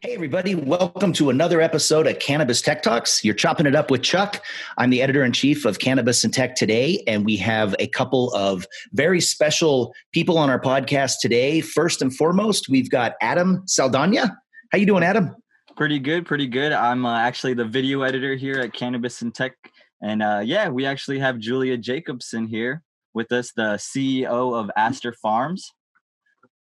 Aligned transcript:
Hey, 0.00 0.14
everybody, 0.14 0.54
welcome 0.54 1.12
to 1.14 1.28
another 1.28 1.60
episode 1.60 2.06
of 2.06 2.18
Cannabis 2.18 2.62
Tech 2.62 2.82
Talks. 2.82 3.24
You're 3.24 3.34
chopping 3.34 3.66
it 3.66 3.74
up 3.74 3.90
with 3.90 4.02
Chuck. 4.02 4.42
I'm 4.78 4.90
the 4.90 5.02
editor 5.02 5.24
in 5.24 5.32
chief 5.32 5.64
of 5.64 5.80
Cannabis 5.80 6.22
and 6.24 6.32
Tech 6.32 6.54
today, 6.54 7.02
and 7.06 7.24
we 7.24 7.36
have 7.38 7.74
a 7.78 7.88
couple 7.88 8.32
of 8.32 8.64
very 8.92 9.20
special 9.20 9.92
people 10.12 10.38
on 10.38 10.50
our 10.50 10.60
podcast 10.60 11.16
today. 11.20 11.60
First 11.60 12.00
and 12.00 12.14
foremost, 12.16 12.68
we've 12.68 12.88
got 12.88 13.14
Adam 13.20 13.64
Saldana. 13.66 14.36
How 14.70 14.78
you 14.78 14.86
doing, 14.86 15.02
Adam? 15.02 15.34
Pretty 15.76 15.98
good, 15.98 16.26
pretty 16.26 16.46
good. 16.46 16.72
I'm 16.72 17.04
uh, 17.04 17.18
actually 17.18 17.54
the 17.54 17.64
video 17.64 18.02
editor 18.02 18.34
here 18.34 18.60
at 18.60 18.72
Cannabis 18.72 19.22
and 19.22 19.34
Tech, 19.34 19.56
and 20.00 20.22
uh, 20.22 20.42
yeah, 20.44 20.68
we 20.68 20.86
actually 20.86 21.18
have 21.18 21.38
Julia 21.38 21.76
Jacobson 21.76 22.46
here 22.46 22.82
with 23.18 23.32
us, 23.32 23.50
the 23.52 23.74
CEO 23.74 24.54
of 24.54 24.70
Aster 24.76 25.12
Farms. 25.12 25.74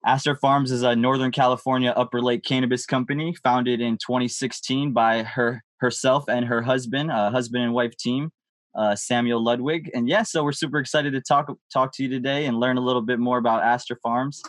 Aster 0.05 0.35
Farms 0.35 0.71
is 0.71 0.83
a 0.83 0.93
Northern 0.93 1.31
California 1.31 1.93
Upper 1.95 2.21
Lake 2.21 2.43
cannabis 2.43 2.85
company 2.85 3.33
founded 3.41 3.79
in 3.79 3.93
2016 3.93 4.91
by 4.91 5.23
her 5.23 5.63
herself 5.77 6.25
and 6.27 6.45
her 6.45 6.61
husband, 6.61 7.11
a 7.11 7.31
husband 7.31 7.63
and 7.63 7.73
wife 7.73 7.95
team, 7.95 8.29
uh, 8.75 8.93
Samuel 8.95 9.41
Ludwig. 9.41 9.89
And 9.93 10.09
yeah, 10.09 10.23
so 10.23 10.43
we're 10.43 10.51
super 10.51 10.79
excited 10.79 11.13
to 11.13 11.21
talk 11.21 11.49
talk 11.71 11.93
to 11.95 12.03
you 12.03 12.09
today 12.09 12.45
and 12.45 12.59
learn 12.59 12.77
a 12.77 12.81
little 12.81 13.01
bit 13.01 13.19
more 13.19 13.37
about 13.37 13.63
Aster 13.63 13.97
Farms. 14.03 14.41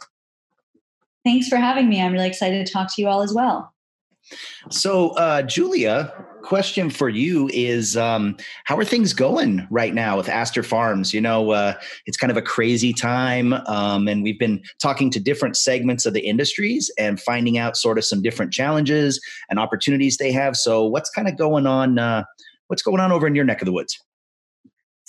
Thanks 1.25 1.49
for 1.49 1.57
having 1.57 1.89
me. 1.89 2.03
I'm 2.03 2.13
really 2.13 2.27
excited 2.27 2.67
to 2.67 2.73
talk 2.73 2.93
to 2.97 3.01
you 3.01 3.07
all 3.07 3.23
as 3.23 3.33
well. 3.33 3.74
So, 4.71 5.11
uh, 5.11 5.43
Julia, 5.43 6.13
question 6.43 6.91
for 6.91 7.09
you 7.09 7.49
is 7.53 7.97
um, 7.97 8.37
how 8.65 8.77
are 8.77 8.85
things 8.85 9.13
going 9.13 9.67
right 9.71 9.95
now 9.95 10.17
with 10.17 10.29
Aster 10.29 10.63
Farms? 10.63 11.13
You 11.13 11.21
know, 11.21 11.51
uh, 11.51 11.75
it's 12.07 12.17
kind 12.17 12.31
of 12.31 12.37
a 12.37 12.43
crazy 12.43 12.93
time, 12.93 13.53
um, 13.53 14.09
and 14.09 14.23
we've 14.23 14.39
been 14.39 14.63
talking 14.81 15.11
to 15.11 15.21
different 15.21 15.57
segments 15.57 16.07
of 16.07 16.15
the 16.15 16.27
industries 16.27 16.91
and 16.99 17.21
finding 17.21 17.59
out 17.59 17.77
sort 17.77 17.99
of 17.99 18.05
some 18.05 18.23
different 18.23 18.53
challenges 18.53 19.21
and 19.51 19.59
opportunities 19.59 20.17
they 20.17 20.33
have. 20.33 20.57
So, 20.57 20.87
what's 20.87 21.11
kind 21.11 21.29
of 21.29 21.37
going 21.37 21.67
on? 21.67 21.99
Uh, 21.99 22.25
what's 22.69 22.83
going 22.83 23.01
on 23.01 23.13
over 23.13 23.27
in 23.27 23.35
your 23.35 23.45
neck 23.45 23.61
of 23.61 23.67
the 23.67 23.73
woods? 23.73 23.99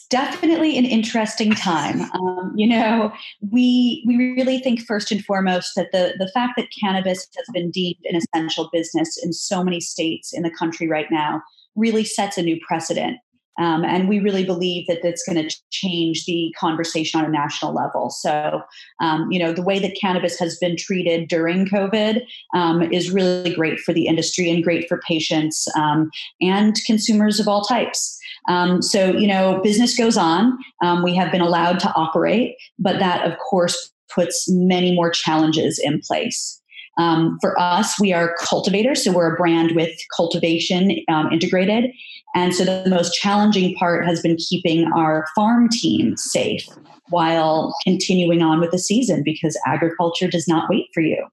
Definitely 0.10 0.78
an 0.78 0.86
interesting 0.86 1.54
time. 1.54 2.10
Um, 2.16 2.54
you 2.56 2.68
know, 2.68 3.12
we 3.52 4.04
we 4.08 4.16
really 4.16 4.60
think 4.60 4.82
first 4.82 5.12
and 5.12 5.24
foremost 5.24 5.74
that 5.76 5.92
the 5.92 6.14
the 6.18 6.30
fact 6.34 6.54
that 6.56 6.68
cannabis 6.80 7.28
has 7.36 7.46
been 7.54 7.72
deemed 7.72 7.98
an 8.06 8.16
essential 8.16 8.70
business 8.72 9.22
in 9.22 9.34
so 9.34 9.64
many 9.64 9.82
states 9.82 10.32
in 10.34 10.44
the 10.44 10.50
country 10.50 10.88
right 10.88 11.08
now 11.12 11.42
really 11.76 12.06
sets 12.06 12.38
a 12.38 12.42
new 12.42 12.58
precedent. 12.66 13.18
Um, 13.60 13.86
and 13.86 14.10
we 14.10 14.20
really 14.20 14.44
believe 14.44 14.88
that 14.88 15.00
that's 15.02 15.24
going 15.24 15.42
to 15.42 15.56
change 15.72 16.26
the 16.26 16.54
conversation 16.60 17.20
on 17.20 17.26
a 17.26 17.32
national 17.32 17.74
level. 17.74 18.10
So, 18.10 18.62
um, 19.02 19.32
you 19.32 19.40
know, 19.40 19.54
the 19.54 19.62
way 19.62 19.80
that 19.80 19.98
cannabis 20.00 20.38
has 20.40 20.58
been 20.58 20.76
treated 20.78 21.28
during 21.28 21.66
COVID 21.66 22.22
um, 22.54 22.82
is 22.92 23.12
really 23.12 23.54
great 23.54 23.80
for 23.80 23.94
the 23.94 24.08
industry 24.08 24.50
and 24.50 24.64
great 24.64 24.88
for 24.88 25.00
patients 25.08 25.68
um, 25.78 26.10
and 26.42 26.76
consumers 26.86 27.40
of 27.40 27.48
all 27.48 27.64
types. 27.64 28.20
Um, 28.48 28.82
so, 28.82 29.12
you 29.12 29.28
know, 29.28 29.60
business 29.64 29.98
goes 29.98 30.18
on. 30.18 30.58
Um, 30.84 31.04
we 31.04 31.16
have 31.16 31.32
been 31.32 31.42
allowed 31.42 31.80
to 31.80 31.94
operate, 31.96 32.56
but 32.78 33.00
that, 33.00 33.26
of 33.30 33.38
course, 33.40 33.92
puts 34.14 34.46
many 34.50 34.96
more 34.96 35.10
challenges 35.10 35.80
in 35.84 36.00
place. 36.02 36.62
Um, 36.98 37.38
for 37.42 37.60
us, 37.60 38.00
we 38.00 38.14
are 38.14 38.36
cultivators, 38.40 39.04
so 39.04 39.12
we're 39.12 39.34
a 39.34 39.38
brand 39.38 39.74
with 39.76 39.92
cultivation 40.16 40.98
um, 41.10 41.32
integrated. 41.32 41.92
And 42.36 42.54
so 42.54 42.66
the 42.66 42.90
most 42.90 43.14
challenging 43.14 43.76
part 43.76 44.06
has 44.06 44.22
been 44.22 44.38
keeping 44.38 44.92
our 44.94 45.26
farm 45.36 45.70
team 45.70 46.18
safe 46.18 46.68
while 47.10 47.76
continuing 47.84 48.42
on 48.42 48.60
with 48.60 48.72
the 48.72 48.80
season 48.80 49.24
because 49.24 49.58
agriculture 49.66 50.28
does 50.28 50.48
not 50.48 50.70
wait 50.70 50.88
for 50.94 51.02
you. 51.02 51.26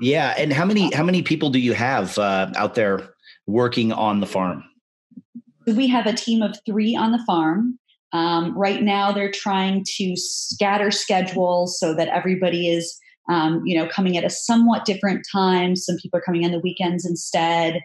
Yeah, 0.00 0.34
and 0.36 0.52
how 0.52 0.66
many 0.66 0.94
how 0.94 1.02
many 1.02 1.22
people 1.22 1.48
do 1.48 1.58
you 1.58 1.72
have 1.72 2.18
uh, 2.18 2.50
out 2.56 2.74
there 2.74 3.08
working 3.46 3.92
on 3.92 4.20
the 4.20 4.26
farm? 4.26 4.64
we 5.66 5.88
have 5.88 6.06
a 6.06 6.12
team 6.12 6.42
of 6.42 6.58
three 6.64 6.94
on 6.94 7.12
the 7.12 7.22
farm. 7.26 7.78
Um, 8.12 8.56
right 8.56 8.82
now, 8.82 9.12
they're 9.12 9.32
trying 9.32 9.84
to 9.96 10.16
scatter 10.16 10.90
schedules 10.90 11.78
so 11.78 11.92
that 11.94 12.08
everybody 12.08 12.68
is, 12.68 12.98
um, 13.28 13.62
you 13.64 13.76
know, 13.76 13.88
coming 13.88 14.16
at 14.16 14.24
a 14.24 14.30
somewhat 14.30 14.84
different 14.84 15.26
time. 15.30 15.76
Some 15.76 15.96
people 15.96 16.18
are 16.18 16.22
coming 16.22 16.44
on 16.44 16.52
the 16.52 16.60
weekends 16.60 17.04
instead. 17.04 17.80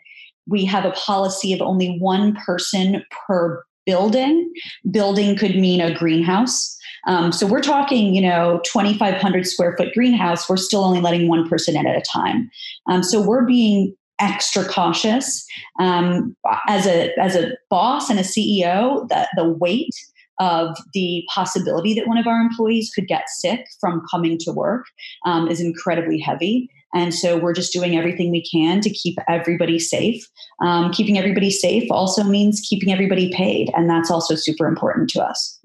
We 0.48 0.66
have 0.66 0.86
a 0.86 0.92
policy 0.92 1.54
of 1.54 1.62
only 1.62 1.98
one 2.00 2.36
person 2.36 3.04
per 3.28 3.64
building. 3.86 4.52
Building 4.90 5.36
could 5.36 5.56
mean 5.56 5.82
a 5.82 5.94
greenhouse. 5.94 6.78
Um, 7.08 7.32
so 7.32 7.48
we're 7.48 7.62
talking, 7.62 8.14
you 8.14 8.22
know, 8.22 8.62
2,500 8.66 9.48
square 9.48 9.76
foot 9.76 9.94
greenhouse. 9.94 10.48
We're 10.48 10.58
still 10.58 10.84
only 10.84 11.02
letting 11.02 11.28
one 11.28 11.48
person 11.50 11.76
in 11.76 11.88
at 11.88 11.98
a 11.98 12.02
time. 12.02 12.50
Um, 12.90 13.02
so 13.02 13.20
we're 13.20 13.46
being 13.46 13.96
extra 14.20 14.64
cautious. 14.64 15.46
Um, 15.80 16.36
as 16.68 16.86
a 16.86 17.12
as 17.20 17.36
a 17.36 17.54
boss 17.70 18.10
and 18.10 18.20
a 18.20 18.24
CEO, 18.24 19.08
the 19.10 19.28
the 19.36 19.50
weight 19.50 19.96
of 20.42 20.76
the 20.94 21.24
possibility 21.34 21.94
that 21.94 22.08
one 22.08 22.18
of 22.18 22.26
our 22.26 22.42
employees 22.42 22.92
could 22.94 23.08
get 23.08 23.30
sick 23.30 23.68
from 23.80 24.02
coming 24.10 24.40
to 24.40 24.52
work 24.52 24.86
um, 25.26 25.48
is 25.48 25.62
incredibly 25.62 26.18
heavy. 26.18 26.68
And 26.96 27.14
so 27.14 27.38
we're 27.38 27.54
just 27.54 27.72
doing 27.72 27.96
everything 27.96 28.32
we 28.32 28.44
can 28.44 28.82
to 28.82 28.90
keep 28.90 29.18
everybody 29.30 29.78
safe. 29.78 30.28
Um, 30.62 30.92
keeping 30.92 31.18
everybody 31.18 31.52
safe 31.52 31.90
also 31.92 32.24
means 32.24 32.60
keeping 32.68 32.92
everybody 32.92 33.32
paid, 33.34 33.72
and 33.76 33.90
that's 33.90 34.12
also 34.12 34.36
super 34.36 34.68
important 34.68 35.10
to 35.12 35.24
us. 35.24 35.60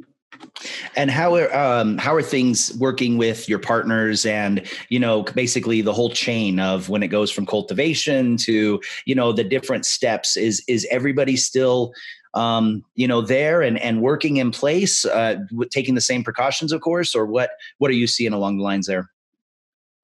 And 0.95 1.11
how 1.11 1.35
are 1.35 1.55
um, 1.57 1.99
how 1.99 2.15
are 2.15 2.23
things 2.23 2.77
working 2.79 3.17
with 3.17 3.49
your 3.49 3.59
partners 3.59 4.25
and 4.27 4.63
you 4.89 4.99
know 4.99 5.23
basically 5.23 5.81
the 5.81 5.93
whole 5.93 6.11
chain 6.11 6.61
of 6.61 6.89
when 6.89 7.03
it 7.03 7.09
goes 7.09 7.31
from 7.31 7.47
cultivation 7.47 8.37
to 8.39 8.81
you 9.07 9.15
know 9.15 9.33
the 9.33 9.45
different 9.45 9.87
steps 9.87 10.37
is 10.37 10.63
is 10.69 10.87
everybody 10.91 11.37
still 11.37 11.93
um, 12.37 12.85
you 12.95 13.09
know 13.09 13.21
there 13.21 13.63
and 13.63 13.79
and 13.81 14.03
working 14.03 14.37
in 14.37 14.51
place 14.51 15.05
uh, 15.05 15.37
taking 15.71 15.95
the 15.95 16.01
same 16.01 16.23
precautions 16.23 16.73
of 16.73 16.81
course 16.81 17.15
or 17.15 17.27
what 17.27 17.51
what 17.79 17.91
are 17.91 17.95
you 17.95 18.07
seeing 18.07 18.33
along 18.33 18.59
the 18.59 18.63
lines 18.63 18.87
there? 18.87 19.11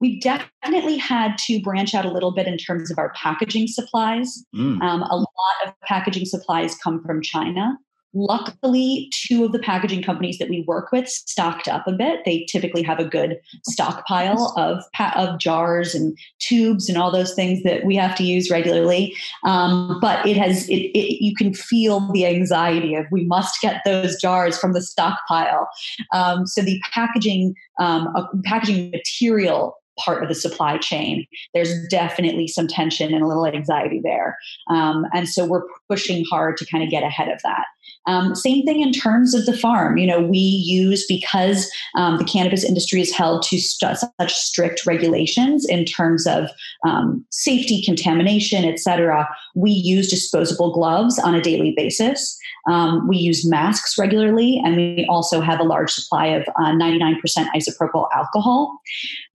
we 0.03 0.19
definitely 0.19 0.97
had 0.97 1.37
to 1.37 1.61
branch 1.61 1.95
out 1.95 2.03
a 2.03 2.11
little 2.11 2.33
bit 2.33 2.45
in 2.45 2.57
terms 2.57 2.91
of 2.91 2.97
our 2.97 3.13
packaging 3.13 3.67
supplies. 3.67 4.43
Mm. 4.53 4.81
Um, 4.81 5.01
a 5.01 5.15
lot 5.15 5.27
of 5.65 5.73
packaging 5.83 6.25
supplies 6.25 6.75
come 6.75 7.01
from 7.05 7.21
China. 7.21 7.77
Luckily, 8.13 9.09
two 9.11 9.43
of 9.43 9.51
the 9.51 9.59
packaging 9.59 10.03
companies 10.03 10.37
that 10.37 10.49
we 10.49 10.63
work 10.67 10.91
with 10.91 11.07
stocked 11.07 11.67
up 11.67 11.87
a 11.87 11.91
bit. 11.91 12.19
They 12.25 12.45
typically 12.49 12.83
have 12.83 12.99
a 12.99 13.05
good 13.05 13.39
stockpile 13.65 14.53
of 14.57 14.83
of 15.15 15.39
jars 15.39 15.95
and 15.95 16.17
tubes 16.39 16.89
and 16.89 16.97
all 16.97 17.11
those 17.11 17.33
things 17.33 17.63
that 17.63 17.85
we 17.85 17.95
have 17.95 18.15
to 18.15 18.23
use 18.23 18.51
regularly. 18.51 19.15
Um, 19.43 19.99
but 19.99 20.25
it 20.27 20.37
has 20.37 20.69
it, 20.69 20.91
it, 20.97 21.23
you 21.23 21.35
can 21.35 21.53
feel 21.53 22.11
the 22.11 22.25
anxiety 22.25 22.95
of 22.95 23.05
we 23.11 23.25
must 23.25 23.61
get 23.61 23.81
those 23.85 24.19
jars 24.21 24.57
from 24.57 24.73
the 24.73 24.81
stockpile. 24.81 25.67
Um, 26.13 26.45
so 26.45 26.61
the 26.61 26.81
packaging 26.93 27.55
um, 27.79 28.13
packaging 28.45 28.91
material 28.91 29.75
part 29.99 30.23
of 30.23 30.29
the 30.29 30.35
supply 30.35 30.77
chain, 30.77 31.25
there's 31.53 31.71
definitely 31.87 32.47
some 32.47 32.67
tension 32.67 33.13
and 33.13 33.23
a 33.23 33.27
little 33.27 33.45
anxiety 33.45 33.99
there. 34.03 34.37
Um, 34.69 35.05
and 35.13 35.29
so 35.29 35.45
we're 35.45 35.63
pushing 35.93 36.25
hard 36.31 36.57
to 36.57 36.65
kind 36.65 36.83
of 36.83 36.89
get 36.89 37.03
ahead 37.03 37.29
of 37.29 37.39
that. 37.43 37.65
Um, 38.07 38.33
same 38.33 38.65
thing 38.65 38.81
in 38.81 38.91
terms 38.91 39.35
of 39.35 39.45
the 39.45 39.55
farm. 39.55 39.97
You 39.97 40.07
know, 40.07 40.21
we 40.21 40.39
use 40.39 41.05
because 41.07 41.71
um, 41.95 42.17
the 42.17 42.23
cannabis 42.23 42.63
industry 42.63 42.99
is 42.99 43.15
held 43.15 43.43
to 43.43 43.59
st- 43.59 43.99
such 43.99 44.33
strict 44.33 44.87
regulations 44.87 45.65
in 45.69 45.85
terms 45.85 46.25
of 46.25 46.49
um, 46.83 47.23
safety, 47.29 47.83
contamination, 47.83 48.65
et 48.65 48.79
cetera. 48.79 49.29
We 49.55 49.69
use 49.69 50.09
disposable 50.09 50.73
gloves 50.73 51.19
on 51.19 51.35
a 51.35 51.41
daily 51.41 51.73
basis. 51.77 52.37
Um, 52.67 53.07
we 53.07 53.17
use 53.17 53.47
masks 53.47 53.95
regularly, 53.97 54.59
and 54.65 54.75
we 54.75 55.05
also 55.07 55.41
have 55.41 55.59
a 55.59 55.63
large 55.63 55.91
supply 55.91 56.25
of 56.25 56.43
uh, 56.57 56.71
99% 56.71 57.19
isopropyl 57.55 58.07
alcohol. 58.15 58.79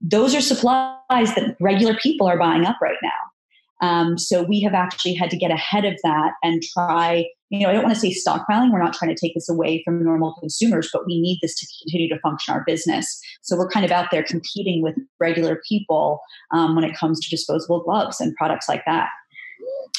Those 0.01 0.35
are 0.35 0.41
supplies 0.41 1.35
that 1.37 1.57
regular 1.61 1.95
people 1.95 2.27
are 2.27 2.39
buying 2.39 2.67
up 2.67 2.77
right 2.83 2.99
now. 3.03 3.28
Um, 3.81 4.19
so 4.19 4.43
we 4.43 4.61
have 4.63 4.75
actually 4.75 5.15
had 5.15 5.31
to 5.31 5.37
get 5.37 5.51
ahead 5.51 5.85
of 5.85 5.95
that 6.03 6.33
and 6.43 6.63
try, 6.75 7.27
you 7.51 7.61
know, 7.61 7.69
I 7.69 7.73
don't 7.73 7.85
want 7.85 7.95
to 7.95 8.01
say 8.01 8.13
stockpiling. 8.13 8.73
We're 8.73 8.83
not 8.83 8.93
trying 8.95 9.15
to 9.15 9.21
take 9.21 9.35
this 9.35 9.49
away 9.49 9.83
from 9.85 10.05
normal 10.05 10.35
consumers, 10.41 10.91
but 10.93 11.07
we 11.07 11.21
need 11.21 11.39
this 11.43 11.55
to 11.61 11.67
continue 11.83 12.09
to 12.09 12.21
function 12.21 12.55
our 12.55 12.65
business. 12.67 13.21
So 13.43 13.57
we're 13.57 13.69
kind 13.69 13.87
of 13.87 13.93
out 13.93 14.09
there 14.11 14.23
competing 14.23 14.83
with 14.83 14.97
regular 15.21 15.61
people 15.69 16.21
um, 16.53 16.75
when 16.75 16.85
it 16.85 16.97
comes 16.97 17.21
to 17.21 17.31
disposable 17.31 17.83
gloves 17.83 18.21
and 18.21 18.35
products 18.37 18.69
like 18.69 18.83
that. 18.87 19.09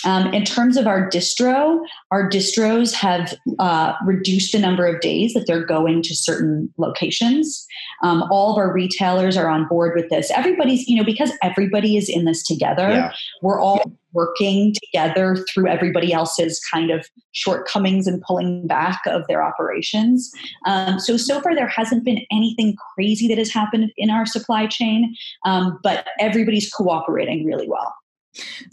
Um, 0.06 0.34
in 0.34 0.46
terms 0.46 0.78
of 0.78 0.88
our 0.88 1.10
distro, 1.10 1.80
our 2.12 2.30
distros 2.30 2.94
have 2.94 3.34
uh, 3.60 3.94
reduced 4.06 4.52
the 4.52 4.60
number 4.60 4.86
of 4.86 5.02
days 5.02 5.34
that 5.34 5.46
they're 5.48 5.66
going 5.66 6.02
to 6.04 6.16
certain 6.16 6.74
locations. 6.78 7.66
Um, 8.04 8.24
all 8.32 8.52
of 8.52 8.58
our 8.58 8.74
retailers 8.74 9.36
are 9.36 9.50
on 9.50 9.68
board 9.68 9.94
with 9.96 10.10
this. 10.10 10.32
Everybody's, 10.32 10.88
you 10.88 10.96
know, 10.96 11.04
because 11.04 11.32
everybody 11.44 11.98
is 11.98 12.08
in 12.10 12.26
this 12.26 12.44
together, 12.44 12.90
yeah. 12.90 13.14
we're 13.42 13.60
all 13.60 13.82
working 14.14 14.74
together 14.86 15.36
through 15.52 15.68
everybody 15.68 16.12
else's 16.14 16.60
kind 16.72 16.90
of 16.90 17.06
shortcomings 17.32 18.08
and 18.08 18.22
pulling 18.22 18.66
back 18.68 19.02
of 19.06 19.28
their 19.28 19.44
operations. 19.44 20.32
Um, 20.66 21.00
so, 21.00 21.18
so 21.18 21.42
far, 21.42 21.54
there 21.56 21.68
hasn't 21.68 22.04
been 22.04 22.22
anything 22.32 22.76
crazy 22.96 23.28
that 23.28 23.38
has 23.38 23.52
happened 23.52 23.92
in 23.98 24.10
our 24.10 24.26
supply 24.26 24.66
chain, 24.68 25.16
um, 25.46 25.80
but 25.84 26.08
everybody's 26.20 26.72
cooperating 26.72 27.46
really 27.46 27.68
well. 27.70 27.94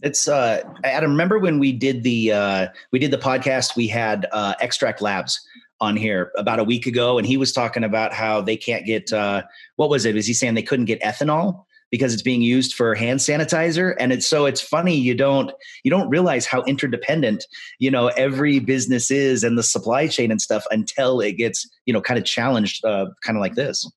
It's 0.02 0.28
uh 0.28 0.62
I 0.84 0.98
remember 0.98 1.38
when 1.38 1.58
we 1.58 1.72
did 1.72 2.02
the 2.02 2.32
uh 2.32 2.68
we 2.92 2.98
did 2.98 3.10
the 3.10 3.18
podcast 3.18 3.76
we 3.76 3.88
had 3.88 4.26
uh 4.32 4.54
Extract 4.60 5.00
Labs 5.00 5.40
on 5.80 5.96
here 5.96 6.32
about 6.36 6.58
a 6.58 6.64
week 6.64 6.86
ago 6.86 7.18
and 7.18 7.26
he 7.26 7.36
was 7.36 7.52
talking 7.52 7.84
about 7.84 8.12
how 8.12 8.40
they 8.40 8.56
can't 8.56 8.86
get 8.86 9.12
uh 9.12 9.42
what 9.76 9.90
was 9.90 10.04
it? 10.04 10.14
Was 10.14 10.26
he 10.26 10.34
saying 10.34 10.54
they 10.54 10.62
couldn't 10.62 10.86
get 10.86 11.00
ethanol 11.02 11.64
because 11.90 12.12
it's 12.12 12.22
being 12.22 12.42
used 12.42 12.74
for 12.74 12.94
hand 12.94 13.20
sanitizer? 13.20 13.94
And 13.98 14.12
it's 14.12 14.26
so 14.26 14.44
it's 14.46 14.60
funny 14.60 14.96
you 14.96 15.14
don't 15.14 15.50
you 15.84 15.90
don't 15.90 16.08
realize 16.08 16.46
how 16.46 16.62
interdependent 16.62 17.44
you 17.78 17.90
know 17.90 18.08
every 18.08 18.58
business 18.58 19.10
is 19.10 19.42
and 19.42 19.56
the 19.56 19.62
supply 19.62 20.06
chain 20.06 20.30
and 20.30 20.40
stuff 20.40 20.64
until 20.70 21.20
it 21.20 21.32
gets 21.32 21.68
you 21.86 21.94
know 21.94 22.00
kind 22.00 22.18
of 22.18 22.24
challenged 22.24 22.84
uh 22.84 23.06
kind 23.24 23.36
of 23.36 23.40
like 23.40 23.54
this. 23.54 23.90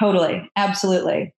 Totally. 0.00 0.50
Absolutely. 0.56 1.32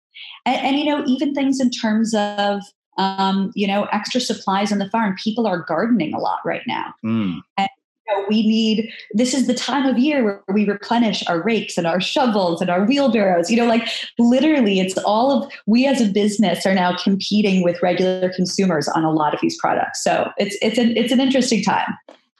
And, 0.46 0.60
and, 0.60 0.78
you 0.78 0.84
know 0.84 1.04
even 1.06 1.34
things 1.34 1.58
in 1.60 1.70
terms 1.70 2.14
of 2.14 2.62
um, 2.96 3.52
you 3.54 3.66
know, 3.66 3.84
extra 3.92 4.20
supplies 4.20 4.72
on 4.72 4.78
the 4.78 4.88
farm. 4.90 5.16
People 5.22 5.46
are 5.46 5.58
gardening 5.58 6.14
a 6.14 6.18
lot 6.18 6.38
right 6.44 6.62
now. 6.66 6.94
Mm. 7.04 7.40
And 7.56 7.68
you 8.06 8.16
know, 8.16 8.26
we 8.28 8.46
need 8.46 8.90
this 9.12 9.32
is 9.32 9.46
the 9.46 9.54
time 9.54 9.86
of 9.86 9.98
year 9.98 10.22
where 10.24 10.42
we 10.52 10.68
replenish 10.68 11.26
our 11.26 11.42
rakes 11.42 11.78
and 11.78 11.86
our 11.86 12.00
shovels 12.00 12.60
and 12.60 12.68
our 12.68 12.84
wheelbarrows 12.84 13.50
you 13.50 13.56
know 13.56 13.64
like 13.64 13.88
literally 14.18 14.78
it's 14.78 14.98
all 14.98 15.32
of 15.32 15.50
we 15.66 15.86
as 15.86 16.02
a 16.02 16.06
business 16.06 16.66
are 16.66 16.74
now 16.74 16.94
competing 17.02 17.62
with 17.62 17.80
regular 17.82 18.30
consumers 18.34 18.88
on 18.88 19.04
a 19.04 19.10
lot 19.10 19.32
of 19.32 19.40
these 19.40 19.56
products 19.58 20.04
so 20.04 20.30
it's 20.36 20.54
it's 20.60 20.76
an 20.76 20.94
it's 20.98 21.12
an 21.12 21.20
interesting 21.20 21.62
time 21.62 21.96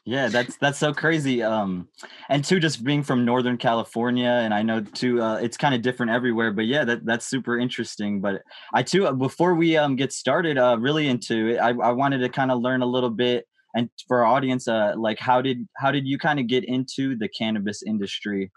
yeah, 0.07 0.29
that's 0.29 0.57
that's 0.59 0.79
so 0.79 0.93
crazy. 0.93 1.43
Um, 1.43 1.89
and 2.29 2.45
two, 2.45 2.61
just 2.61 2.85
being 2.85 3.03
from 3.03 3.25
Northern 3.25 3.57
California, 3.57 4.29
and 4.29 4.53
I 4.53 4.61
know 4.63 4.81
too, 4.83 5.23
uh, 5.23 5.37
it's 5.37 5.57
kind 5.57 5.75
of 5.75 5.81
different 5.81 6.13
everywhere. 6.13 6.53
But 6.53 6.67
yeah, 6.67 6.85
that 6.85 7.07
that's 7.07 7.27
super 7.27 7.59
interesting. 7.59 8.21
But 8.21 8.43
I 8.75 8.83
too, 8.83 9.07
uh, 9.07 9.13
before 9.13 9.55
we 9.55 9.79
um 9.79 9.97
get 9.97 10.13
started, 10.13 10.59
uh, 10.59 10.77
really 10.79 11.09
into 11.09 11.49
it, 11.49 11.57
I, 11.57 11.71
I 11.71 11.91
wanted 11.93 12.19
to 12.19 12.29
kind 12.29 12.51
of 12.51 12.61
learn 12.61 12.83
a 12.83 12.87
little 12.87 13.09
bit, 13.09 13.47
and 13.75 13.89
for 14.07 14.25
our 14.25 14.27
audience, 14.27 14.69
uh, 14.69 14.93
like 14.97 15.19
how 15.19 15.41
did 15.41 15.67
how 15.79 15.91
did 15.91 16.07
you 16.07 16.19
kind 16.19 16.39
of 16.39 16.49
get 16.49 16.65
into 16.65 17.17
the 17.17 17.29
cannabis 17.29 17.83
industry? 17.83 18.53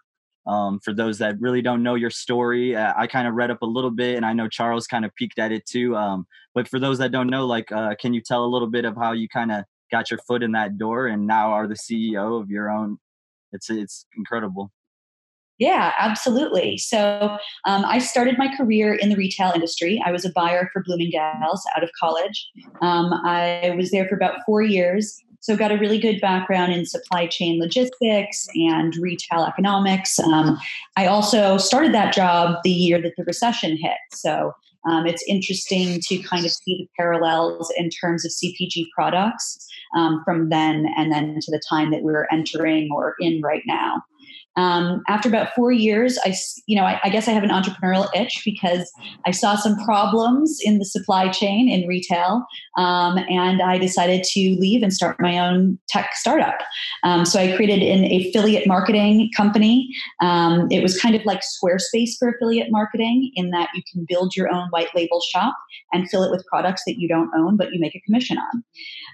Um, 0.47 0.79
for 0.83 0.93
those 0.93 1.17
that 1.19 1.39
really 1.41 1.61
don't 1.61 1.83
know 1.83 1.95
your 1.95 2.09
story, 2.09 2.75
uh, 2.75 2.93
I 2.97 3.07
kind 3.07 3.27
of 3.27 3.33
read 3.35 3.51
up 3.51 3.61
a 3.61 3.65
little 3.65 3.91
bit, 3.91 4.15
and 4.17 4.25
I 4.25 4.33
know 4.33 4.49
Charles 4.49 4.87
kind 4.87 5.05
of 5.05 5.15
peeked 5.15 5.39
at 5.39 5.51
it 5.51 5.65
too. 5.65 5.95
Um, 5.95 6.25
but 6.53 6.67
for 6.67 6.79
those 6.79 6.97
that 6.99 7.11
don't 7.11 7.27
know, 7.27 7.45
like, 7.45 7.69
uh, 7.71 7.95
can 7.99 8.13
you 8.13 8.21
tell 8.21 8.45
a 8.45 8.47
little 8.47 8.69
bit 8.69 8.85
of 8.85 8.95
how 8.95 9.11
you 9.11 9.27
kind 9.27 9.51
of 9.51 9.65
got 9.91 10.11
your 10.11 10.19
foot 10.27 10.43
in 10.43 10.51
that 10.53 10.77
door 10.77 11.07
and 11.07 11.27
now 11.27 11.51
are 11.51 11.67
the 11.67 11.75
CEO 11.75 12.41
of 12.41 12.49
your 12.49 12.69
own. 12.69 12.97
It's 13.51 13.69
it's 13.69 14.05
incredible. 14.17 14.71
Yeah, 15.59 15.93
absolutely. 15.97 16.77
So 16.77 17.37
um, 17.65 17.83
I 17.85 17.97
started 17.97 18.37
my 18.37 18.55
career 18.55 18.93
in 18.93 19.09
the 19.09 19.15
retail 19.15 19.51
industry. 19.55 20.01
I 20.05 20.11
was 20.11 20.23
a 20.23 20.31
buyer 20.31 20.69
for 20.71 20.83
Bloomingdale's 20.83 21.65
out 21.75 21.83
of 21.83 21.89
college. 21.99 22.47
Um, 22.81 23.11
I 23.25 23.73
was 23.75 23.89
there 23.89 24.07
for 24.07 24.15
about 24.15 24.39
four 24.45 24.61
years. 24.61 25.19
So 25.39 25.55
got 25.55 25.71
a 25.71 25.77
really 25.77 25.99
good 25.99 26.19
background 26.19 26.73
in 26.73 26.85
supply 26.85 27.25
chain 27.25 27.59
logistics 27.59 28.47
and 28.55 28.95
retail 28.97 29.45
economics. 29.45 30.19
Um, 30.19 30.57
I 30.95 31.07
also 31.07 31.57
started 31.57 31.93
that 31.93 32.13
job 32.13 32.57
the 32.63 32.69
year 32.69 33.01
that 33.01 33.13
the 33.17 33.23
recession 33.23 33.77
hit. 33.77 33.97
So 34.11 34.51
um, 34.87 35.05
it's 35.05 35.23
interesting 35.27 35.99
to 36.01 36.17
kind 36.19 36.45
of 36.45 36.51
see 36.51 36.77
the 36.77 36.89
parallels 36.97 37.71
in 37.77 37.89
terms 37.89 38.25
of 38.25 38.31
CPG 38.31 38.85
products 38.95 39.67
um, 39.95 40.21
from 40.23 40.49
then 40.49 40.87
and 40.97 41.11
then 41.11 41.39
to 41.41 41.51
the 41.51 41.61
time 41.69 41.91
that 41.91 42.03
we're 42.03 42.27
entering 42.31 42.89
or 42.93 43.15
in 43.19 43.41
right 43.41 43.63
now. 43.65 44.01
Um, 44.57 45.03
after 45.07 45.29
about 45.29 45.53
four 45.55 45.71
years, 45.71 46.17
I, 46.25 46.33
you 46.65 46.75
know, 46.75 46.83
I, 46.83 46.99
I, 47.03 47.09
guess 47.09 47.27
I 47.27 47.31
have 47.31 47.43
an 47.43 47.51
entrepreneurial 47.51 48.07
itch 48.15 48.41
because 48.43 48.91
I 49.23 49.29
saw 49.29 49.55
some 49.55 49.77
problems 49.85 50.57
in 50.63 50.79
the 50.79 50.85
supply 50.85 51.29
chain 51.29 51.69
in 51.69 51.87
retail, 51.87 52.43
um, 52.75 53.19
and 53.29 53.61
I 53.61 53.77
decided 53.77 54.23
to 54.23 54.39
leave 54.59 54.81
and 54.81 54.91
start 54.91 55.19
my 55.19 55.37
own 55.37 55.77
tech 55.87 56.15
startup. 56.15 56.57
Um, 57.03 57.23
so 57.23 57.39
I 57.39 57.55
created 57.55 57.83
an 57.83 58.05
affiliate 58.05 58.65
marketing 58.65 59.29
company. 59.37 59.89
Um, 60.23 60.67
it 60.71 60.81
was 60.81 60.99
kind 60.99 61.13
of 61.13 61.23
like 61.23 61.41
Squarespace 61.41 62.17
for 62.17 62.29
affiliate 62.29 62.71
marketing, 62.71 63.31
in 63.35 63.51
that 63.51 63.69
you 63.75 63.83
can 63.91 64.05
build 64.09 64.35
your 64.35 64.51
own 64.51 64.69
white 64.69 64.89
label 64.95 65.21
shop 65.31 65.55
and 65.93 66.09
fill 66.09 66.23
it 66.23 66.31
with 66.31 66.43
products 66.47 66.81
that 66.87 66.99
you 66.99 67.07
don't 67.07 67.29
own 67.37 67.57
but 67.57 67.71
you 67.71 67.79
make 67.79 67.95
a 67.95 68.01
commission 68.01 68.37
on. 68.37 68.63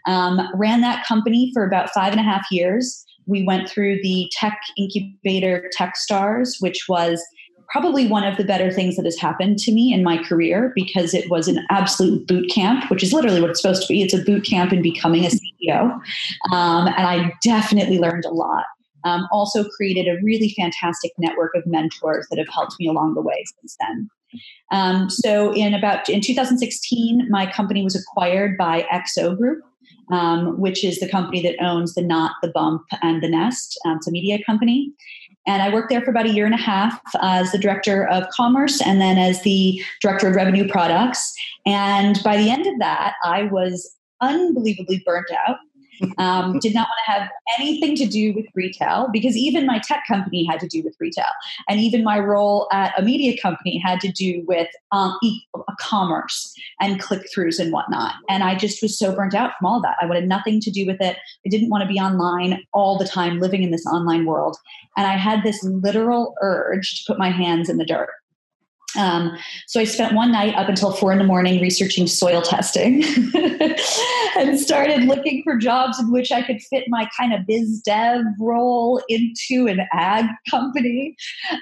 Um, 0.06 0.48
ran 0.56 0.82
that 0.82 1.06
company 1.06 1.52
for 1.54 1.66
about 1.66 1.90
five 1.90 2.12
and 2.12 2.20
a 2.20 2.24
half 2.24 2.46
years 2.50 3.06
we 3.26 3.44
went 3.44 3.70
through 3.70 4.02
the 4.02 4.30
tech 4.32 4.60
incubator 4.78 5.70
Techstars, 5.78 6.62
which 6.62 6.86
was 6.88 7.24
probably 7.70 8.08
one 8.08 8.24
of 8.24 8.38
the 8.38 8.44
better 8.44 8.72
things 8.72 8.96
that 8.96 9.06
has 9.06 9.18
happened 9.18 9.58
to 9.58 9.72
me 9.72 9.94
in 9.94 10.04
my 10.04 10.22
career 10.24 10.72
because 10.76 11.14
it 11.14 11.30
was 11.30 11.48
an 11.48 11.66
absolute 11.72 12.28
boot 12.28 12.50
camp, 12.54 12.90
which 12.92 13.02
is 13.02 13.12
literally 13.12 13.42
what 13.42 13.50
it's 13.50 13.62
supposed 13.62 13.82
to 13.82 13.88
be. 13.92 14.04
It's 14.04 14.14
a 14.14 14.22
boot 14.22 14.46
camp 14.46 14.72
in 14.72 14.82
becoming 14.82 15.26
a 15.26 15.30
CEO. 15.30 15.92
Um, 16.52 16.88
and 16.88 17.08
I 17.08 17.34
definitely 17.42 17.98
learned 17.98 18.26
a 18.26 18.30
lot. 18.30 18.66
Um, 19.06 19.28
also 19.32 19.66
created 19.66 20.08
a 20.08 20.22
really 20.24 20.54
fantastic 20.56 21.12
network 21.18 21.52
of 21.56 21.66
mentors 21.66 22.28
that 22.30 22.38
have 22.38 22.48
helped 22.48 22.76
me 22.80 22.88
along 22.88 23.16
the 23.16 23.22
way 23.22 23.44
since 23.60 23.76
then. 23.80 24.10
Um, 24.72 25.10
so 25.10 25.54
in 25.54 25.74
about 25.74 26.08
in 26.10 26.22
2016, 26.22 27.28
my 27.30 27.52
company 27.52 27.84
was 27.84 27.96
acquired 27.96 28.58
by 28.58 28.88
XO 28.94 29.38
Group, 29.38 29.64
um, 30.12 30.60
which 30.60 30.84
is 30.84 31.00
the 31.00 31.10
company 31.10 31.42
that 31.42 31.64
owns 31.64 31.94
the 31.94 32.02
Knot, 32.02 32.32
the 32.42 32.50
Bump, 32.50 32.84
and 33.02 33.22
the 33.22 33.30
Nest. 33.30 33.80
Um, 33.86 33.98
it's 33.98 34.08
a 34.08 34.12
media 34.12 34.40
company. 34.46 34.92
And 35.46 35.62
I 35.62 35.74
worked 35.74 35.90
there 35.90 36.02
for 36.02 36.12
about 36.12 36.26
a 36.26 36.32
year 36.32 36.46
and 36.46 36.56
a 36.56 36.58
half 36.58 37.02
as 37.22 37.52
the 37.52 37.58
director 37.58 38.08
of 38.08 38.28
commerce 38.30 38.82
and 38.82 39.02
then 39.02 39.18
as 39.18 39.42
the 39.42 39.82
director 40.02 40.28
of 40.28 40.36
revenue 40.36 40.68
products. 40.70 41.34
And 41.66 42.22
by 42.24 42.38
the 42.38 42.50
end 42.50 42.66
of 42.66 42.80
that, 42.80 43.16
I 43.24 43.44
was 43.44 43.94
unbelievably 44.22 45.04
burnt 45.06 45.28
out 45.46 45.58
um, 46.18 46.60
did 46.60 46.74
not 46.74 46.88
want 46.88 47.00
to 47.06 47.12
have 47.12 47.30
anything 47.60 47.96
to 47.96 48.06
do 48.06 48.34
with 48.34 48.46
retail 48.56 49.10
because 49.12 49.36
even 49.36 49.66
my 49.66 49.80
tech 49.80 50.04
company 50.08 50.46
had 50.46 50.60
to 50.60 50.68
do 50.68 50.82
with 50.84 50.96
retail. 51.00 51.26
And 51.68 51.80
even 51.80 52.04
my 52.04 52.20
role 52.20 52.68
at 52.72 52.98
a 52.98 53.02
media 53.04 53.40
company 53.42 53.78
had 53.78 54.00
to 54.02 54.12
do 54.12 54.44
with 54.48 54.68
um, 54.92 55.18
e- 55.24 55.42
commerce 55.80 56.54
and 56.80 57.00
click 57.00 57.26
throughs 57.36 57.60
and 57.60 57.72
whatnot. 57.72 58.14
And 58.30 58.44
I 58.44 58.56
just 58.56 58.82
was 58.82 58.98
so 58.98 59.16
burnt 59.16 59.36
out 59.36 59.52
from 59.58 59.66
all 59.66 59.82
that. 59.82 59.98
I 60.02 60.06
wanted 60.06 60.28
nothing 60.28 60.60
to 60.62 60.72
do 60.72 60.86
with 60.86 61.02
it. 61.02 61.18
I 61.46 61.50
didn't 61.50 61.70
want 61.70 61.82
to 61.84 61.88
be 61.88 62.00
online 62.00 62.62
all 62.74 62.98
the 62.98 63.08
time, 63.08 63.40
living 63.40 63.64
in 63.64 63.72
this 63.72 63.86
online 63.86 64.26
world. 64.26 64.58
And 64.98 65.08
I 65.08 65.18
had 65.18 65.44
this 65.44 65.64
literal 65.64 66.36
urge 66.42 67.00
to 67.00 67.14
put 67.14 67.20
my 67.20 67.30
hands 67.30 67.70
in 67.70 67.78
the 67.78 67.86
dirt. 67.86 68.10
Um, 68.98 69.38
so 69.68 69.80
I 69.80 69.86
spent 69.86 70.14
one 70.14 70.32
night 70.32 70.56
up 70.56 70.70
until 70.70 70.92
four 70.92 71.12
in 71.12 71.18
the 71.18 71.24
morning 71.24 71.62
researching 71.62 72.08
soil 72.08 72.42
testing 72.42 73.04
and 74.38 74.60
started 74.60 75.04
looking 75.04 75.42
for 75.44 75.58
jobs 75.58 76.00
in 76.00 76.12
which 76.12 76.32
I 76.32 76.42
could 76.42 76.62
fit 76.62 76.86
my 76.88 77.10
kind 77.18 77.34
of 77.34 77.46
biz 77.48 77.82
dev 77.82 78.22
role 78.40 79.02
into 79.10 79.68
an 79.68 79.88
ag 79.94 80.26
company. 80.50 81.16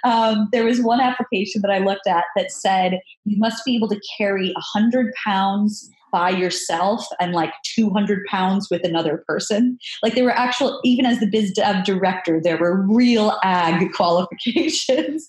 Um, 0.03 0.49
there 0.51 0.65
was 0.65 0.81
one 0.81 0.99
application 0.99 1.61
that 1.61 1.71
I 1.71 1.79
looked 1.79 2.07
at 2.07 2.25
that 2.35 2.51
said 2.51 2.99
you 3.25 3.37
must 3.37 3.63
be 3.65 3.75
able 3.75 3.89
to 3.89 3.99
carry 4.17 4.51
100 4.53 5.13
pounds 5.23 5.89
by 6.11 6.29
yourself 6.29 7.05
and 7.19 7.33
like 7.33 7.53
200 7.75 8.25
pounds 8.25 8.67
with 8.69 8.83
another 8.83 9.23
person. 9.27 9.77
Like 10.03 10.15
there 10.15 10.23
were 10.23 10.37
actual, 10.37 10.79
even 10.83 11.05
as 11.05 11.19
the 11.19 11.27
biz 11.27 11.51
dev 11.51 11.83
director, 11.85 12.39
there 12.41 12.57
were 12.57 12.81
real 12.81 13.37
ag 13.43 13.91
qualifications. 13.93 15.27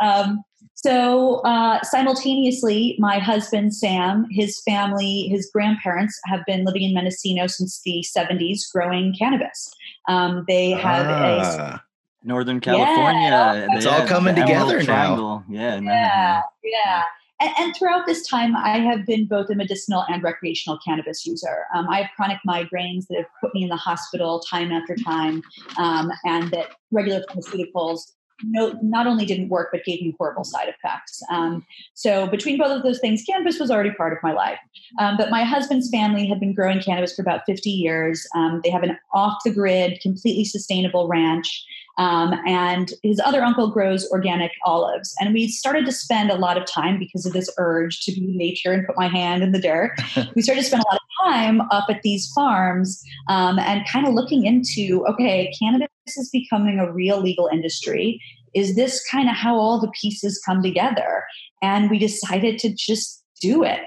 Um, 0.00 0.42
so 0.74 1.36
uh, 1.40 1.80
simultaneously, 1.82 2.96
my 2.98 3.18
husband 3.18 3.74
Sam, 3.74 4.26
his 4.30 4.60
family, 4.62 5.28
his 5.28 5.48
grandparents 5.52 6.18
have 6.24 6.40
been 6.44 6.64
living 6.64 6.82
in 6.82 6.94
Mendocino 6.94 7.46
since 7.46 7.80
the 7.84 8.04
70s, 8.16 8.62
growing 8.72 9.14
cannabis. 9.16 9.72
Um, 10.08 10.44
they 10.48 10.70
have 10.70 11.06
ah. 11.08 11.74
a 11.76 12.26
Northern 12.26 12.60
California. 12.60 13.30
Yeah, 13.30 13.66
it's 13.70 13.86
all 13.86 14.06
coming 14.06 14.34
together 14.34 14.82
now. 14.82 15.44
Yeah, 15.48 15.80
yeah, 15.80 16.42
yeah. 16.64 17.02
And, 17.42 17.50
and, 17.58 17.76
throughout 17.76 18.06
this 18.06 18.24
time, 18.28 18.54
I 18.54 18.78
have 18.78 19.04
been 19.04 19.26
both 19.26 19.50
a 19.50 19.56
medicinal 19.56 20.04
and 20.08 20.22
recreational 20.22 20.78
cannabis 20.86 21.26
user. 21.26 21.64
Um, 21.74 21.88
I 21.90 22.02
have 22.02 22.10
chronic 22.14 22.38
migraines 22.46 23.08
that 23.08 23.16
have 23.16 23.26
put 23.40 23.52
me 23.52 23.64
in 23.64 23.68
the 23.68 23.76
hospital 23.76 24.38
time 24.48 24.70
after 24.70 24.94
time, 24.94 25.42
um, 25.76 26.12
and 26.24 26.52
that 26.52 26.68
regular 26.92 27.24
pharmaceuticals 27.28 28.12
no, 28.42 28.78
not 28.82 29.06
only 29.06 29.24
didn't 29.24 29.48
work, 29.48 29.68
but 29.72 29.84
gave 29.84 30.02
me 30.02 30.14
horrible 30.18 30.44
side 30.44 30.68
effects. 30.68 31.22
Um, 31.30 31.64
so 31.94 32.26
between 32.26 32.58
both 32.58 32.70
of 32.70 32.82
those 32.82 33.00
things, 33.00 33.22
cannabis 33.24 33.58
was 33.58 33.70
already 33.70 33.92
part 33.92 34.12
of 34.12 34.18
my 34.22 34.32
life. 34.32 34.58
Um, 34.98 35.16
but 35.16 35.30
my 35.30 35.44
husband's 35.44 35.90
family 35.90 36.26
had 36.26 36.40
been 36.40 36.54
growing 36.54 36.80
cannabis 36.80 37.14
for 37.14 37.22
about 37.22 37.42
50 37.46 37.70
years. 37.70 38.26
Um, 38.34 38.60
they 38.64 38.70
have 38.70 38.82
an 38.82 38.98
off 39.12 39.38
the 39.44 39.52
grid, 39.52 40.00
completely 40.00 40.44
sustainable 40.44 41.08
ranch. 41.08 41.64
Um, 41.98 42.34
and 42.46 42.92
his 43.02 43.20
other 43.22 43.42
uncle 43.42 43.70
grows 43.70 44.08
organic 44.10 44.50
olives. 44.64 45.14
And 45.20 45.34
we 45.34 45.48
started 45.48 45.84
to 45.86 45.92
spend 45.92 46.30
a 46.30 46.36
lot 46.36 46.56
of 46.56 46.64
time 46.64 46.98
because 46.98 47.26
of 47.26 47.34
this 47.34 47.50
urge 47.58 48.00
to 48.04 48.12
be 48.12 48.26
nature 48.26 48.72
and 48.72 48.86
put 48.86 48.96
my 48.96 49.08
hand 49.08 49.42
in 49.42 49.52
the 49.52 49.60
dirt. 49.60 49.92
we 50.34 50.42
started 50.42 50.62
to 50.62 50.66
spend 50.66 50.82
a 50.82 50.90
lot 50.90 50.96
of 50.96 51.26
time 51.30 51.60
up 51.70 51.84
at 51.90 52.02
these 52.02 52.30
farms 52.32 53.02
um, 53.28 53.58
and 53.58 53.86
kind 53.86 54.06
of 54.06 54.14
looking 54.14 54.46
into 54.46 55.04
okay, 55.06 55.52
cannabis 55.58 55.88
is 56.06 56.30
becoming 56.30 56.78
a 56.78 56.92
real 56.92 57.20
legal 57.20 57.48
industry. 57.52 58.20
Is 58.54 58.76
this 58.76 59.02
kind 59.10 59.28
of 59.28 59.36
how 59.36 59.56
all 59.56 59.80
the 59.80 59.92
pieces 60.00 60.40
come 60.44 60.62
together? 60.62 61.24
And 61.62 61.90
we 61.90 61.98
decided 61.98 62.58
to 62.60 62.74
just 62.74 63.22
do 63.40 63.64
it. 63.64 63.80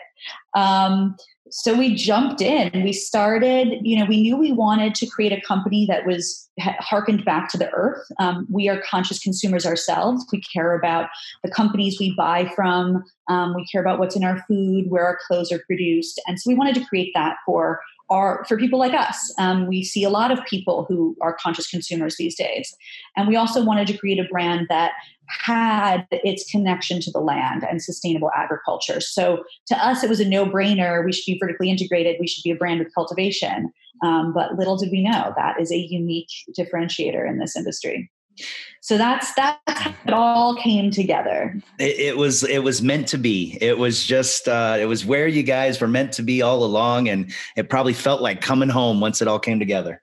Um, 0.56 1.16
so 1.52 1.78
we 1.78 1.94
jumped 1.94 2.42
in 2.42 2.84
we 2.84 2.92
started 2.92 3.78
you 3.82 3.98
know 3.98 4.06
we 4.06 4.22
knew 4.22 4.36
we 4.36 4.52
wanted 4.52 4.96
to 4.96 5.06
create 5.06 5.32
a 5.32 5.40
company 5.42 5.86
that 5.86 6.06
was 6.06 6.50
harkened 6.80 7.24
back 7.24 7.50
to 7.50 7.58
the 7.58 7.70
earth 7.72 8.04
um, 8.20 8.48
we 8.52 8.68
are 8.68 8.82
conscious 8.82 9.20
consumers 9.20 9.66
ourselves 9.66 10.26
we 10.32 10.42
care 10.42 10.76
about 10.76 11.08
the 11.44 11.52
companies 11.52 12.00
we 12.00 12.16
buy 12.16 12.52
from 12.56 13.04
um, 13.30 13.54
we 13.54 13.66
care 13.68 13.82
about 13.82 14.00
what's 14.00 14.16
in 14.16 14.24
our 14.24 14.44
food 14.48 14.90
where 14.90 15.06
our 15.06 15.20
clothes 15.28 15.52
are 15.52 15.62
produced 15.68 16.20
and 16.28 16.40
so 16.40 16.50
we 16.50 16.56
wanted 16.56 16.74
to 16.74 16.86
create 16.86 17.12
that 17.14 17.38
for 17.46 17.80
are 18.10 18.46
for 18.48 18.58
people 18.58 18.80
like 18.80 18.94
us. 18.94 19.34
Um, 19.40 19.68
we 19.68 19.84
see 19.84 20.04
a 20.04 20.10
lot 20.10 20.32
of 20.32 20.46
people 20.46 20.86
who 20.88 21.16
are 21.22 21.38
conscious 21.42 21.68
consumers 21.68 22.18
these 22.18 22.36
days. 22.36 22.76
And 23.16 23.28
we 23.28 23.36
also 23.36 23.64
wanted 23.64 23.88
to 23.88 23.98
create 23.98 24.20
a 24.20 24.28
brand 24.30 24.68
that 24.70 24.92
had 25.28 26.06
its 26.12 26.50
connection 26.52 27.02
to 27.02 27.12
the 27.12 27.20
land 27.20 27.66
and 27.68 27.82
sustainable 27.82 28.30
agriculture. 28.36 29.02
So 29.02 29.44
to 29.68 29.86
us, 29.86 30.04
it 30.04 30.10
was 30.10 30.20
a 30.20 30.26
no 30.26 30.46
brainer. 30.46 31.04
We 31.04 31.12
should 31.12 31.32
be 31.32 31.40
vertically 31.40 31.70
integrated, 31.70 32.18
we 32.20 32.28
should 32.28 32.44
be 32.44 32.52
a 32.52 32.56
brand 32.56 32.80
with 32.80 32.94
cultivation. 32.94 33.72
Um, 34.04 34.34
but 34.34 34.56
little 34.56 34.78
did 34.78 34.92
we 34.92 35.02
know 35.02 35.34
that 35.36 35.60
is 35.60 35.72
a 35.72 35.78
unique 35.78 36.30
differentiator 36.58 37.28
in 37.28 37.40
this 37.40 37.56
industry 37.56 38.12
so 38.82 38.98
that's 38.98 39.34
that's 39.34 39.60
how 39.68 39.94
it 40.06 40.14
all 40.14 40.56
came 40.56 40.92
together. 40.92 41.60
It, 41.80 42.00
it, 42.00 42.18
was 42.18 42.44
it 42.44 42.60
was 42.60 42.82
meant 42.82 43.08
to 43.10 43.18
be. 43.18 43.58
It 43.62 43.78
was 43.78 44.06
just 44.06 44.48
uh 44.48 44.78
it 44.80 44.86
was 44.86 45.06
where 45.06 45.28
you 45.28 45.44
guys 45.44 45.82
were 45.82 45.88
meant 45.88 46.12
to 46.14 46.22
be 46.22 46.42
all 46.42 46.64
along 46.64 47.10
and 47.10 47.32
it 47.56 47.70
probably 47.70 47.94
felt 47.94 48.22
like 48.22 48.42
coming 48.42 48.70
home 48.70 49.00
once 49.00 49.22
it 49.22 49.28
all 49.28 49.40
came 49.40 49.60
together. 49.60 50.02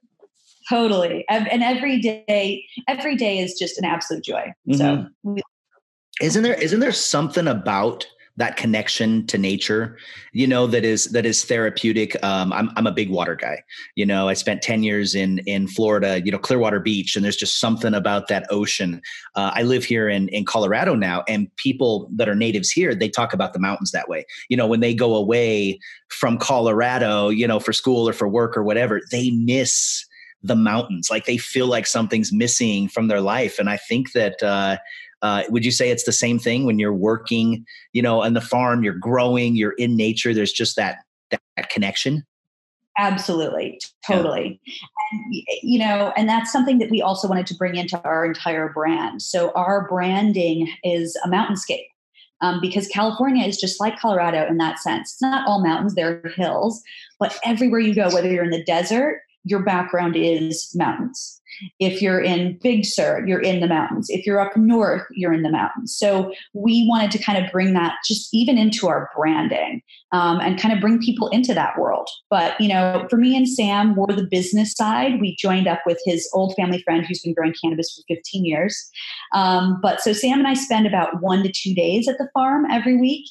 Totally. 0.68 1.24
And 1.28 1.62
every 1.62 2.00
day 2.00 2.64
every 2.88 3.16
day 3.16 3.38
is 3.38 3.58
just 3.58 3.78
an 3.78 3.84
absolute 3.84 4.24
joy. 4.24 4.52
Mm-hmm. 4.68 5.36
so 5.36 5.36
isn't 6.20 6.42
there 6.42 6.54
isn't 6.54 6.80
there 6.80 6.92
something 6.92 7.48
about 7.48 8.06
that 8.36 8.56
connection 8.56 9.26
to 9.26 9.36
nature 9.36 9.98
you 10.32 10.46
know 10.46 10.66
that 10.66 10.84
is 10.84 11.06
that 11.06 11.26
is 11.26 11.44
therapeutic. 11.44 12.22
Um, 12.24 12.52
I'm, 12.52 12.70
I'm 12.76 12.86
a 12.86 12.92
big 12.92 13.10
water 13.10 13.34
guy 13.34 13.62
you 13.94 14.06
know 14.06 14.28
i 14.28 14.34
spent 14.34 14.62
10 14.62 14.82
years 14.82 15.14
in 15.14 15.38
in 15.40 15.68
florida 15.68 16.22
you 16.24 16.32
know 16.32 16.38
clearwater 16.38 16.80
beach 16.80 17.14
and 17.14 17.24
there's 17.24 17.36
just 17.36 17.60
something 17.60 17.94
about 17.94 18.28
that 18.28 18.46
ocean. 18.50 19.02
Uh, 19.34 19.50
i 19.54 19.62
live 19.62 19.84
here 19.84 20.08
in 20.08 20.28
in 20.28 20.44
colorado 20.44 20.94
now 20.94 21.24
and 21.28 21.54
people 21.56 22.08
that 22.14 22.28
are 22.28 22.34
natives 22.34 22.70
here 22.70 22.94
they 22.94 23.08
talk 23.08 23.32
about 23.32 23.52
the 23.52 23.58
mountains 23.58 23.90
that 23.92 24.08
way. 24.08 24.24
You 24.48 24.56
know 24.56 24.66
when 24.66 24.80
they 24.80 24.94
go 24.94 25.14
away 25.14 25.78
from 26.08 26.38
colorado 26.38 27.28
you 27.28 27.46
know 27.46 27.60
for 27.60 27.72
school 27.72 28.08
or 28.08 28.12
for 28.12 28.28
work 28.28 28.56
or 28.56 28.62
whatever 28.62 29.00
they 29.10 29.30
miss 29.30 30.06
the 30.44 30.56
mountains. 30.56 31.08
Like 31.08 31.24
they 31.24 31.36
feel 31.36 31.68
like 31.68 31.86
something's 31.86 32.32
missing 32.32 32.88
from 32.88 33.08
their 33.08 33.20
life 33.20 33.58
and 33.58 33.68
i 33.70 33.76
think 33.76 34.12
that 34.12 34.42
uh, 34.42 34.76
uh, 35.22 35.44
would 35.48 35.64
you 35.64 35.70
say 35.70 35.90
it's 35.90 36.04
the 36.04 36.12
same 36.12 36.38
thing 36.38 36.66
when 36.66 36.78
you're 36.78 36.92
working, 36.92 37.64
you 37.92 38.02
know, 38.02 38.22
on 38.22 38.34
the 38.34 38.40
farm, 38.40 38.82
you're 38.82 38.92
growing, 38.92 39.56
you're 39.56 39.72
in 39.72 39.96
nature, 39.96 40.34
there's 40.34 40.52
just 40.52 40.76
that, 40.76 40.98
that, 41.30 41.70
connection? 41.70 42.24
Absolutely, 42.98 43.80
totally. 44.06 44.60
And, 45.12 45.34
you 45.62 45.78
know, 45.78 46.12
and 46.16 46.28
that's 46.28 46.52
something 46.52 46.78
that 46.78 46.90
we 46.90 47.00
also 47.00 47.28
wanted 47.28 47.46
to 47.46 47.54
bring 47.54 47.76
into 47.76 48.02
our 48.02 48.26
entire 48.26 48.70
brand. 48.72 49.22
So 49.22 49.52
our 49.52 49.88
branding 49.88 50.68
is 50.84 51.16
a 51.24 51.28
mountainscape. 51.28 51.86
Um, 52.40 52.60
because 52.60 52.88
California 52.88 53.46
is 53.46 53.56
just 53.56 53.78
like 53.78 54.00
Colorado 54.00 54.44
in 54.48 54.56
that 54.56 54.80
sense. 54.80 55.12
It's 55.12 55.22
not 55.22 55.46
all 55.46 55.62
mountains, 55.62 55.94
there 55.94 56.20
are 56.24 56.28
hills, 56.30 56.82
but 57.20 57.38
everywhere 57.44 57.78
you 57.78 57.94
go, 57.94 58.12
whether 58.12 58.28
you're 58.28 58.42
in 58.42 58.50
the 58.50 58.64
desert, 58.64 59.20
your 59.44 59.62
background 59.62 60.16
is 60.16 60.70
mountains. 60.74 61.40
If 61.78 62.00
you're 62.00 62.20
in 62.20 62.58
Big 62.62 62.84
Sur, 62.84 63.26
you're 63.26 63.40
in 63.40 63.60
the 63.60 63.66
mountains. 63.66 64.08
If 64.08 64.26
you're 64.26 64.40
up 64.40 64.56
north, 64.56 65.02
you're 65.12 65.34
in 65.34 65.42
the 65.42 65.50
mountains. 65.50 65.94
So 65.94 66.32
we 66.54 66.86
wanted 66.88 67.10
to 67.12 67.22
kind 67.22 67.44
of 67.44 67.52
bring 67.52 67.74
that 67.74 67.96
just 68.06 68.32
even 68.32 68.56
into 68.56 68.88
our 68.88 69.10
branding 69.16 69.82
um, 70.12 70.40
and 70.40 70.58
kind 70.58 70.74
of 70.74 70.80
bring 70.80 70.98
people 70.98 71.28
into 71.28 71.52
that 71.54 71.78
world. 71.78 72.08
But, 72.30 72.58
you 72.60 72.68
know, 72.68 73.06
for 73.10 73.16
me 73.16 73.36
and 73.36 73.48
Sam, 73.48 73.94
we're 73.94 74.14
the 74.14 74.26
business 74.30 74.72
side. 74.72 75.20
We 75.20 75.36
joined 75.38 75.68
up 75.68 75.80
with 75.84 76.00
his 76.04 76.28
old 76.32 76.54
family 76.56 76.82
friend 76.82 77.04
who's 77.04 77.20
been 77.20 77.34
growing 77.34 77.54
cannabis 77.62 77.94
for 77.94 78.14
15 78.14 78.44
years. 78.44 78.90
Um, 79.34 79.78
but 79.82 80.00
so 80.00 80.12
Sam 80.12 80.38
and 80.38 80.48
I 80.48 80.54
spend 80.54 80.86
about 80.86 81.20
one 81.20 81.42
to 81.42 81.52
two 81.52 81.74
days 81.74 82.08
at 82.08 82.18
the 82.18 82.30
farm 82.34 82.64
every 82.70 82.96
week 82.96 83.26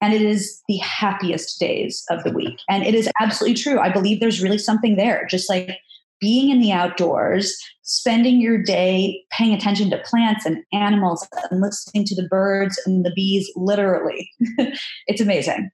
and 0.00 0.12
it 0.12 0.22
is 0.22 0.62
the 0.68 0.76
happiest 0.78 1.58
days 1.58 2.04
of 2.10 2.22
the 2.24 2.32
week. 2.32 2.58
And 2.68 2.82
it 2.84 2.94
is 2.94 3.08
absolutely 3.20 3.60
true. 3.60 3.78
I 3.78 3.90
believe 3.90 4.20
there's 4.20 4.42
really 4.42 4.58
something 4.58 4.96
there. 4.96 5.26
Just 5.30 5.48
like 5.48 5.78
being 6.20 6.50
in 6.50 6.60
the 6.60 6.72
outdoors, 6.72 7.56
spending 7.82 8.40
your 8.40 8.62
day 8.62 9.22
paying 9.30 9.54
attention 9.54 9.90
to 9.90 9.98
plants 9.98 10.44
and 10.46 10.58
animals 10.72 11.26
and 11.50 11.60
listening 11.60 12.04
to 12.04 12.14
the 12.14 12.28
birds 12.28 12.80
and 12.86 13.04
the 13.04 13.12
bees, 13.14 13.50
literally. 13.56 14.30
it's 15.06 15.20
amazing. 15.20 15.70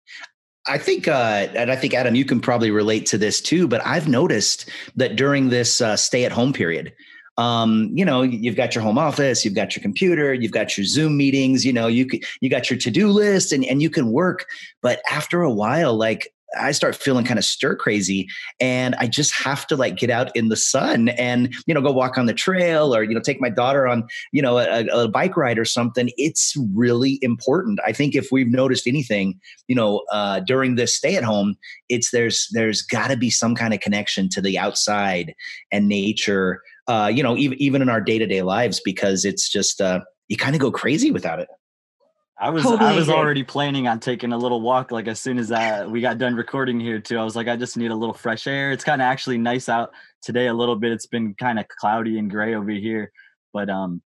I 0.68 0.78
think, 0.78 1.08
uh, 1.08 1.48
and 1.54 1.72
I 1.72 1.76
think 1.76 1.92
Adam, 1.92 2.14
you 2.14 2.24
can 2.24 2.40
probably 2.40 2.70
relate 2.70 3.06
to 3.06 3.18
this 3.18 3.40
too. 3.40 3.66
But 3.66 3.84
I've 3.84 4.06
noticed 4.06 4.68
that 4.94 5.16
during 5.16 5.48
this 5.48 5.80
uh, 5.80 5.96
stay-at-home 5.96 6.52
period, 6.52 6.92
um, 7.38 7.90
you 7.94 8.04
know, 8.04 8.22
you've 8.22 8.56
got 8.56 8.74
your 8.74 8.82
home 8.82 8.98
office, 8.98 9.44
you've 9.44 9.54
got 9.54 9.74
your 9.74 9.82
computer, 9.82 10.34
you've 10.34 10.52
got 10.52 10.76
your 10.76 10.84
Zoom 10.84 11.16
meetings, 11.16 11.64
you 11.64 11.72
know, 11.72 11.86
you 11.86 12.06
you 12.40 12.50
got 12.50 12.70
your 12.70 12.78
to-do 12.78 13.08
list, 13.08 13.52
and 13.52 13.64
and 13.64 13.80
you 13.82 13.90
can 13.90 14.12
work. 14.12 14.46
But 14.82 15.00
after 15.10 15.42
a 15.42 15.52
while, 15.52 15.94
like 15.94 16.32
I 16.58 16.72
start 16.72 16.94
feeling 16.94 17.24
kind 17.24 17.38
of 17.38 17.44
stir 17.44 17.76
crazy 17.76 18.28
and 18.60 18.94
I 18.96 19.06
just 19.06 19.34
have 19.34 19.66
to 19.68 19.76
like 19.76 19.96
get 19.96 20.10
out 20.10 20.34
in 20.36 20.48
the 20.48 20.56
sun 20.56 21.08
and, 21.10 21.54
you 21.66 21.74
know, 21.74 21.80
go 21.80 21.92
walk 21.92 22.18
on 22.18 22.26
the 22.26 22.34
trail 22.34 22.94
or, 22.94 23.02
you 23.02 23.14
know, 23.14 23.20
take 23.20 23.40
my 23.40 23.48
daughter 23.48 23.86
on, 23.86 24.06
you 24.32 24.42
know, 24.42 24.58
a, 24.58 24.84
a 24.88 25.08
bike 25.08 25.36
ride 25.36 25.58
or 25.58 25.64
something. 25.64 26.10
It's 26.16 26.54
really 26.74 27.18
important. 27.22 27.80
I 27.86 27.92
think 27.92 28.14
if 28.14 28.28
we've 28.30 28.50
noticed 28.50 28.86
anything, 28.86 29.40
you 29.68 29.74
know, 29.74 30.02
uh, 30.12 30.40
during 30.40 30.74
this 30.74 30.94
stay 30.94 31.16
at 31.16 31.24
home, 31.24 31.56
it's 31.88 32.10
there's, 32.10 32.48
there's 32.52 32.82
gotta 32.82 33.16
be 33.16 33.30
some 33.30 33.54
kind 33.54 33.72
of 33.72 33.80
connection 33.80 34.28
to 34.30 34.42
the 34.42 34.58
outside 34.58 35.34
and 35.70 35.88
nature, 35.88 36.60
uh, 36.88 37.10
you 37.12 37.22
know, 37.22 37.36
even, 37.36 37.60
even 37.60 37.82
in 37.82 37.88
our 37.88 38.00
day 38.00 38.18
to 38.18 38.26
day 38.26 38.42
lives, 38.42 38.80
because 38.84 39.24
it's 39.24 39.50
just, 39.50 39.80
uh, 39.80 40.00
you 40.28 40.36
kind 40.36 40.54
of 40.54 40.60
go 40.60 40.70
crazy 40.70 41.10
without 41.10 41.40
it. 41.40 41.48
I 42.42 42.50
was 42.50 42.64
totally 42.64 42.90
I 42.90 42.96
was 42.96 43.08
already 43.08 43.44
planning 43.44 43.86
on 43.86 44.00
taking 44.00 44.32
a 44.32 44.36
little 44.36 44.60
walk 44.60 44.90
like 44.90 45.06
as 45.06 45.20
soon 45.20 45.38
as 45.38 45.52
I, 45.52 45.86
we 45.86 46.00
got 46.00 46.18
done 46.18 46.34
recording 46.34 46.80
here 46.80 46.98
too. 46.98 47.16
I 47.16 47.22
was 47.22 47.36
like 47.36 47.46
I 47.46 47.54
just 47.54 47.76
need 47.76 47.92
a 47.92 47.94
little 47.94 48.14
fresh 48.14 48.48
air. 48.48 48.72
It's 48.72 48.82
kind 48.82 49.00
of 49.00 49.06
actually 49.06 49.38
nice 49.38 49.68
out 49.68 49.92
today 50.22 50.48
a 50.48 50.54
little 50.54 50.74
bit. 50.74 50.90
It's 50.90 51.06
been 51.06 51.34
kind 51.34 51.60
of 51.60 51.68
cloudy 51.68 52.18
and 52.18 52.28
gray 52.28 52.56
over 52.56 52.70
here. 52.70 53.12
But 53.52 53.70
um 53.70 54.02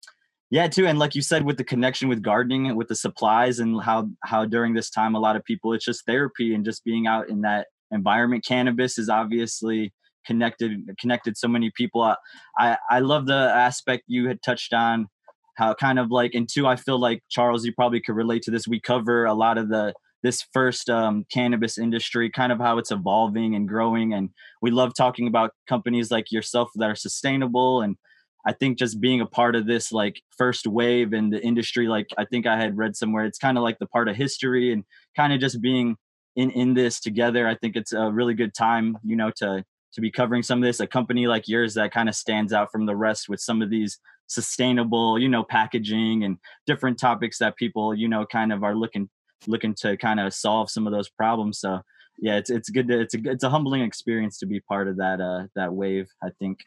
yeah, 0.50 0.68
too 0.68 0.88
and 0.88 0.98
like 0.98 1.13
you 1.13 1.22
said 1.22 1.46
with 1.46 1.58
the 1.58 1.63
connection 1.63 2.08
with 2.08 2.24
gardening 2.24 2.75
with 2.75 2.88
the 2.88 2.96
supplies 2.96 3.60
and 3.60 3.80
how 3.84 4.10
how 4.24 4.46
during 4.46 4.74
this 4.74 4.89
time 4.89 5.13
a 5.13 5.20
lot 5.20 5.36
of 5.36 5.44
people 5.46 5.74
it's 5.74 5.86
just 5.86 6.06
therapy 6.08 6.56
and 6.56 6.65
just 6.65 6.84
being 6.84 7.06
out 7.06 7.30
in 7.30 7.42
that 7.42 7.68
environment. 7.92 8.44
Cannabis 8.44 8.98
is 8.98 9.10
obviously 9.10 9.94
connected 10.25 10.72
connected 11.00 11.38
so 11.38 11.48
many 11.48 11.72
people. 11.75 12.01
I 12.01 12.15
I, 12.58 12.77
I 12.89 13.00
love 13.00 13.25
the 13.25 13.34
aspect 13.34 14.03
you 14.08 14.27
had 14.27 14.42
touched 14.42 14.74
on 14.74 15.08
how 15.56 15.74
kind 15.74 16.00
of 16.00 16.12
like 16.12 16.34
and 16.34 16.50
two 16.50 16.68
i 16.68 16.75
feel 16.75 17.00
like 17.00 17.22
charles 17.30 17.65
you 17.65 17.74
probably 17.74 18.01
could 18.01 18.15
relate 18.15 18.42
to 18.42 18.51
this 18.51 18.68
we 18.68 18.80
cover 18.80 19.25
a 19.25 19.34
lot 19.34 19.58
of 19.58 19.70
the 19.70 19.94
this 20.22 20.46
first 20.53 20.89
um, 20.89 21.25
cannabis 21.30 21.77
industry 21.77 22.30
kind 22.30 22.53
of 22.53 22.60
how 22.60 22.77
it's 22.77 22.92
evolving 22.92 23.56
and 23.56 23.68
growing 23.68 24.13
and 24.13 24.30
we 24.62 24.72
love 24.72 24.94
talking 24.96 25.27
about 25.27 25.51
companies 25.68 26.12
like 26.12 26.32
yourself 26.32 26.70
that 26.75 26.89
are 26.89 26.96
sustainable 26.96 27.82
and 27.82 27.98
i 28.46 28.53
think 28.53 28.77
just 28.77 29.01
being 29.01 29.22
a 29.22 29.25
part 29.25 29.56
of 29.56 29.68
this 29.68 29.92
like 29.92 30.22
first 30.38 30.65
wave 30.65 31.13
in 31.13 31.30
the 31.30 31.44
industry 31.44 31.88
like 31.88 32.08
i 32.18 32.25
think 32.25 32.48
i 32.48 32.58
had 32.58 32.77
read 32.77 32.96
somewhere 32.96 33.25
it's 33.25 33.38
kind 33.38 33.58
of 33.58 33.63
like 33.63 33.77
the 33.80 33.88
part 33.88 34.08
of 34.08 34.15
history 34.15 34.72
and 34.72 34.84
kind 35.15 35.34
of 35.34 35.39
just 35.39 35.62
being 35.62 35.96
in 36.36 36.50
in 36.51 36.74
this 36.74 37.00
together 37.00 37.48
i 37.48 37.56
think 37.56 37.75
it's 37.75 37.94
a 37.94 38.12
really 38.12 38.34
good 38.34 38.53
time 38.53 38.98
you 39.03 39.15
know 39.15 39.32
to 39.36 39.63
to 39.93 40.01
be 40.01 40.12
covering 40.12 40.43
some 40.43 40.59
of 40.59 40.63
this 40.63 40.79
a 40.79 40.88
company 40.88 41.27
like 41.27 41.47
yours 41.47 41.73
that 41.73 41.91
kind 41.91 42.09
of 42.09 42.15
stands 42.15 42.53
out 42.53 42.71
from 42.71 42.85
the 42.85 42.95
rest 42.95 43.29
with 43.29 43.39
some 43.39 43.62
of 43.62 43.69
these 43.69 44.00
sustainable 44.27 45.19
you 45.19 45.29
know 45.29 45.43
packaging 45.43 46.23
and 46.23 46.38
different 46.65 46.97
topics 46.97 47.38
that 47.38 47.55
people 47.57 47.93
you 47.93 48.07
know 48.07 48.25
kind 48.25 48.51
of 48.51 48.63
are 48.63 48.75
looking 48.75 49.09
looking 49.47 49.73
to 49.75 49.97
kind 49.97 50.19
of 50.19 50.33
solve 50.33 50.69
some 50.69 50.88
of 50.88 50.93
those 50.93 51.09
problems 51.09 51.59
so 51.59 51.79
yeah 52.19 52.38
it's 52.38 52.50
it's 52.50 52.69
good 52.69 52.88
to, 52.88 53.01
it's 53.01 53.13
a 53.13 53.19
it's 53.25 53.43
a 53.43 53.50
humbling 53.50 53.81
experience 53.81 54.38
to 54.38 54.45
be 54.45 54.59
part 54.62 54.88
of 54.88 54.97
that 54.97 55.19
uh 55.19 55.43
that 55.55 55.73
wave 55.73 56.07
i 56.23 56.29
think 56.39 56.59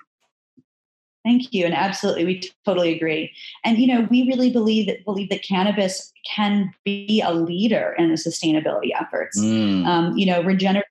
Thank 1.26 1.52
you, 1.52 1.64
and 1.64 1.74
absolutely, 1.74 2.24
we 2.24 2.40
totally 2.64 2.94
agree. 2.94 3.32
And 3.64 3.78
you 3.78 3.88
know, 3.88 4.06
we 4.08 4.28
really 4.28 4.48
believe 4.48 4.86
that 4.86 5.04
believe 5.04 5.28
that 5.30 5.42
cannabis 5.42 6.12
can 6.24 6.70
be 6.84 7.20
a 7.20 7.34
leader 7.34 7.96
in 7.98 8.10
the 8.10 8.14
sustainability 8.14 8.90
efforts. 8.96 9.36
Mm. 9.40 9.86
Um, 9.86 10.16
you 10.16 10.24
know, 10.24 10.40
regenerative 10.44 10.88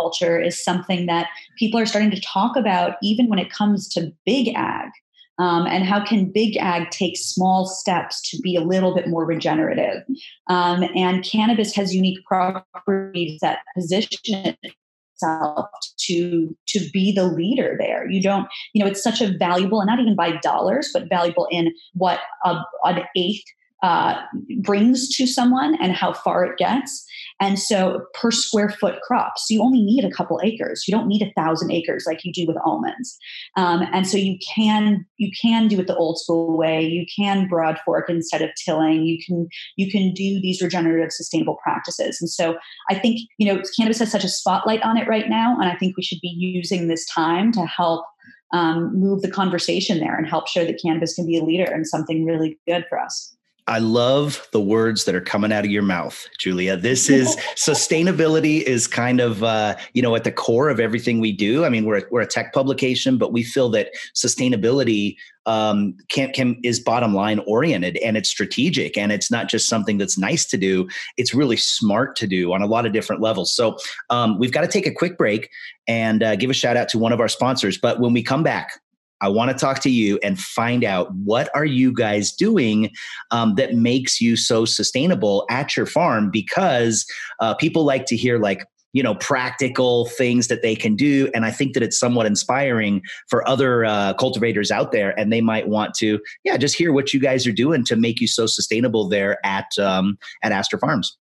agriculture 0.00 0.40
is 0.40 0.62
something 0.62 1.06
that 1.06 1.28
people 1.58 1.78
are 1.78 1.86
starting 1.86 2.10
to 2.10 2.20
talk 2.20 2.56
about, 2.56 2.96
even 3.02 3.28
when 3.28 3.38
it 3.38 3.50
comes 3.50 3.88
to 3.88 4.12
big 4.24 4.48
ag. 4.54 4.90
Um, 5.38 5.66
and 5.66 5.84
how 5.84 6.04
can 6.04 6.30
big 6.30 6.58
ag 6.58 6.90
take 6.90 7.16
small 7.16 7.64
steps 7.64 8.20
to 8.30 8.38
be 8.42 8.56
a 8.56 8.60
little 8.60 8.94
bit 8.94 9.08
more 9.08 9.24
regenerative? 9.24 10.02
Um, 10.48 10.84
and 10.94 11.24
cannabis 11.24 11.74
has 11.74 11.94
unique 11.94 12.24
properties 12.26 13.40
that 13.40 13.60
position 13.74 14.56
itself 14.62 15.66
to 15.98 16.56
to 16.66 16.80
be 16.94 17.12
the 17.12 17.24
leader 17.24 17.76
there 17.78 18.10
you 18.10 18.22
don't 18.22 18.48
you 18.72 18.82
know 18.82 18.90
it's 18.90 19.02
such 19.02 19.20
a 19.20 19.36
valuable 19.36 19.78
and 19.78 19.86
not 19.86 20.00
even 20.00 20.16
by 20.16 20.34
dollars 20.38 20.88
but 20.94 21.10
valuable 21.10 21.46
in 21.50 21.74
what 21.92 22.20
a, 22.46 22.56
an 22.84 23.02
eighth 23.16 23.44
uh, 23.82 24.14
brings 24.62 25.08
to 25.16 25.26
someone 25.26 25.76
and 25.80 25.92
how 25.92 26.12
far 26.12 26.44
it 26.44 26.58
gets. 26.58 27.04
And 27.40 27.58
so 27.58 28.04
per 28.12 28.30
square 28.30 28.68
foot 28.68 29.00
crops, 29.00 29.46
you 29.48 29.62
only 29.62 29.80
need 29.80 30.04
a 30.04 30.10
couple 30.10 30.38
acres. 30.42 30.84
You 30.86 30.92
don't 30.92 31.08
need 31.08 31.22
a 31.22 31.32
thousand 31.40 31.70
acres 31.70 32.04
like 32.06 32.22
you 32.22 32.32
do 32.32 32.46
with 32.46 32.58
almonds. 32.64 33.16
Um, 33.56 33.82
and 33.92 34.06
so 34.06 34.18
you 34.18 34.38
can 34.54 35.06
you 35.16 35.30
can 35.40 35.68
do 35.68 35.80
it 35.80 35.86
the 35.86 35.96
old 35.96 36.18
school 36.18 36.56
way. 36.56 36.84
You 36.84 37.06
can 37.16 37.48
broad 37.48 37.78
fork 37.84 38.10
instead 38.10 38.42
of 38.42 38.50
tilling. 38.62 39.04
You 39.04 39.18
can 39.24 39.48
you 39.76 39.90
can 39.90 40.12
do 40.12 40.40
these 40.40 40.60
regenerative 40.60 41.12
sustainable 41.12 41.56
practices. 41.62 42.18
And 42.20 42.28
so 42.28 42.56
I 42.90 42.98
think 42.98 43.20
you 43.38 43.50
know 43.50 43.62
cannabis 43.76 44.00
has 44.00 44.12
such 44.12 44.24
a 44.24 44.28
spotlight 44.28 44.82
on 44.82 44.98
it 44.98 45.08
right 45.08 45.28
now, 45.28 45.56
and 45.58 45.70
I 45.70 45.76
think 45.76 45.96
we 45.96 46.02
should 46.02 46.20
be 46.20 46.28
using 46.28 46.88
this 46.88 47.06
time 47.06 47.52
to 47.52 47.64
help 47.64 48.04
um, 48.52 48.98
move 48.98 49.22
the 49.22 49.30
conversation 49.30 49.98
there 49.98 50.16
and 50.16 50.26
help 50.28 50.48
show 50.48 50.64
that 50.64 50.80
cannabis 50.82 51.14
can 51.14 51.26
be 51.26 51.38
a 51.38 51.44
leader 51.44 51.70
and 51.70 51.86
something 51.86 52.26
really 52.26 52.58
good 52.66 52.84
for 52.88 52.98
us. 52.98 53.34
I 53.70 53.78
love 53.78 54.48
the 54.50 54.60
words 54.60 55.04
that 55.04 55.14
are 55.14 55.20
coming 55.20 55.52
out 55.52 55.64
of 55.64 55.70
your 55.70 55.84
mouth, 55.84 56.28
Julia. 56.40 56.76
This 56.76 57.08
is 57.08 57.36
sustainability 57.54 58.62
is 58.62 58.88
kind 58.88 59.20
of 59.20 59.44
uh, 59.44 59.76
you 59.94 60.02
know 60.02 60.16
at 60.16 60.24
the 60.24 60.32
core 60.32 60.70
of 60.70 60.80
everything 60.80 61.20
we 61.20 61.30
do. 61.30 61.64
I 61.64 61.68
mean, 61.68 61.84
we're 61.84 62.02
we're 62.10 62.20
a 62.20 62.26
tech 62.26 62.52
publication, 62.52 63.16
but 63.16 63.32
we 63.32 63.44
feel 63.44 63.68
that 63.70 63.90
sustainability 64.12 65.14
um, 65.46 65.96
can 66.08 66.32
can 66.32 66.58
is 66.64 66.80
bottom 66.80 67.14
line 67.14 67.38
oriented 67.46 67.96
and 67.98 68.16
it's 68.16 68.28
strategic 68.28 68.98
and 68.98 69.12
it's 69.12 69.30
not 69.30 69.48
just 69.48 69.68
something 69.68 69.98
that's 69.98 70.18
nice 70.18 70.46
to 70.46 70.56
do. 70.56 70.88
It's 71.16 71.32
really 71.32 71.56
smart 71.56 72.16
to 72.16 72.26
do 72.26 72.52
on 72.52 72.62
a 72.62 72.66
lot 72.66 72.86
of 72.86 72.92
different 72.92 73.22
levels. 73.22 73.54
So 73.54 73.78
um, 74.10 74.36
we've 74.40 74.52
got 74.52 74.62
to 74.62 74.68
take 74.68 74.86
a 74.88 74.92
quick 74.92 75.16
break 75.16 75.48
and 75.86 76.24
uh, 76.24 76.34
give 76.34 76.50
a 76.50 76.54
shout 76.54 76.76
out 76.76 76.88
to 76.88 76.98
one 76.98 77.12
of 77.12 77.20
our 77.20 77.28
sponsors. 77.28 77.78
But 77.78 78.00
when 78.00 78.12
we 78.12 78.24
come 78.24 78.42
back, 78.42 78.80
I 79.20 79.28
want 79.28 79.50
to 79.50 79.56
talk 79.56 79.80
to 79.80 79.90
you 79.90 80.18
and 80.22 80.38
find 80.38 80.84
out 80.84 81.12
what 81.14 81.50
are 81.54 81.64
you 81.64 81.92
guys 81.92 82.32
doing 82.32 82.90
um, 83.30 83.54
that 83.56 83.74
makes 83.74 84.20
you 84.20 84.36
so 84.36 84.64
sustainable 84.64 85.44
at 85.50 85.76
your 85.76 85.86
farm 85.86 86.30
because 86.30 87.06
uh, 87.40 87.54
people 87.54 87.84
like 87.84 88.06
to 88.06 88.16
hear 88.16 88.38
like 88.38 88.64
you 88.92 89.02
know 89.02 89.14
practical 89.16 90.06
things 90.06 90.48
that 90.48 90.62
they 90.62 90.74
can 90.74 90.96
do 90.96 91.30
and 91.32 91.44
i 91.44 91.50
think 91.50 91.74
that 91.74 91.82
it's 91.82 91.96
somewhat 91.96 92.26
inspiring 92.26 93.00
for 93.28 93.46
other 93.48 93.84
uh, 93.84 94.12
cultivators 94.14 94.72
out 94.72 94.90
there 94.90 95.16
and 95.18 95.32
they 95.32 95.40
might 95.40 95.68
want 95.68 95.94
to 95.94 96.18
yeah 96.42 96.56
just 96.56 96.76
hear 96.76 96.92
what 96.92 97.14
you 97.14 97.20
guys 97.20 97.46
are 97.46 97.52
doing 97.52 97.84
to 97.84 97.94
make 97.94 98.20
you 98.20 98.26
so 98.26 98.46
sustainable 98.46 99.08
there 99.08 99.38
at 99.44 99.66
um, 99.78 100.18
at 100.42 100.50
Aster 100.50 100.76
Farms 100.76 101.16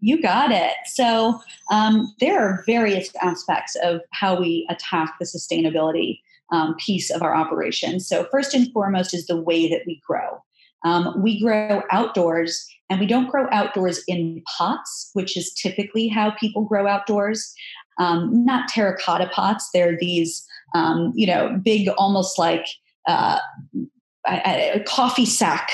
you 0.00 0.20
got 0.20 0.50
it. 0.50 0.74
So 0.86 1.40
um, 1.70 2.14
there 2.20 2.40
are 2.40 2.62
various 2.66 3.10
aspects 3.20 3.76
of 3.82 4.00
how 4.12 4.38
we 4.38 4.66
attack 4.70 5.14
the 5.18 5.26
sustainability 5.26 6.20
um, 6.52 6.74
piece 6.78 7.10
of 7.10 7.22
our 7.22 7.34
operation. 7.34 8.00
So 8.00 8.26
first 8.30 8.54
and 8.54 8.72
foremost 8.72 9.12
is 9.12 9.26
the 9.26 9.40
way 9.40 9.68
that 9.68 9.82
we 9.86 10.00
grow. 10.06 10.42
Um, 10.84 11.20
we 11.20 11.40
grow 11.40 11.82
outdoors, 11.90 12.66
and 12.88 13.00
we 13.00 13.06
don't 13.06 13.28
grow 13.28 13.48
outdoors 13.50 14.02
in 14.06 14.42
pots, 14.46 15.10
which 15.12 15.36
is 15.36 15.52
typically 15.52 16.06
how 16.08 16.30
people 16.30 16.64
grow 16.64 16.86
outdoors. 16.86 17.52
Um, 17.98 18.44
not 18.44 18.68
terracotta 18.68 19.28
pots; 19.32 19.68
they're 19.74 19.98
these, 19.98 20.46
um, 20.74 21.12
you 21.16 21.26
know, 21.26 21.60
big, 21.64 21.88
almost 21.98 22.38
like 22.38 22.64
uh, 23.08 23.40
a, 24.30 24.72
a 24.76 24.80
coffee 24.84 25.26
sack 25.26 25.70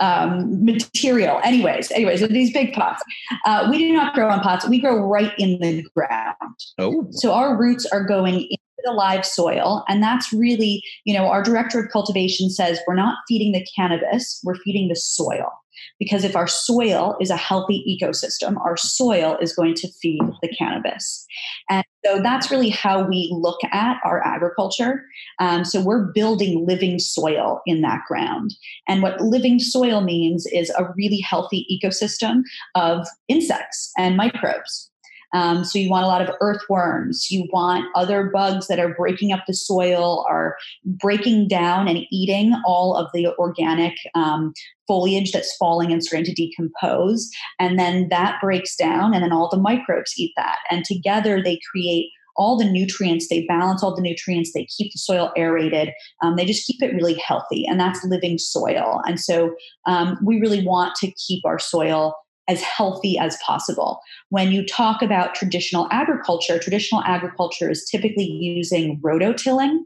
um, 0.00 0.64
material. 0.64 1.40
Anyways, 1.42 1.90
anyways, 1.90 2.26
these 2.28 2.52
big 2.52 2.72
pots. 2.72 3.02
Uh, 3.44 3.68
we 3.70 3.78
do 3.78 3.92
not 3.92 4.14
grow 4.14 4.28
on 4.28 4.40
pots. 4.40 4.68
We 4.68 4.80
grow 4.80 4.96
right 4.96 5.32
in 5.38 5.58
the 5.60 5.84
ground. 5.94 6.34
Oh. 6.78 7.06
So 7.10 7.32
our 7.32 7.56
roots 7.56 7.86
are 7.86 8.04
going 8.04 8.42
into 8.42 8.58
the 8.84 8.92
live 8.92 9.26
soil. 9.26 9.84
And 9.88 10.02
that's 10.02 10.32
really, 10.32 10.82
you 11.04 11.14
know, 11.14 11.26
our 11.26 11.42
director 11.42 11.80
of 11.80 11.90
cultivation 11.90 12.48
says 12.50 12.78
we're 12.86 12.94
not 12.94 13.18
feeding 13.26 13.52
the 13.52 13.66
cannabis, 13.74 14.40
we're 14.44 14.56
feeding 14.56 14.88
the 14.88 14.96
soil. 14.96 15.50
Because 15.98 16.24
if 16.24 16.36
our 16.36 16.46
soil 16.46 17.16
is 17.20 17.30
a 17.30 17.36
healthy 17.36 17.84
ecosystem, 17.88 18.56
our 18.64 18.76
soil 18.76 19.36
is 19.40 19.54
going 19.54 19.74
to 19.74 19.88
feed 20.00 20.22
the 20.42 20.48
cannabis. 20.48 21.26
And 21.68 21.84
so 22.04 22.20
that's 22.22 22.50
really 22.50 22.70
how 22.70 23.02
we 23.02 23.28
look 23.32 23.58
at 23.72 23.96
our 24.04 24.24
agriculture. 24.26 25.04
Um, 25.38 25.64
so 25.64 25.82
we're 25.82 26.12
building 26.12 26.66
living 26.66 26.98
soil 26.98 27.60
in 27.66 27.80
that 27.82 28.02
ground. 28.06 28.54
And 28.86 29.02
what 29.02 29.20
living 29.20 29.58
soil 29.58 30.00
means 30.00 30.46
is 30.46 30.70
a 30.70 30.88
really 30.96 31.20
healthy 31.20 31.66
ecosystem 31.70 32.42
of 32.74 33.06
insects 33.28 33.90
and 33.98 34.16
microbes. 34.16 34.90
Um, 35.34 35.64
so 35.64 35.78
you 35.78 35.90
want 35.90 36.04
a 36.04 36.08
lot 36.08 36.22
of 36.22 36.34
earthworms. 36.40 37.30
You 37.30 37.48
want 37.52 37.86
other 37.94 38.30
bugs 38.32 38.66
that 38.68 38.78
are 38.78 38.94
breaking 38.94 39.32
up 39.32 39.44
the 39.46 39.54
soil, 39.54 40.24
are 40.28 40.56
breaking 40.84 41.48
down 41.48 41.88
and 41.88 42.06
eating 42.10 42.54
all 42.64 42.96
of 42.96 43.08
the 43.12 43.28
organic 43.38 43.94
um, 44.14 44.52
foliage 44.86 45.32
that's 45.32 45.54
falling 45.56 45.92
and 45.92 46.02
starting 46.02 46.24
to 46.24 46.34
decompose. 46.34 47.28
And 47.58 47.78
then 47.78 48.08
that 48.10 48.40
breaks 48.40 48.74
down, 48.76 49.14
and 49.14 49.22
then 49.22 49.32
all 49.32 49.48
the 49.50 49.58
microbes 49.58 50.14
eat 50.16 50.32
that. 50.36 50.58
And 50.70 50.84
together 50.84 51.42
they 51.42 51.58
create 51.70 52.10
all 52.38 52.56
the 52.56 52.70
nutrients, 52.70 53.28
they 53.28 53.44
balance 53.46 53.82
all 53.82 53.96
the 53.96 54.00
nutrients, 54.00 54.52
they 54.54 54.64
keep 54.66 54.92
the 54.92 54.98
soil 54.98 55.32
aerated, 55.36 55.90
um, 56.22 56.36
they 56.36 56.44
just 56.44 56.64
keep 56.64 56.80
it 56.80 56.94
really 56.94 57.14
healthy. 57.14 57.66
And 57.66 57.80
that's 57.80 58.04
living 58.04 58.38
soil. 58.38 59.02
And 59.06 59.18
so 59.18 59.56
um, 59.86 60.16
we 60.24 60.38
really 60.38 60.64
want 60.64 60.94
to 60.96 61.10
keep 61.26 61.44
our 61.44 61.58
soil 61.58 62.14
as 62.48 62.62
healthy 62.62 63.18
as 63.18 63.36
possible. 63.44 64.00
When 64.30 64.50
you 64.50 64.66
talk 64.66 65.02
about 65.02 65.34
traditional 65.34 65.86
agriculture, 65.90 66.58
traditional 66.58 67.02
agriculture 67.04 67.70
is 67.70 67.84
typically 67.88 68.24
using 68.24 69.00
rototilling. 69.00 69.80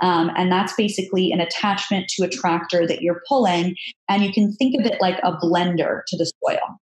Um, 0.00 0.30
and 0.36 0.50
that's 0.50 0.74
basically 0.74 1.32
an 1.32 1.40
attachment 1.40 2.08
to 2.10 2.24
a 2.24 2.28
tractor 2.28 2.86
that 2.86 3.02
you're 3.02 3.22
pulling. 3.28 3.74
And 4.08 4.22
you 4.22 4.32
can 4.32 4.52
think 4.54 4.78
of 4.78 4.86
it 4.86 5.00
like 5.00 5.18
a 5.22 5.32
blender 5.32 6.02
to 6.06 6.16
the 6.16 6.30
soil. 6.44 6.80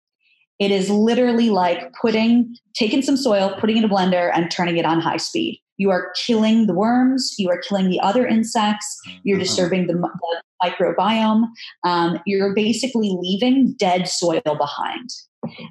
It 0.60 0.70
is 0.70 0.88
literally 0.90 1.50
like 1.50 1.92
putting, 2.00 2.54
taking 2.74 3.02
some 3.02 3.16
soil, 3.16 3.56
putting 3.58 3.76
it 3.76 3.84
in 3.84 3.90
a 3.90 3.92
blender, 3.92 4.30
and 4.32 4.50
turning 4.50 4.76
it 4.76 4.84
on 4.84 5.00
high 5.00 5.16
speed. 5.16 5.60
You 5.78 5.90
are 5.90 6.12
killing 6.24 6.66
the 6.66 6.74
worms, 6.74 7.34
you 7.38 7.50
are 7.50 7.58
killing 7.58 7.88
the 7.88 7.98
other 7.98 8.26
insects, 8.26 9.00
you're 9.24 9.36
uh-huh. 9.36 9.44
disturbing 9.44 9.86
the, 9.88 9.94
the 9.94 10.42
microbiome. 10.64 11.44
Um, 11.84 12.20
you're 12.26 12.54
basically 12.54 13.16
leaving 13.20 13.74
dead 13.78 14.08
soil 14.08 14.42
behind. 14.44 15.10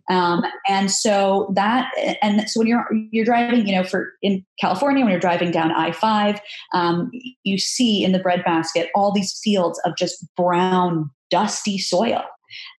Um, 0.09 0.43
and 0.67 0.91
so 0.91 1.51
that, 1.55 1.91
and 2.21 2.47
so 2.49 2.59
when 2.59 2.67
you're 2.67 2.85
you're 3.11 3.25
driving, 3.25 3.67
you 3.67 3.75
know, 3.75 3.83
for 3.83 4.13
in 4.21 4.45
California, 4.59 5.03
when 5.03 5.11
you're 5.11 5.19
driving 5.19 5.51
down 5.51 5.71
I 5.71 5.91
five, 5.91 6.39
um, 6.73 7.09
you 7.43 7.57
see 7.57 8.03
in 8.03 8.11
the 8.11 8.19
breadbasket 8.19 8.89
all 8.95 9.11
these 9.11 9.39
fields 9.43 9.79
of 9.85 9.93
just 9.97 10.25
brown, 10.35 11.09
dusty 11.29 11.77
soil. 11.77 12.21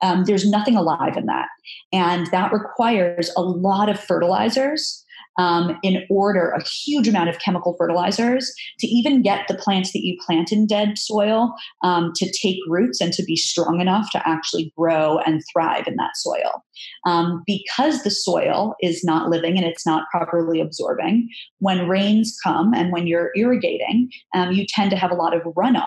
Um, 0.03 0.25
there's 0.25 0.49
nothing 0.49 0.77
alive 0.77 1.17
in 1.17 1.27
that, 1.27 1.49
and 1.93 2.29
that 2.31 2.53
requires 2.53 3.33
a 3.37 3.43
lot 3.43 3.89
of 3.89 3.99
fertilizers 3.99 5.04
um, 5.39 5.79
in 5.83 6.05
order 6.11 6.51
a 6.51 6.63
huge 6.63 7.09
amount 7.09 7.29
of 7.29 7.39
chemical 7.39 7.75
fertilizers 7.79 8.53
to 8.79 8.87
even 8.87 9.23
get 9.23 9.47
the 9.49 9.55
plants 9.55 9.93
that 9.93 10.05
you 10.05 10.17
plant 10.25 10.53
in 10.53 10.67
dead 10.67 10.99
soil 10.99 11.55
um, 11.83 12.13
to 12.17 12.31
take 12.31 12.59
roots 12.69 13.01
and 13.01 13.13
to 13.13 13.25
be 13.25 13.37
strong 13.37 13.81
enough 13.81 14.11
to 14.13 14.29
actually 14.29 14.73
grow 14.77 15.19
and 15.27 15.43
thrive 15.53 15.87
in 15.87 15.97
that 15.97 16.17
soil. 16.17 16.65
Um, 17.07 17.43
because 17.47 18.03
the 18.03 18.11
soil 18.11 18.75
is 18.81 19.05
not 19.05 19.31
living 19.31 19.57
and 19.57 19.67
it's 19.67 19.87
not 19.87 20.09
properly 20.11 20.61
absorbing, 20.61 21.29
when 21.59 21.89
rains 21.89 22.37
come 22.43 22.75
and 22.75 22.93
when 22.93 23.07
you're 23.07 23.31
irrigating, 23.37 24.11
um, 24.35 24.53
you 24.53 24.67
tend 24.69 24.91
to 24.91 24.97
have 24.97 25.11
a 25.11 25.17
lot 25.17 25.35
of 25.35 25.43
runoff. 25.43 25.85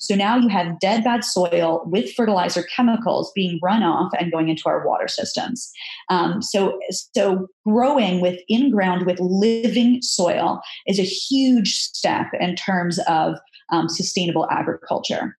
So 0.00 0.14
now 0.14 0.36
you 0.36 0.48
have 0.48 0.80
dead 0.80 1.04
bad 1.04 1.24
soil 1.24 1.82
with 1.86 2.12
fertilizer 2.14 2.64
chemicals 2.74 3.30
being 3.34 3.60
run 3.62 3.82
off 3.82 4.10
and 4.18 4.32
going 4.32 4.48
into 4.48 4.62
our 4.66 4.84
water 4.84 5.08
systems. 5.08 5.70
Um, 6.08 6.42
so, 6.42 6.78
so 7.14 7.46
growing 7.66 8.20
with 8.20 8.40
in 8.48 8.70
ground 8.70 9.06
with 9.06 9.20
living 9.20 10.00
soil 10.02 10.60
is 10.86 10.98
a 10.98 11.04
huge 11.04 11.76
step 11.76 12.28
in 12.40 12.56
terms 12.56 12.98
of 13.06 13.36
um, 13.70 13.88
sustainable 13.88 14.48
agriculture. 14.50 15.36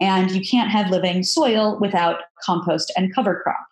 And 0.00 0.30
you 0.30 0.40
can't 0.40 0.70
have 0.70 0.90
living 0.90 1.22
soil 1.22 1.78
without 1.80 2.20
compost 2.44 2.92
and 2.96 3.14
cover 3.14 3.42
crop. 3.42 3.66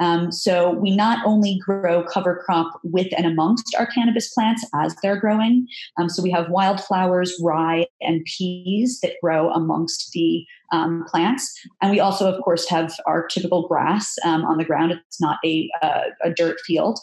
Um, 0.00 0.30
so 0.30 0.70
we 0.70 0.94
not 0.94 1.24
only 1.26 1.58
grow 1.64 2.04
cover 2.04 2.42
crop 2.44 2.80
with 2.84 3.08
and 3.16 3.26
amongst 3.26 3.74
our 3.76 3.86
cannabis 3.86 4.32
plants 4.32 4.64
as 4.74 4.94
they're 5.02 5.20
growing. 5.20 5.66
Um, 5.98 6.08
so 6.08 6.22
we 6.22 6.30
have 6.30 6.50
wildflowers, 6.50 7.38
rye, 7.42 7.86
and 8.00 8.24
peas 8.24 9.00
that 9.02 9.14
grow 9.22 9.50
amongst 9.50 10.10
the 10.12 10.44
um, 10.70 11.04
plants. 11.08 11.58
And 11.80 11.90
we 11.90 12.00
also, 12.00 12.32
of 12.32 12.42
course, 12.42 12.68
have 12.68 12.94
our 13.06 13.26
typical 13.26 13.66
grass 13.66 14.16
um, 14.24 14.44
on 14.44 14.58
the 14.58 14.64
ground. 14.64 14.92
It's 14.92 15.20
not 15.20 15.38
a, 15.44 15.68
a, 15.82 16.30
dirt 16.30 16.58
field. 16.66 16.98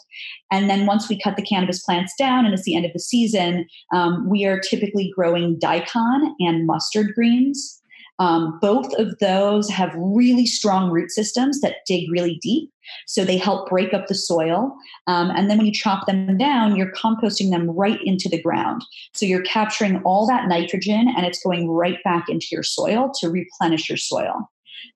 And 0.52 0.70
then 0.70 0.86
once 0.86 1.08
we 1.08 1.20
cut 1.20 1.36
the 1.36 1.42
cannabis 1.42 1.82
plants 1.82 2.14
down 2.16 2.44
and 2.44 2.54
it's 2.54 2.62
the 2.62 2.76
end 2.76 2.86
of 2.86 2.92
the 2.92 3.00
season, 3.00 3.66
um, 3.92 4.28
we 4.30 4.44
are 4.44 4.60
typically 4.60 5.12
growing 5.14 5.58
daikon 5.58 6.36
and 6.38 6.66
mustard 6.66 7.12
greens. 7.14 7.82
Um, 8.18 8.58
both 8.60 8.92
of 8.94 9.18
those 9.18 9.68
have 9.70 9.94
really 9.96 10.46
strong 10.46 10.90
root 10.90 11.10
systems 11.10 11.60
that 11.60 11.84
dig 11.86 12.10
really 12.10 12.38
deep. 12.42 12.70
So 13.06 13.24
they 13.24 13.36
help 13.36 13.68
break 13.68 13.92
up 13.92 14.06
the 14.06 14.14
soil. 14.14 14.74
Um, 15.06 15.30
and 15.30 15.50
then 15.50 15.58
when 15.58 15.66
you 15.66 15.72
chop 15.72 16.06
them 16.06 16.38
down, 16.38 16.76
you're 16.76 16.92
composting 16.92 17.50
them 17.50 17.70
right 17.70 17.98
into 18.04 18.28
the 18.28 18.40
ground. 18.40 18.82
So 19.12 19.26
you're 19.26 19.42
capturing 19.42 20.00
all 20.02 20.26
that 20.28 20.48
nitrogen 20.48 21.12
and 21.16 21.26
it's 21.26 21.42
going 21.42 21.68
right 21.68 21.98
back 22.04 22.28
into 22.28 22.46
your 22.52 22.62
soil 22.62 23.10
to 23.20 23.28
replenish 23.28 23.88
your 23.88 23.98
soil. 23.98 24.48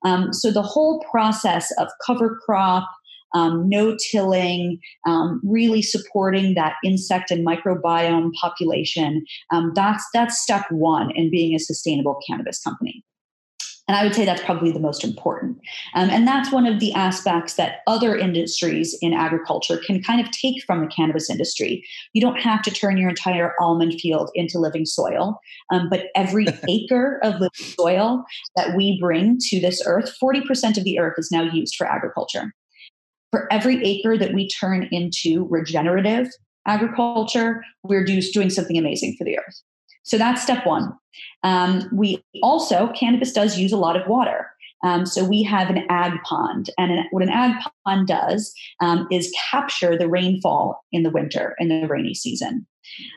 Um, 0.05 0.33
so 0.33 0.51
the 0.51 0.63
whole 0.63 1.05
process 1.11 1.71
of 1.79 1.89
cover 2.07 2.41
crop, 2.45 2.89
um, 3.35 3.69
no 3.69 3.97
tilling, 4.11 4.79
um, 5.07 5.41
really 5.45 5.83
supporting 5.83 6.55
that 6.55 6.75
insect 6.85 7.31
and 7.31 7.47
microbiome 7.47 8.33
population. 8.35 9.25
Um, 9.51 9.73
that's 9.75 10.05
that's 10.13 10.41
step 10.41 10.65
one 10.71 11.11
in 11.13 11.31
being 11.31 11.55
a 11.55 11.59
sustainable 11.59 12.19
cannabis 12.27 12.61
company. 12.61 13.05
And 13.91 13.97
I 13.97 14.05
would 14.05 14.15
say 14.15 14.25
that's 14.25 14.45
probably 14.45 14.71
the 14.71 14.79
most 14.79 15.03
important. 15.03 15.59
Um, 15.97 16.11
and 16.11 16.25
that's 16.25 16.53
one 16.53 16.65
of 16.65 16.79
the 16.79 16.93
aspects 16.93 17.55
that 17.55 17.81
other 17.89 18.17
industries 18.17 18.97
in 19.03 19.13
agriculture 19.13 19.79
can 19.85 20.01
kind 20.01 20.21
of 20.21 20.31
take 20.31 20.63
from 20.63 20.81
the 20.81 20.87
cannabis 20.87 21.29
industry. 21.29 21.85
You 22.13 22.21
don't 22.21 22.39
have 22.39 22.63
to 22.63 22.71
turn 22.71 22.99
your 22.99 23.09
entire 23.09 23.53
almond 23.61 24.01
field 24.01 24.31
into 24.37 24.61
living 24.61 24.87
soil, 24.87 25.41
um, 25.73 25.89
but 25.91 26.05
every 26.15 26.47
acre 26.69 27.19
of 27.25 27.41
living 27.41 27.51
soil 27.53 28.25
that 28.55 28.77
we 28.77 28.97
bring 29.01 29.39
to 29.49 29.59
this 29.59 29.83
earth, 29.85 30.17
40% 30.23 30.79
of 30.79 30.85
the 30.85 31.01
earth 31.01 31.15
is 31.19 31.33
now 31.33 31.43
used 31.43 31.75
for 31.75 31.85
agriculture. 31.85 32.55
For 33.33 33.53
every 33.53 33.85
acre 33.85 34.17
that 34.17 34.35
we 34.35 34.49
turn 34.49 34.89
into 34.93 35.49
regenerative 35.51 36.29
agriculture, 36.65 37.65
we're 37.83 38.05
doing 38.05 38.51
something 38.51 38.79
amazing 38.79 39.17
for 39.19 39.25
the 39.25 39.37
earth. 39.37 39.63
So 40.03 40.19
that's 40.19 40.43
step 40.43 40.67
one. 40.67 40.93
Um, 41.43 41.89
we 41.93 42.25
also, 42.43 42.89
cannabis 42.95 43.33
does 43.33 43.59
use 43.59 43.73
a 43.73 43.77
lot 43.77 43.97
of 43.97 44.07
water. 44.09 44.47
Um, 44.83 45.05
so 45.05 45.25
we 45.25 45.43
have 45.43 45.69
an 45.69 45.85
ag 45.91 46.13
pond, 46.25 46.71
and 46.79 46.91
an, 46.91 47.05
what 47.11 47.23
an 47.23 47.29
ag 47.29 47.55
pond 47.85 48.07
does 48.07 48.53
um, 48.81 49.07
is 49.11 49.35
capture 49.51 49.99
the 49.99 50.09
rainfall 50.09 50.83
in 50.91 51.03
the 51.03 51.11
winter 51.11 51.55
in 51.59 51.69
the 51.69 51.87
rainy 51.87 52.15
season. 52.15 52.67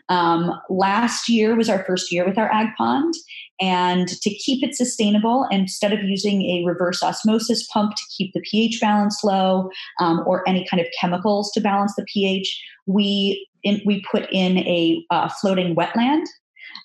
Um, 0.09 0.51
last 0.69 1.29
year 1.29 1.55
was 1.55 1.69
our 1.69 1.83
first 1.85 2.11
year 2.11 2.25
with 2.27 2.37
our 2.37 2.51
ag 2.51 2.67
pond, 2.77 3.13
and 3.61 4.09
to 4.09 4.29
keep 4.29 4.61
it 4.61 4.75
sustainable, 4.75 5.47
instead 5.51 5.93
of 5.93 6.03
using 6.03 6.41
a 6.43 6.65
reverse 6.65 7.01
osmosis 7.01 7.65
pump 7.67 7.95
to 7.95 8.03
keep 8.17 8.33
the 8.33 8.41
pH 8.41 8.81
balance 8.81 9.23
low 9.23 9.69
um, 10.01 10.21
or 10.27 10.47
any 10.47 10.67
kind 10.69 10.81
of 10.81 10.87
chemicals 10.99 11.49
to 11.53 11.61
balance 11.61 11.95
the 11.95 12.05
pH, 12.13 12.61
we 12.87 13.47
in, 13.63 13.81
we 13.85 14.03
put 14.11 14.27
in 14.33 14.57
a 14.59 15.01
uh, 15.09 15.29
floating 15.29 15.75
wetland 15.75 16.25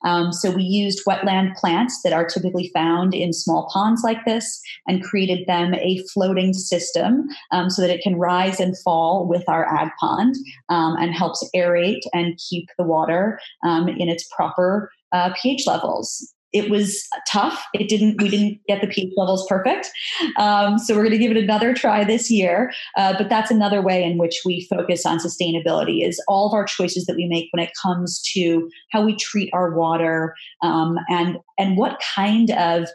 um, 0.05 0.33
so 0.33 0.51
we 0.51 0.63
used 0.63 1.05
wetland 1.07 1.55
plants 1.57 2.03
that 2.03 2.13
are 2.13 2.27
typically 2.27 2.71
found 2.75 3.15
in 3.15 3.33
small 3.33 3.69
ponds 3.73 4.03
like 4.03 4.25
this 4.25 4.61
and 4.87 5.03
created 5.03 5.47
them 5.47 5.75
a 5.75 6.03
floating 6.13 6.53
system 6.53 7.29
um, 7.53 7.71
so 7.71 7.83
that 7.83 7.91
it 7.91 8.03
can 8.03 8.17
rise 8.17 8.61
and 8.61 8.79
fall 8.79 9.27
with 9.27 9.45
our 9.49 9.67
ag 9.67 9.91
pond 10.01 10.35
um, 10.69 10.97
and 10.97 11.15
helps 11.15 11.49
aerate 11.55 12.03
and 12.13 12.39
keep 12.49 12.69
the 12.79 12.85
water 12.85 13.39
um, 13.65 13.89
in 13.89 14.09
its 14.09 14.29
proper 14.35 14.91
uh, 15.13 15.33
pH 15.41 15.67
levels 15.67 16.35
it 16.53 16.71
was 16.71 17.07
tough. 17.31 17.63
It 17.75 17.89
didn't. 17.89 18.21
We 18.21 18.29
didn't 18.29 18.61
get 18.67 18.81
the 18.81 18.87
pH 18.87 19.13
levels 19.17 19.47
perfect. 19.49 19.91
Um, 20.39 20.79
so 20.79 20.95
we're 20.95 21.03
going 21.03 21.13
to 21.13 21.19
give 21.19 21.31
it 21.31 21.37
another 21.37 21.75
try 21.75 22.05
this 22.05 22.31
year. 22.31 22.73
Uh, 22.97 23.15
but 23.19 23.29
that's 23.29 23.51
another 23.51 23.83
way 23.83 24.03
in 24.03 24.19
which 24.19 24.41
we 24.45 24.67
focus 24.71 25.05
on 25.05 25.19
sustainability. 25.19 26.07
Is 26.07 26.23
all 26.27 26.47
of 26.47 26.55
our 26.55 26.65
choices 26.65 27.07
that 27.07 27.17
we 27.17 27.27
make 27.27 27.49
when 27.53 27.65
it 27.65 27.73
comes 27.81 28.23
to 28.35 28.69
how 28.91 29.05
we 29.05 29.17
treat 29.17 29.51
our 29.53 29.75
water 29.75 30.35
um, 30.63 30.97
and 31.09 31.39
and 31.59 31.77
what 31.77 32.01
kind 32.15 32.51
of 32.53 32.89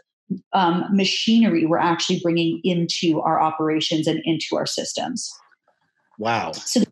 um, 0.52 0.84
machinery 0.90 1.66
we're 1.66 1.78
actually 1.78 2.20
bringing 2.20 2.60
into 2.64 3.20
our 3.20 3.40
operations 3.40 4.06
and 4.06 4.20
into 4.24 4.56
our 4.56 4.66
systems. 4.66 5.30
Wow. 6.18 6.52
So 6.52 6.83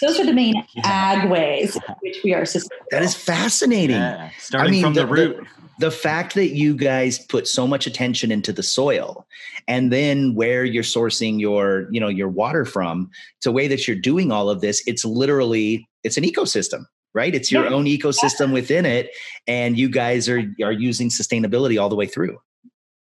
those 0.00 0.18
are 0.18 0.26
the 0.26 0.32
main 0.32 0.54
yeah. 0.74 0.82
ag 0.84 1.30
ways 1.30 1.76
in 1.76 1.94
which 2.00 2.18
we 2.24 2.34
are 2.34 2.44
sustainable. 2.44 2.86
That 2.90 3.02
is 3.02 3.14
fascinating. 3.14 3.96
Yeah. 3.96 4.30
Starting 4.38 4.68
I 4.68 4.70
mean, 4.70 4.82
from 4.82 4.94
the, 4.94 5.00
the 5.02 5.06
root. 5.06 5.36
The, 5.36 5.46
the 5.78 5.90
fact 5.90 6.34
that 6.34 6.54
you 6.54 6.76
guys 6.76 7.18
put 7.18 7.48
so 7.48 7.66
much 7.66 7.86
attention 7.86 8.30
into 8.30 8.52
the 8.52 8.62
soil 8.62 9.26
and 9.66 9.92
then 9.92 10.34
where 10.34 10.64
you're 10.64 10.82
sourcing 10.82 11.40
your 11.40 11.88
you 11.90 12.00
know 12.00 12.08
your 12.08 12.28
water 12.28 12.64
from 12.64 13.10
to 13.40 13.50
way 13.50 13.68
that 13.68 13.86
you're 13.86 13.96
doing 13.96 14.30
all 14.30 14.48
of 14.48 14.60
this 14.60 14.82
it's 14.86 15.04
literally 15.04 15.88
it's 16.04 16.16
an 16.16 16.24
ecosystem 16.24 16.84
right 17.14 17.34
it's 17.34 17.50
your 17.50 17.64
yeah. 17.64 17.70
own 17.70 17.86
ecosystem 17.86 18.52
within 18.52 18.86
it 18.86 19.10
and 19.46 19.78
you 19.78 19.88
guys 19.88 20.28
are 20.28 20.42
are 20.62 20.72
using 20.72 21.08
sustainability 21.08 21.80
all 21.80 21.88
the 21.88 21.96
way 21.96 22.06
through 22.06 22.38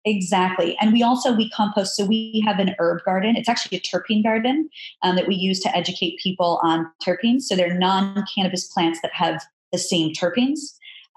Exactly. 0.09 0.77
And 0.81 0.93
we 0.93 1.03
also 1.03 1.35
we 1.35 1.51
compost. 1.51 1.95
So 1.95 2.05
we 2.05 2.43
have 2.47 2.59
an 2.59 2.75
herb 2.79 3.05
garden. 3.05 3.37
It's 3.37 3.49
actually 3.49 3.77
a 3.77 3.81
terpene 3.81 4.23
garden 4.23 4.71
um, 5.03 5.17
that 5.17 5.29
we 5.29 5.35
use 5.35 5.61
to 5.61 5.77
educate 5.77 6.19
people 6.19 6.61
on 6.63 6.91
terpenes. 7.07 7.43
So 7.43 7.55
they're 7.55 7.79
non-cannabis 7.79 8.69
plants 8.69 9.01
that 9.03 9.13
have 9.13 9.43
the 9.71 9.79
same 9.79 10.15
terpenes. 10.15 10.59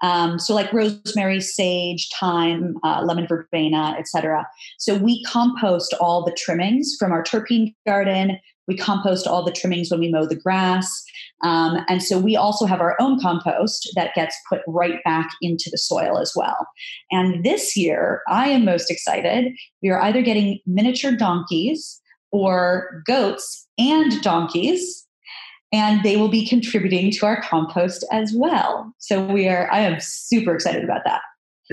Um, 0.02 0.38
so 0.38 0.54
like 0.54 0.72
rosemary, 0.72 1.40
sage, 1.40 2.10
thyme, 2.18 2.76
uh, 2.82 3.02
lemon 3.04 3.26
verbena, 3.26 3.94
etc. 3.98 4.46
So 4.78 4.96
we 4.96 5.24
compost 5.24 5.94
all 6.00 6.24
the 6.24 6.32
trimmings 6.32 6.96
from 6.98 7.12
our 7.12 7.22
terpene 7.22 7.74
garden. 7.86 8.38
We 8.68 8.76
compost 8.76 9.26
all 9.26 9.44
the 9.44 9.52
trimmings 9.52 9.90
when 9.90 10.00
we 10.00 10.10
mow 10.10 10.26
the 10.26 10.36
grass. 10.36 11.04
Um, 11.42 11.84
and 11.88 12.02
so 12.02 12.18
we 12.18 12.36
also 12.36 12.66
have 12.66 12.80
our 12.80 12.96
own 13.00 13.20
compost 13.20 13.90
that 13.96 14.14
gets 14.14 14.36
put 14.48 14.60
right 14.66 15.02
back 15.04 15.30
into 15.40 15.68
the 15.70 15.78
soil 15.78 16.18
as 16.18 16.32
well. 16.36 16.66
And 17.10 17.44
this 17.44 17.76
year, 17.76 18.22
I 18.28 18.48
am 18.48 18.64
most 18.64 18.90
excited. 18.90 19.52
We 19.82 19.90
are 19.90 20.00
either 20.00 20.22
getting 20.22 20.60
miniature 20.66 21.12
donkeys 21.12 22.00
or 22.30 23.02
goats 23.06 23.66
and 23.78 24.20
donkeys 24.22 25.06
and 25.72 26.02
they 26.02 26.16
will 26.16 26.28
be 26.28 26.46
contributing 26.46 27.10
to 27.10 27.26
our 27.26 27.40
compost 27.42 28.04
as 28.12 28.32
well. 28.36 28.92
So 28.98 29.24
we 29.24 29.48
are 29.48 29.70
I 29.72 29.80
am 29.80 29.98
super 30.00 30.54
excited 30.54 30.84
about 30.84 31.02
that. 31.04 31.22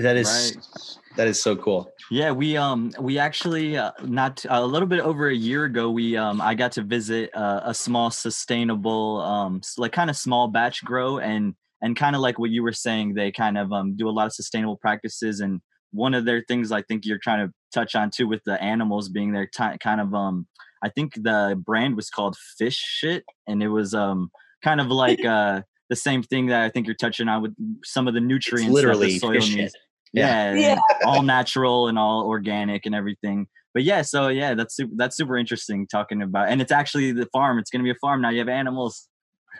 That 0.02 0.16
is 0.16 0.56
right. 0.56 1.16
that 1.16 1.28
is 1.28 1.42
so 1.42 1.56
cool. 1.56 1.90
Yeah, 2.10 2.32
we 2.32 2.56
um 2.56 2.92
we 2.98 3.18
actually 3.18 3.76
uh, 3.76 3.92
not 4.04 4.44
a 4.48 4.64
little 4.64 4.88
bit 4.88 5.00
over 5.00 5.28
a 5.28 5.34
year 5.34 5.64
ago 5.64 5.90
we 5.90 6.16
um 6.16 6.40
I 6.40 6.54
got 6.54 6.72
to 6.72 6.82
visit 6.82 7.30
uh, 7.34 7.60
a 7.64 7.74
small 7.74 8.10
sustainable 8.10 9.20
um 9.20 9.60
like 9.78 9.92
kind 9.92 10.10
of 10.10 10.16
small 10.16 10.48
batch 10.48 10.84
grow 10.84 11.18
and 11.18 11.54
and 11.82 11.96
kind 11.96 12.14
of 12.14 12.22
like 12.22 12.38
what 12.38 12.50
you 12.50 12.62
were 12.62 12.72
saying 12.72 13.14
they 13.14 13.32
kind 13.32 13.56
of 13.58 13.72
um 13.72 13.96
do 13.96 14.08
a 14.08 14.10
lot 14.10 14.26
of 14.26 14.32
sustainable 14.32 14.76
practices 14.76 15.40
and 15.40 15.60
one 15.92 16.14
of 16.14 16.24
their 16.24 16.44
things 16.46 16.72
I 16.72 16.82
think 16.82 17.04
you're 17.04 17.18
trying 17.18 17.46
to 17.46 17.52
touch 17.72 17.94
on 17.94 18.10
too 18.10 18.28
with 18.28 18.42
the 18.44 18.60
animals 18.62 19.08
being 19.08 19.32
there 19.32 19.46
t- 19.46 19.78
kind 19.82 20.00
of 20.00 20.14
um 20.14 20.46
I 20.82 20.88
think 20.88 21.14
the 21.14 21.60
brand 21.64 21.96
was 21.96 22.10
called 22.10 22.36
Fish 22.58 22.76
Shit 22.76 23.24
and 23.46 23.62
it 23.62 23.68
was 23.68 23.94
um 23.94 24.30
kind 24.62 24.80
of 24.80 24.88
like 24.88 25.24
uh 25.24 25.62
the 25.90 25.96
same 25.96 26.22
thing 26.22 26.46
that 26.46 26.62
I 26.62 26.70
think 26.70 26.86
you're 26.86 26.96
touching 26.96 27.28
on 27.28 27.42
with 27.42 27.54
some 27.84 28.08
of 28.08 28.14
the 28.14 28.20
nutrients 28.20 28.68
it's 28.68 28.72
literally 28.72 29.06
that 29.08 29.12
the 29.12 29.18
soil 29.18 29.32
needs. 29.32 29.46
Shit. 29.46 29.76
Yeah, 30.12 30.54
yeah. 30.54 30.78
all 31.04 31.22
natural 31.22 31.88
and 31.88 31.98
all 31.98 32.26
organic 32.26 32.86
and 32.86 32.94
everything. 32.94 33.46
But 33.72 33.84
yeah, 33.84 34.02
so 34.02 34.28
yeah, 34.28 34.54
that's 34.54 34.74
super, 34.74 34.92
that's 34.96 35.16
super 35.16 35.36
interesting 35.36 35.86
talking 35.86 36.22
about, 36.22 36.48
and 36.48 36.60
it's 36.60 36.72
actually 36.72 37.12
the 37.12 37.26
farm. 37.26 37.58
It's 37.58 37.70
going 37.70 37.80
to 37.80 37.84
be 37.84 37.90
a 37.90 38.00
farm 38.00 38.20
now. 38.20 38.30
You 38.30 38.40
have 38.40 38.48
animals. 38.48 39.08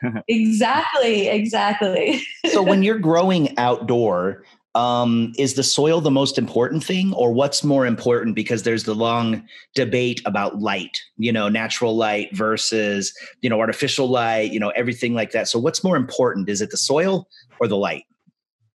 exactly, 0.28 1.28
exactly. 1.28 2.22
so 2.48 2.62
when 2.64 2.82
you're 2.82 2.98
growing 2.98 3.56
outdoor, 3.58 4.44
um, 4.74 5.32
is 5.36 5.54
the 5.54 5.62
soil 5.62 6.00
the 6.00 6.10
most 6.10 6.38
important 6.38 6.82
thing, 6.82 7.12
or 7.14 7.32
what's 7.32 7.62
more 7.62 7.86
important? 7.86 8.34
Because 8.34 8.64
there's 8.64 8.84
the 8.84 8.94
long 8.94 9.44
debate 9.74 10.20
about 10.26 10.58
light. 10.58 11.00
You 11.16 11.32
know, 11.32 11.48
natural 11.48 11.96
light 11.96 12.34
versus 12.36 13.12
you 13.42 13.50
know 13.50 13.60
artificial 13.60 14.08
light. 14.08 14.52
You 14.52 14.58
know, 14.58 14.70
everything 14.70 15.14
like 15.14 15.30
that. 15.32 15.48
So 15.48 15.58
what's 15.58 15.84
more 15.84 15.96
important? 15.96 16.48
Is 16.48 16.60
it 16.60 16.70
the 16.70 16.76
soil 16.76 17.28
or 17.60 17.68
the 17.68 17.76
light? 17.76 18.04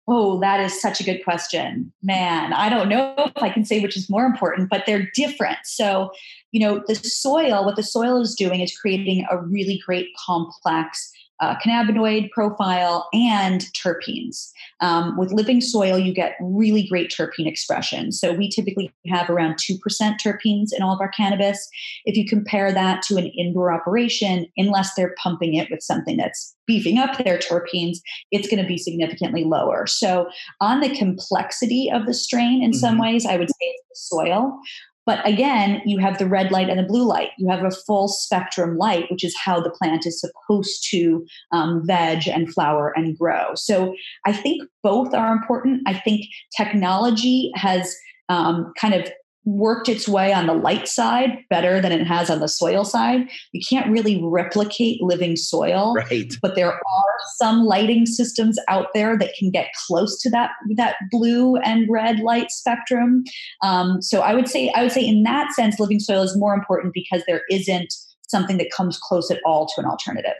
Oh, 0.07 0.39
that 0.41 0.61
is 0.61 0.81
such 0.81 1.01
a 1.01 1.05
good 1.05 1.25
question. 1.25 1.93
Man, 2.03 2.53
I 2.53 2.69
don't 2.69 2.91
know 2.91 3.15
if 3.17 3.43
I 3.43 3.49
can 3.49 3.65
say 3.65 3.81
which 3.81 3.97
is 3.97 4.11
more 4.11 4.27
important, 4.27 4.69
but 4.69 4.85
they're 4.87 5.11
different. 5.15 5.59
So, 5.65 6.11
you 6.53 6.61
know, 6.61 6.85
the 6.87 6.95
soil, 6.95 7.65
what 7.65 7.77
the 7.77 7.83
soil 7.83 8.21
is 8.21 8.35
doing 8.35 8.61
is 8.61 8.77
creating 8.77 9.27
a 9.31 9.39
really 9.39 9.83
great 9.85 10.09
complex 10.27 11.11
uh, 11.41 11.57
cannabinoid 11.65 12.31
profile 12.31 13.09
and 13.13 13.63
terpenes. 13.75 14.51
Um, 14.81 15.17
with 15.19 15.33
living 15.33 15.61
soil, 15.61 15.99
you 15.99 16.15
get 16.15 16.37
really 16.41 16.87
great 16.87 17.11
terpene 17.11 17.47
expression. 17.47 18.13
So 18.13 18.33
we 18.33 18.49
typically 18.49 18.93
have 19.07 19.29
around 19.31 19.57
2% 19.57 19.79
terpenes 20.25 20.69
in 20.75 20.83
all 20.83 20.95
of 20.95 21.01
our 21.01 21.09
cannabis. 21.09 21.69
If 22.05 22.17
you 22.17 22.27
compare 22.27 22.73
that 22.73 23.03
to 23.05 23.17
an 23.17 23.27
indoor 23.27 23.73
operation, 23.73 24.47
unless 24.57 24.95
they're 24.95 25.15
pumping 25.23 25.55
it 25.55 25.69
with 25.71 25.83
something 25.83 26.17
that's 26.17 26.55
beefing 26.67 26.99
up 26.99 27.19
their 27.19 27.39
terpenes, 27.39 27.99
it's 28.31 28.49
going 28.49 28.63
to 28.63 28.69
be 28.69 28.79
significantly 28.79 29.45
lower. 29.45 29.87
So, 29.87 30.29
on 30.61 30.81
the 30.81 30.97
complexity 30.97 31.91
of 31.93 32.07
the 32.07 32.15
strain, 32.15 32.63
in 32.63 32.71
mm-hmm. 32.71 32.79
some 32.79 32.99
ways, 32.99 33.27
I 33.27 33.37
would 33.37 33.49
say 33.49 33.57
it's 33.61 33.83
the 33.91 34.17
soil. 34.17 34.59
But 35.07 35.27
again, 35.27 35.83
you 35.85 35.99
have 35.99 36.19
the 36.19 36.27
red 36.27 36.51
light 36.51 36.71
and 36.71 36.79
the 36.79 36.85
blue 36.85 37.05
light. 37.05 37.31
You 37.39 37.49
have 37.49 37.65
a 37.65 37.71
full 37.71 38.09
spectrum 38.09 38.79
light, 38.79 39.11
which 39.11 39.25
is 39.25 39.37
how 39.37 39.61
the 39.61 39.71
plant 39.71 40.07
is 40.07 40.21
supposed 40.21 40.87
to 40.91 41.27
um, 41.53 41.87
veg 41.87 42.27
and 42.27 42.53
flower 42.53 42.93
and 42.97 43.17
grow. 43.19 43.55
So 43.55 43.95
I 44.25 44.33
think 44.33 44.63
both 44.83 45.15
are 45.15 45.33
important. 45.33 45.83
I 45.87 45.95
think 45.95 46.27
technology 46.57 47.53
has 47.55 47.95
um, 48.29 48.73
kind 48.79 48.95
of 48.95 49.11
worked 49.45 49.89
its 49.89 50.09
way 50.09 50.33
on 50.33 50.47
the 50.47 50.55
light 50.55 50.89
side 50.89 51.39
better 51.51 51.81
than 51.81 51.93
it 51.93 52.07
has 52.07 52.31
on 52.31 52.41
the 52.41 52.49
soil 52.49 52.85
side. 52.85 53.29
You 53.53 53.61
can't 53.69 53.91
really 53.91 54.21
replicate 54.23 55.03
living 55.03 55.37
soil, 55.37 55.95
right. 55.95 56.33
but 56.41 56.55
there 56.55 56.73
are 56.73 57.15
some 57.37 57.65
lighting 57.65 58.07
systems 58.07 58.59
out 58.69 58.89
there 58.95 59.19
that 59.19 59.35
can 59.39 59.51
get 59.51 59.69
close 59.87 60.21
to 60.23 60.31
that 60.31 60.51
that 60.77 60.97
blue 61.11 61.57
and 61.57 61.87
red 61.91 62.21
light 62.21 62.51
spectrum. 62.51 63.25
Um, 63.63 64.01
so 64.01 64.21
I 64.21 64.35
would 64.35 64.49
say 64.49 64.73
I 64.75 64.83
would 64.83 64.93
say 64.93 65.07
in 65.07 65.23
that 65.25 65.53
sense, 65.53 65.79
living 65.79 66.01
soil 66.01 66.23
is 66.23 66.37
more 66.37 66.55
important 66.55 66.95
because 66.95 67.23
there 67.27 67.43
isn't 67.51 67.93
something 68.29 68.57
that 68.59 68.71
comes 68.71 68.99
close 68.99 69.31
at 69.31 69.41
all 69.45 69.67
to 69.67 69.81
an 69.81 69.87
alternative. 69.87 70.33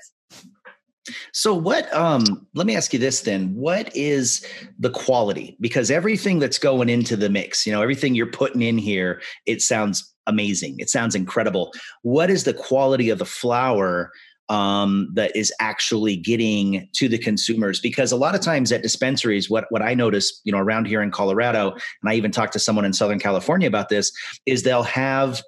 So 1.33 1.55
what 1.55 1.93
um 1.95 2.47
let 2.55 2.67
me 2.67 2.77
ask 2.77 2.93
you 2.93 2.99
this 2.99 3.21
then. 3.23 3.55
What 3.55 3.95
is 3.95 4.47
the 4.79 4.91
quality? 4.91 5.57
Because 5.61 5.91
everything 5.91 6.39
that's 6.39 6.59
going 6.59 6.89
into 6.89 7.17
the 7.17 7.29
mix, 7.29 7.67
you 7.67 7.73
know, 7.73 7.83
everything 7.83 8.15
you're 8.15 8.27
putting 8.27 8.63
in 8.63 8.79
here, 8.79 9.21
it 9.47 9.61
sounds 9.61 10.15
amazing. 10.27 10.77
It 10.79 10.89
sounds 10.89 11.15
incredible. 11.15 11.73
What 12.03 12.31
is 12.31 12.45
the 12.45 12.55
quality 12.55 13.11
of 13.11 13.19
the 13.19 13.27
flower 13.27 14.11
um, 14.49 15.09
that 15.15 15.35
is 15.35 15.53
actually 15.61 16.17
getting 16.17 16.89
to 16.95 17.09
the 17.09 17.19
consumers 17.19 17.81
because 17.81 18.13
a 18.13 18.17
lot 18.17 18.35
of 18.35 18.43
times 18.43 18.73
at 18.73 18.83
dispensaries 18.83 19.49
what 19.49 19.65
what 19.71 19.81
i 19.81 19.95
notice 19.95 20.41
you 20.45 20.53
know 20.53 20.59
around 20.59 20.87
here 20.87 21.01
in 21.01 21.11
colorado 21.11 21.71
and 21.71 22.11
i 22.11 22.15
even 22.15 22.31
talked 22.31 22.53
to 22.53 22.59
someone 22.59 22.85
in 22.85 22.93
southern 22.93 23.19
california 23.19 23.67
about 23.67 23.89
this 23.89 24.13
is 24.45 24.63
they'll 24.63 24.83
have 24.83 25.41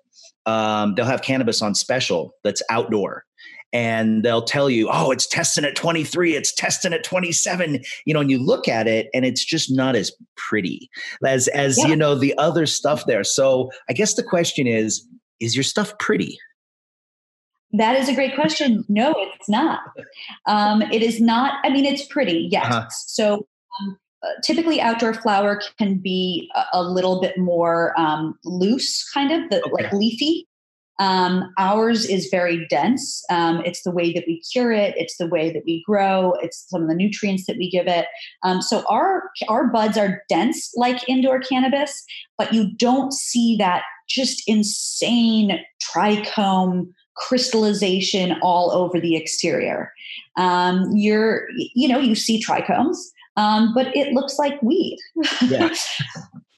um, 0.47 0.95
they'll 0.95 1.05
have 1.05 1.23
cannabis 1.23 1.61
on 1.61 1.75
special 1.75 2.33
that's 2.43 2.63
outdoor 2.71 3.25
and 3.77 4.23
they'll 4.23 4.41
tell 4.41 4.71
you, 4.71 4.89
oh, 4.91 5.11
it's 5.11 5.27
testing 5.27 5.63
at 5.63 5.77
23, 5.77 6.35
it's 6.35 6.51
testing 6.51 6.95
at 6.95 7.05
27, 7.05 7.85
you 8.07 8.15
know, 8.15 8.21
and 8.21 8.31
you 8.31 8.39
look 8.39 8.69
at 8.69 8.89
it 8.89 9.09
and 9.13 9.27
it's 9.27 9.45
just 9.45 9.71
not 9.71 9.95
as 9.95 10.11
pretty 10.35 10.89
as 11.27 11.47
as 11.49 11.77
yeah. 11.77 11.89
you 11.89 11.95
know 11.95 12.15
the 12.15 12.37
other 12.39 12.65
stuff 12.65 13.05
there. 13.05 13.23
So 13.23 13.71
I 13.91 13.93
guess 13.93 14.15
the 14.15 14.23
question 14.23 14.67
is, 14.67 15.07
is 15.41 15.55
your 15.55 15.63
stuff 15.63 15.93
pretty? 15.99 16.39
That 17.73 18.01
is 18.01 18.09
a 18.09 18.15
great 18.15 18.35
question. 18.35 18.83
No, 18.89 19.15
it's 19.19 19.49
not. 19.49 19.81
Um, 20.47 20.81
it 20.81 21.03
is 21.03 21.21
not. 21.21 21.59
I 21.63 21.69
mean, 21.69 21.85
it's 21.85 22.07
pretty, 22.07 22.49
yes. 22.51 22.65
Uh-huh. 22.65 22.89
So 22.89 23.47
um, 23.79 23.99
uh, 24.23 24.29
typically, 24.43 24.81
outdoor 24.81 25.13
flower 25.13 25.61
can 25.79 25.99
be 25.99 26.49
a, 26.55 26.63
a 26.73 26.83
little 26.83 27.21
bit 27.21 27.37
more 27.37 27.93
um, 28.01 28.39
loose, 28.45 29.07
kind 29.13 29.33
of 29.33 29.51
the, 29.51 29.59
okay. 29.59 29.71
like 29.71 29.93
leafy. 29.93 30.49
Um, 30.99 31.53
ours 31.59 32.07
is 32.07 32.29
very 32.31 32.67
dense. 32.69 33.23
Um, 33.31 33.63
it's 33.65 33.83
the 33.83 33.91
way 33.91 34.13
that 34.13 34.25
we 34.27 34.41
cure 34.53 34.73
it. 34.73 34.95
It's 34.97 35.17
the 35.19 35.27
way 35.27 35.53
that 35.53 35.63
we 35.67 35.83
grow. 35.87 36.35
It's 36.43 36.69
some 36.69 36.83
of 36.83 36.89
the 36.89 36.95
nutrients 36.95 37.47
that 37.47 37.59
we 37.59 37.71
give 37.71 37.87
it. 37.87 38.07
Um, 38.43 38.63
so 38.63 38.85
our 38.89 39.31
our 39.49 39.67
buds 39.67 39.99
are 39.99 40.23
dense 40.29 40.73
like 40.77 41.09
indoor 41.09 41.41
cannabis, 41.41 42.05
but 42.39 42.53
you 42.53 42.73
don't 42.77 43.13
see 43.13 43.57
that 43.59 43.83
just 44.09 44.43
insane 44.47 45.61
trichome 45.93 46.89
crystallization 47.17 48.37
all 48.43 48.71
over 48.71 49.01
the 49.01 49.17
exterior. 49.17 49.93
Um, 50.37 50.91
you're 50.95 51.47
you 51.75 51.89
know 51.89 51.99
you 51.99 52.15
see 52.15 52.43
trichomes, 52.43 52.97
um, 53.37 53.75
but 53.75 53.95
it 53.97 54.13
looks 54.13 54.39
like 54.39 54.61
weed. 54.63 54.99
Yeah. 55.49 55.75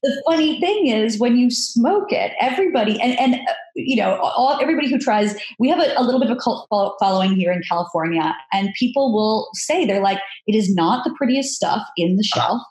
the 0.03 0.23
funny 0.25 0.59
thing 0.59 0.87
is 0.87 1.19
when 1.19 1.37
you 1.37 1.51
smoke 1.51 2.11
it 2.11 2.33
everybody 2.39 2.99
and, 3.01 3.19
and 3.19 3.35
uh, 3.35 3.53
you 3.75 3.95
know 3.95 4.15
all, 4.17 4.57
everybody 4.61 4.89
who 4.89 4.97
tries 4.97 5.35
we 5.59 5.69
have 5.69 5.79
a, 5.79 5.93
a, 5.97 6.03
little 6.03 6.19
bit 6.19 6.29
of 6.29 6.37
a 6.37 6.39
cult 6.39 6.67
following 6.99 7.35
here 7.35 7.51
in 7.51 7.61
california 7.67 8.35
and 8.53 8.69
people 8.77 9.13
will 9.13 9.49
say 9.53 9.85
they're 9.85 10.01
like 10.01 10.19
it 10.47 10.55
is 10.55 10.73
not 10.73 11.03
the 11.03 11.13
prettiest 11.17 11.53
stuff 11.53 11.81
in 11.97 12.15
the 12.15 12.23
shelf 12.23 12.61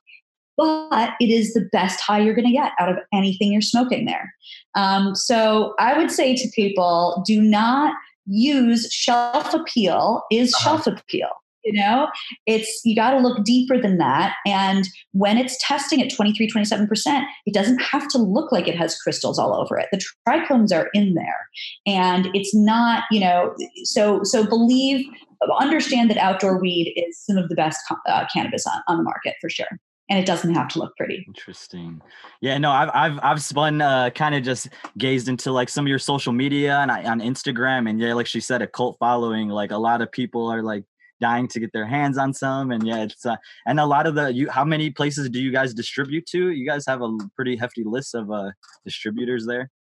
but 0.56 1.14
it 1.20 1.30
is 1.30 1.54
the 1.54 1.68
best 1.70 2.00
high 2.00 2.18
you're 2.18 2.34
going 2.34 2.44
to 2.44 2.52
get 2.52 2.72
out 2.80 2.88
of 2.88 2.96
anything 3.12 3.52
you're 3.52 3.60
smoking 3.60 4.06
there. 4.06 4.34
Um, 4.74 5.14
so 5.14 5.74
i 5.78 5.96
would 5.96 6.10
say 6.10 6.34
to 6.34 6.48
people 6.54 7.22
do 7.26 7.40
not 7.40 7.94
use 8.26 8.92
shelf 8.92 9.54
appeal 9.54 10.22
is 10.30 10.52
uh-huh. 10.54 10.64
shelf 10.64 10.86
appeal 10.86 11.28
you 11.68 11.80
know 11.80 12.08
it's 12.46 12.80
you 12.84 12.96
got 12.96 13.10
to 13.10 13.18
look 13.18 13.44
deeper 13.44 13.80
than 13.80 13.98
that 13.98 14.34
and 14.46 14.88
when 15.12 15.36
it's 15.36 15.56
testing 15.66 16.02
at 16.02 16.12
23 16.14 16.50
27% 16.50 17.24
it 17.46 17.54
doesn't 17.54 17.80
have 17.80 18.08
to 18.08 18.18
look 18.18 18.50
like 18.50 18.66
it 18.66 18.76
has 18.76 18.98
crystals 18.98 19.38
all 19.38 19.54
over 19.54 19.78
it 19.78 19.88
the 19.92 20.00
trichomes 20.26 20.72
are 20.72 20.88
in 20.94 21.14
there 21.14 21.48
and 21.86 22.28
it's 22.34 22.54
not 22.54 23.04
you 23.10 23.20
know 23.20 23.54
so 23.84 24.20
so 24.22 24.44
believe 24.44 25.04
understand 25.60 26.10
that 26.10 26.18
outdoor 26.18 26.58
weed 26.58 26.92
is 26.96 27.18
some 27.24 27.36
of 27.36 27.48
the 27.48 27.54
best 27.54 27.80
uh, 28.08 28.24
cannabis 28.32 28.66
on, 28.66 28.80
on 28.88 28.96
the 28.96 29.04
market 29.04 29.34
for 29.40 29.48
sure 29.48 29.68
and 30.10 30.18
it 30.18 30.26
doesn't 30.26 30.54
have 30.54 30.68
to 30.68 30.78
look 30.78 30.96
pretty. 30.96 31.24
Interesting. 31.26 32.00
Yeah, 32.40 32.58
no, 32.58 32.70
I've 32.70 32.90
I've 32.94 33.20
I've 33.22 33.42
spun 33.42 33.80
uh, 33.80 34.10
kind 34.10 34.34
of 34.34 34.42
just 34.42 34.68
gazed 34.96 35.28
into 35.28 35.52
like 35.52 35.68
some 35.68 35.84
of 35.84 35.88
your 35.88 35.98
social 35.98 36.32
media 36.32 36.78
and 36.78 36.90
on 36.90 37.20
Instagram, 37.20 37.88
and 37.88 38.00
yeah, 38.00 38.14
like 38.14 38.26
she 38.26 38.40
said, 38.40 38.62
a 38.62 38.66
cult 38.66 38.96
following. 38.98 39.48
Like 39.48 39.70
a 39.70 39.76
lot 39.76 40.00
of 40.00 40.10
people 40.10 40.48
are 40.48 40.62
like 40.62 40.84
dying 41.20 41.48
to 41.48 41.60
get 41.60 41.72
their 41.72 41.86
hands 41.86 42.18
on 42.18 42.32
some 42.32 42.70
and 42.70 42.86
yeah 42.86 43.02
it's 43.02 43.26
uh, 43.26 43.36
and 43.66 43.80
a 43.80 43.86
lot 43.86 44.06
of 44.06 44.14
the 44.14 44.32
you 44.32 44.48
how 44.50 44.64
many 44.64 44.90
places 44.90 45.28
do 45.28 45.40
you 45.40 45.52
guys 45.52 45.74
distribute 45.74 46.26
to? 46.26 46.50
You 46.50 46.66
guys 46.68 46.84
have 46.86 47.02
a 47.02 47.16
pretty 47.34 47.56
hefty 47.56 47.84
list 47.84 48.14
of 48.14 48.30
uh 48.30 48.50
distributors 48.84 49.46
there? 49.46 49.70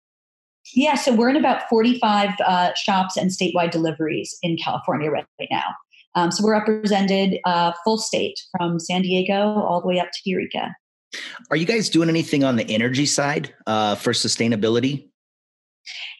Yeah 0.74 0.94
so 0.94 1.14
we're 1.14 1.30
in 1.30 1.36
about 1.36 1.68
45 1.68 2.30
uh, 2.44 2.74
shops 2.74 3.16
and 3.16 3.30
statewide 3.30 3.70
deliveries 3.70 4.36
in 4.42 4.56
california 4.56 5.10
right, 5.10 5.26
right 5.38 5.48
now. 5.50 5.74
Um, 6.14 6.32
so 6.32 6.42
we're 6.42 6.52
represented 6.52 7.38
uh, 7.44 7.72
full 7.84 7.98
state 7.98 8.38
from 8.56 8.78
san 8.78 9.02
diego 9.02 9.34
all 9.34 9.80
the 9.80 9.86
way 9.86 10.00
up 10.00 10.08
to 10.12 10.18
eureka. 10.24 10.74
Are 11.50 11.56
you 11.56 11.64
guys 11.64 11.88
doing 11.88 12.10
anything 12.10 12.44
on 12.44 12.56
the 12.56 12.68
energy 12.68 13.06
side 13.06 13.54
uh, 13.66 13.94
for 13.94 14.12
sustainability? 14.12 15.08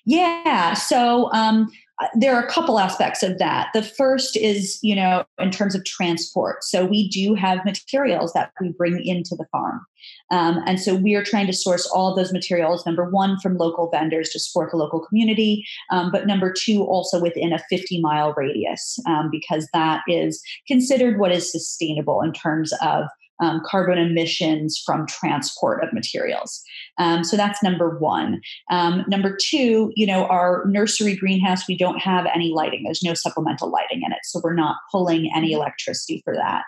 Yeah 0.07 0.75
so 0.75 1.31
um, 1.33 1.71
there 2.15 2.35
are 2.35 2.45
a 2.45 2.49
couple 2.49 2.79
aspects 2.79 3.23
of 3.23 3.39
that. 3.39 3.69
The 3.75 3.83
first 3.83 4.37
is, 4.37 4.79
you 4.83 4.95
know, 4.95 5.25
in 5.39 5.51
terms 5.51 5.75
of 5.75 5.85
transport. 5.85 6.63
So 6.63 6.85
we 6.85 7.09
do 7.09 7.35
have 7.35 7.65
materials 7.65 8.33
that 8.35 8.53
we 8.61 8.71
bring 8.71 9.05
into 9.05 9.35
the 9.35 9.47
farm. 9.51 9.85
Um, 10.31 10.63
and 10.67 10.81
so 10.81 10.95
we 10.95 11.15
are 11.17 11.25
trying 11.25 11.47
to 11.49 11.53
source 11.53 11.87
all 11.87 12.11
of 12.11 12.17
those 12.17 12.33
materials, 12.33 12.87
number 12.87 13.11
one, 13.11 13.39
from 13.41 13.57
local 13.57 13.91
vendors 13.91 14.29
to 14.31 14.39
support 14.39 14.71
the 14.71 14.77
local 14.77 15.01
community, 15.01 15.67
um, 15.91 16.13
but 16.13 16.27
number 16.27 16.53
two, 16.53 16.85
also 16.85 17.21
within 17.21 17.53
a 17.53 17.59
50 17.71 18.01
mile 18.01 18.33
radius, 18.37 18.99
um, 19.07 19.29
because 19.31 19.69
that 19.73 20.03
is 20.07 20.41
considered 20.69 21.19
what 21.19 21.33
is 21.33 21.51
sustainable 21.51 22.23
in 22.23 22.33
terms 22.33 22.73
of 22.81 23.07
um, 23.41 23.61
carbon 23.65 23.99
emissions 23.99 24.81
from 24.85 25.07
transport 25.07 25.83
of 25.83 25.93
materials. 25.93 26.63
Um, 26.99 27.23
so 27.25 27.37
that's 27.37 27.63
number 27.63 27.99
one. 27.99 28.41
Um, 28.71 29.05
number 29.09 29.37
two, 29.41 29.93
you 29.95 30.07
know, 30.07 30.27
our 30.27 30.65
nursery 30.67 31.15
greenhouse, 31.17 31.69
we 31.69 31.77
don't 31.77 32.01
have 32.01 32.27
any 32.35 32.53
lighting. 32.53 32.83
There's 32.85 33.03
no 33.03 33.15
supplemental 33.15 33.71
lighting 33.71 34.03
in 34.05 34.13
it. 34.13 34.19
So 34.25 34.41
we're 34.43 34.55
not 34.55 34.77
pulling 34.91 35.31
any 35.35 35.53
electricity 35.53 36.23
for 36.25 36.35
that. 36.35 36.65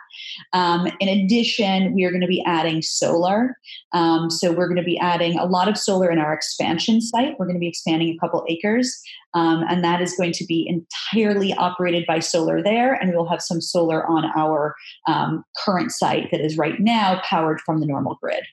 Um, 0.53 0.89
in 1.01 1.09
addition, 1.09 1.95
we 1.95 2.05
are 2.05 2.11
going 2.11 2.21
to 2.21 2.27
be 2.27 2.45
adding 2.45 2.83
solar. 2.83 3.57
Um, 3.93 4.31
so 4.31 4.53
we're 4.53 4.69
going 4.69 4.77
to 4.77 4.83
be 4.83 4.99
adding 4.99 5.39
a 5.39 5.47
lot 5.47 5.69
of 5.69 5.77
solar 5.77 6.11
in 6.11 6.19
our 6.19 6.33
expansion 6.33 7.01
site. 7.01 7.35
We're 7.39 7.47
going 7.47 7.57
to 7.57 7.61
be 7.61 7.69
expanding 7.69 8.09
a 8.11 8.19
couple 8.19 8.45
acres. 8.49 9.01
Um, 9.35 9.65
and 9.69 9.85
that 9.85 10.01
is 10.01 10.17
going 10.17 10.33
to 10.33 10.45
be 10.45 10.69
entirely 10.69 11.55
operated 11.55 12.05
by 12.07 12.19
solar 12.19 12.63
there. 12.63 12.95
And 12.95 13.11
we 13.11 13.17
will 13.17 13.29
have 13.29 13.43
some 13.43 13.61
solar 13.61 14.07
on 14.07 14.25
our 14.37 14.75
um, 15.07 15.45
current 15.65 15.93
site 15.93 16.31
that 16.33 16.41
is 16.41 16.59
right 16.59 16.81
now 16.81 17.21
powered 17.25 17.61
from 17.61 17.81
the 17.81 17.87
normal 17.87 18.19
grid. 18.21 18.45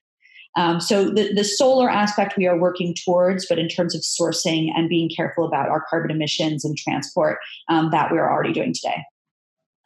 Um, 0.56 0.82
so 0.82 1.10
the, 1.10 1.34
the 1.34 1.44
solar 1.44 1.90
aspect 1.90 2.36
we 2.36 2.48
are 2.48 2.58
working 2.58 2.96
towards, 3.06 3.46
but 3.48 3.60
in 3.60 3.68
terms 3.68 3.94
of 3.94 4.02
sourcing 4.02 4.70
and 4.76 4.90
being 4.90 5.10
careful 5.10 5.46
about 5.46 5.70
our 5.70 5.86
carbon 5.88 6.10
emissions 6.10 6.66
and 6.66 6.76
transport, 6.76 7.38
um, 7.70 7.92
that 7.92 8.12
we 8.12 8.18
are 8.18 8.32
already 8.32 8.54
doing 8.54 8.74
today. 8.74 9.04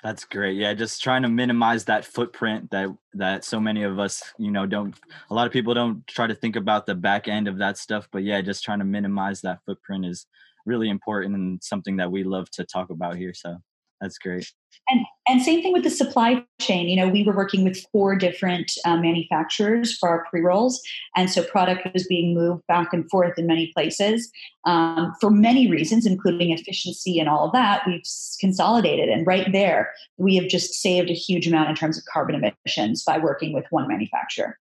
That's 0.02 0.24
great. 0.24 0.58
Yeah, 0.58 0.74
just 0.74 1.04
trying 1.04 1.22
to 1.24 1.30
minimize 1.30 1.86
that 1.86 2.06
footprint 2.06 2.72
that 2.72 2.90
that 3.14 3.46
so 3.46 3.60
many 3.60 3.84
of 3.84 4.00
us, 4.00 4.24
you 4.40 4.50
know, 4.50 4.66
don't 4.66 4.96
a 5.30 5.34
lot 5.34 5.46
of 5.46 5.54
people 5.54 5.76
don't 5.76 6.08
try 6.08 6.26
to 6.26 6.34
think 6.34 6.56
about 6.56 6.88
the 6.88 6.96
back 6.96 7.28
end 7.28 7.48
of 7.48 7.60
that 7.60 7.78
stuff, 7.78 8.08
but 8.12 8.24
yeah, 8.24 8.42
just 8.42 8.64
trying 8.64 8.80
to 8.80 8.86
minimize 8.86 9.42
that 9.42 9.60
footprint 9.64 10.06
is 10.06 10.26
really 10.66 10.90
important 10.90 11.36
and 11.36 11.64
something 11.64 11.98
that 11.98 12.12
we 12.12 12.24
love 12.24 12.50
to 12.52 12.66
talk 12.66 12.90
about 12.90 13.18
here. 13.18 13.34
So 13.34 13.58
that's 14.02 14.18
great. 14.18 14.52
And 14.90 15.06
and 15.28 15.42
same 15.42 15.62
thing 15.62 15.72
with 15.72 15.84
the 15.84 15.90
supply 15.92 16.44
chain. 16.60 16.90
You 16.90 16.96
know, 16.96 17.08
we 17.08 17.24
were 17.24 17.36
working 17.36 17.64
with 17.64 17.86
four 17.92 18.16
different 18.16 18.72
uh, 18.84 18.98
manufacturers 18.98 19.96
for 19.96 20.10
our 20.10 20.26
pre 20.30 20.42
rolls, 20.42 20.82
and 21.16 21.30
so 21.30 21.44
product 21.44 21.88
was 21.94 22.08
being 22.08 22.34
moved 22.34 22.64
back 22.68 22.92
and 22.92 23.08
forth 23.10 23.38
in 23.38 23.46
many 23.46 23.72
places 23.74 24.32
um, 24.66 25.14
for 25.22 25.30
many 25.30 25.70
reasons, 25.70 26.08
including 26.08 26.50
efficiency 26.52 27.20
and 27.20 27.30
all 27.30 27.46
of 27.46 27.54
that. 27.54 27.84
We've 27.86 28.02
consolidated, 28.40 29.10
and 29.10 29.26
right 29.28 29.52
there, 29.52 29.92
we 30.18 30.36
have 30.38 30.48
just 30.48 30.74
saved 30.74 31.12
a 31.12 31.14
huge 31.14 31.48
amount 31.48 31.70
in 31.70 31.76
terms 31.76 31.98
of 31.98 32.04
carbon 32.12 32.36
emissions 32.66 33.04
by 33.04 33.20
working 33.20 33.54
with 33.54 33.66
one 33.70 33.88
manufacturer. 33.88 34.58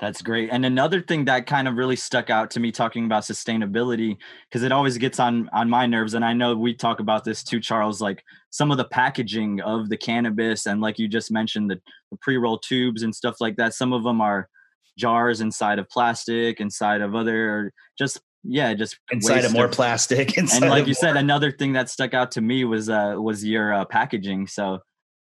That's 0.00 0.22
great. 0.22 0.48
And 0.50 0.64
another 0.64 1.02
thing 1.02 1.26
that 1.26 1.46
kind 1.46 1.68
of 1.68 1.76
really 1.76 1.96
stuck 1.96 2.30
out 2.30 2.50
to 2.52 2.60
me 2.60 2.72
talking 2.72 3.04
about 3.04 3.24
sustainability, 3.24 4.16
because 4.48 4.62
it 4.62 4.72
always 4.72 4.96
gets 4.96 5.20
on 5.20 5.50
on 5.52 5.68
my 5.68 5.86
nerves. 5.86 6.14
And 6.14 6.24
I 6.24 6.32
know 6.32 6.56
we 6.56 6.74
talk 6.74 7.00
about 7.00 7.24
this 7.24 7.44
too, 7.44 7.60
Charles, 7.60 8.00
like 8.00 8.24
some 8.48 8.70
of 8.70 8.78
the 8.78 8.86
packaging 8.86 9.60
of 9.60 9.90
the 9.90 9.98
cannabis 9.98 10.66
and 10.66 10.80
like 10.80 10.98
you 10.98 11.06
just 11.06 11.30
mentioned, 11.30 11.70
the, 11.70 11.78
the 12.10 12.16
pre-roll 12.22 12.58
tubes 12.58 13.02
and 13.02 13.14
stuff 13.14 13.36
like 13.40 13.56
that. 13.56 13.74
Some 13.74 13.92
of 13.92 14.02
them 14.02 14.22
are 14.22 14.48
jars 14.96 15.42
inside 15.42 15.78
of 15.78 15.88
plastic, 15.90 16.60
inside 16.60 17.02
of 17.02 17.14
other 17.14 17.70
just 17.98 18.20
yeah, 18.42 18.72
just 18.72 18.98
inside 19.10 19.44
of 19.44 19.52
more 19.52 19.66
of, 19.66 19.72
plastic. 19.72 20.38
and 20.38 20.48
like 20.62 20.86
you 20.86 20.92
more. 20.92 20.94
said, 20.94 21.18
another 21.18 21.52
thing 21.52 21.74
that 21.74 21.90
stuck 21.90 22.14
out 22.14 22.30
to 22.32 22.40
me 22.40 22.64
was 22.64 22.88
uh 22.88 23.16
was 23.18 23.44
your 23.44 23.74
uh, 23.74 23.84
packaging. 23.84 24.46
So 24.46 24.78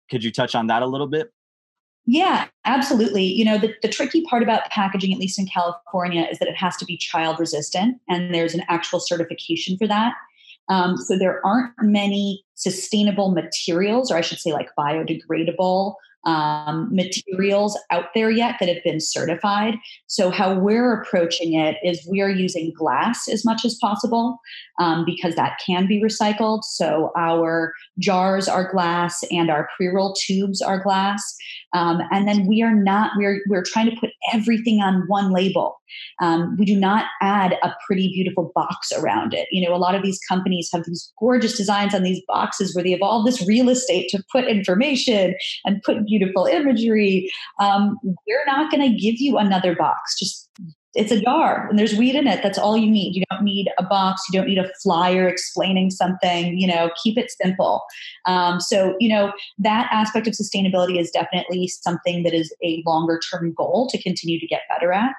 could 0.08 0.22
you 0.22 0.30
touch 0.30 0.54
on 0.54 0.68
that 0.68 0.82
a 0.82 0.86
little 0.86 1.08
bit? 1.08 1.32
Yeah, 2.10 2.46
absolutely. 2.64 3.24
You 3.24 3.44
know, 3.44 3.58
the, 3.58 3.74
the 3.82 3.88
tricky 3.88 4.22
part 4.22 4.42
about 4.42 4.70
packaging, 4.70 5.12
at 5.12 5.18
least 5.18 5.38
in 5.38 5.46
California, 5.46 6.26
is 6.30 6.38
that 6.38 6.48
it 6.48 6.56
has 6.56 6.74
to 6.78 6.86
be 6.86 6.96
child 6.96 7.38
resistant, 7.38 8.00
and 8.08 8.34
there's 8.34 8.54
an 8.54 8.62
actual 8.66 8.98
certification 8.98 9.76
for 9.76 9.86
that. 9.86 10.14
Um, 10.70 10.96
so 10.96 11.18
there 11.18 11.44
aren't 11.44 11.74
many 11.82 12.42
sustainable 12.54 13.30
materials, 13.32 14.10
or 14.10 14.16
I 14.16 14.22
should 14.22 14.38
say, 14.38 14.54
like 14.54 14.70
biodegradable 14.78 15.96
um, 16.24 16.88
materials 16.94 17.78
out 17.90 18.06
there 18.14 18.30
yet 18.30 18.56
that 18.60 18.68
have 18.68 18.82
been 18.84 19.00
certified. 19.00 19.74
So, 20.06 20.30
how 20.30 20.58
we're 20.58 21.00
approaching 21.00 21.54
it 21.54 21.76
is 21.82 22.06
we're 22.06 22.30
using 22.30 22.72
glass 22.76 23.28
as 23.28 23.44
much 23.44 23.64
as 23.64 23.78
possible 23.80 24.38
um, 24.78 25.04
because 25.04 25.34
that 25.36 25.58
can 25.64 25.86
be 25.86 26.02
recycled. 26.02 26.64
So, 26.64 27.12
our 27.16 27.72
jars 27.98 28.48
are 28.48 28.70
glass 28.70 29.22
and 29.30 29.50
our 29.50 29.68
pre 29.76 29.88
roll 29.88 30.14
tubes 30.14 30.60
are 30.60 30.82
glass. 30.82 31.36
Um, 31.74 32.00
and 32.10 32.26
then 32.26 32.46
we 32.46 32.62
are 32.62 32.74
not, 32.74 33.12
we're, 33.16 33.42
we're 33.48 33.64
trying 33.64 33.90
to 33.90 33.96
put 33.96 34.10
everything 34.32 34.80
on 34.80 35.04
one 35.06 35.32
label. 35.32 35.78
Um, 36.20 36.56
we 36.58 36.64
do 36.64 36.76
not 36.76 37.06
add 37.20 37.56
a 37.62 37.74
pretty, 37.86 38.08
beautiful 38.08 38.52
box 38.54 38.92
around 38.92 39.34
it. 39.34 39.48
You 39.50 39.66
know, 39.66 39.74
a 39.74 39.78
lot 39.78 39.94
of 39.94 40.02
these 40.02 40.18
companies 40.28 40.68
have 40.72 40.84
these 40.84 41.12
gorgeous 41.18 41.56
designs 41.56 41.94
on 41.94 42.02
these 42.02 42.22
boxes 42.26 42.74
where 42.74 42.84
they 42.84 42.92
have 42.92 43.02
all 43.02 43.24
this 43.24 43.46
real 43.46 43.68
estate 43.68 44.08
to 44.10 44.22
put 44.30 44.46
information 44.46 45.34
and 45.64 45.82
put 45.82 46.06
beautiful 46.06 46.46
imagery. 46.46 47.30
Um, 47.60 47.98
we're 48.26 48.44
not 48.46 48.70
going 48.70 48.82
to 48.82 48.98
give 48.98 49.16
you 49.18 49.38
another 49.38 49.74
box. 49.74 50.18
Just 50.18 50.48
it's 50.98 51.12
a 51.12 51.20
jar 51.20 51.68
and 51.68 51.78
there's 51.78 51.94
weed 51.94 52.16
in 52.16 52.26
it. 52.26 52.42
That's 52.42 52.58
all 52.58 52.76
you 52.76 52.90
need. 52.90 53.14
You 53.14 53.22
don't 53.30 53.44
need 53.44 53.70
a 53.78 53.84
box. 53.84 54.22
You 54.28 54.38
don't 54.38 54.48
need 54.48 54.58
a 54.58 54.68
flyer 54.82 55.28
explaining 55.28 55.90
something. 55.90 56.58
You 56.58 56.66
know, 56.66 56.90
keep 57.02 57.16
it 57.16 57.30
simple. 57.40 57.84
Um, 58.26 58.60
so, 58.60 58.96
you 58.98 59.08
know, 59.08 59.32
that 59.58 59.88
aspect 59.92 60.26
of 60.26 60.34
sustainability 60.34 61.00
is 61.00 61.10
definitely 61.12 61.68
something 61.68 62.24
that 62.24 62.34
is 62.34 62.52
a 62.64 62.82
longer 62.84 63.20
term 63.30 63.54
goal 63.54 63.88
to 63.90 64.02
continue 64.02 64.40
to 64.40 64.46
get 64.46 64.62
better 64.68 64.92
at. 64.92 65.12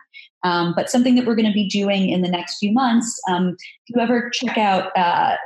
Um, 0.44 0.74
but 0.76 0.90
something 0.90 1.16
that 1.16 1.26
we're 1.26 1.36
going 1.36 1.48
to 1.48 1.54
be 1.54 1.68
doing 1.68 2.10
in 2.10 2.22
the 2.22 2.30
next 2.30 2.60
few 2.60 2.74
months. 2.74 3.20
Um, 3.30 3.56
if 3.88 3.96
you 3.96 4.02
ever 4.02 4.30
check 4.32 4.58
out, 4.58 4.96
uh, 4.98 5.38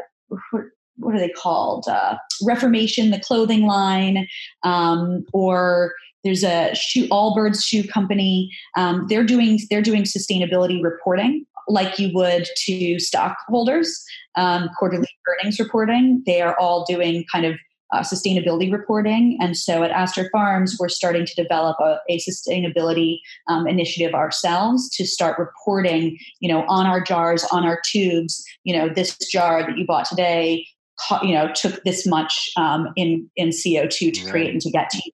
what 0.97 1.15
are 1.15 1.19
they 1.19 1.29
called? 1.29 1.87
Uh, 1.87 2.17
Reformation, 2.43 3.11
the 3.11 3.19
clothing 3.19 3.65
line, 3.65 4.27
um, 4.63 5.25
or 5.31 5.93
there's 6.23 6.43
a 6.43 6.73
shoe 6.73 7.07
Allbirds 7.09 7.63
shoe 7.63 7.83
company. 7.83 8.51
Um, 8.77 9.05
they're 9.09 9.25
doing 9.25 9.59
they're 9.69 9.81
doing 9.81 10.03
sustainability 10.03 10.81
reporting 10.83 11.45
like 11.67 11.99
you 11.99 12.11
would 12.13 12.47
to 12.57 12.99
stockholders, 12.99 14.03
um, 14.35 14.69
quarterly 14.77 15.07
earnings 15.27 15.59
reporting. 15.59 16.21
They 16.25 16.41
are 16.41 16.57
all 16.59 16.85
doing 16.85 17.25
kind 17.31 17.45
of 17.45 17.55
uh, 17.93 18.01
sustainability 18.01 18.71
reporting. 18.71 19.37
And 19.39 19.55
so 19.55 19.83
at 19.83 19.91
Aster 19.91 20.27
Farms, 20.31 20.77
we're 20.79 20.89
starting 20.89 21.25
to 21.25 21.35
develop 21.35 21.77
a, 21.79 21.99
a 22.09 22.17
sustainability 22.17 23.19
um, 23.47 23.67
initiative 23.67 24.15
ourselves 24.15 24.89
to 24.95 25.05
start 25.05 25.37
reporting, 25.37 26.17
you 26.39 26.51
know, 26.51 26.65
on 26.67 26.87
our 26.87 27.01
jars, 27.01 27.45
on 27.51 27.63
our 27.65 27.79
tubes, 27.85 28.43
you 28.63 28.75
know, 28.75 28.89
this 28.89 29.15
jar 29.31 29.61
that 29.65 29.77
you 29.77 29.85
bought 29.85 30.05
today, 30.05 30.65
you 31.21 31.33
know, 31.33 31.51
took 31.53 31.83
this 31.83 32.07
much 32.07 32.51
um, 32.57 32.89
in 32.95 33.29
in 33.35 33.49
CO2 33.49 34.11
to 34.13 34.29
create 34.29 34.49
and 34.49 34.61
to 34.61 34.71
get 34.71 34.89
to 34.89 34.97
you 35.05 35.11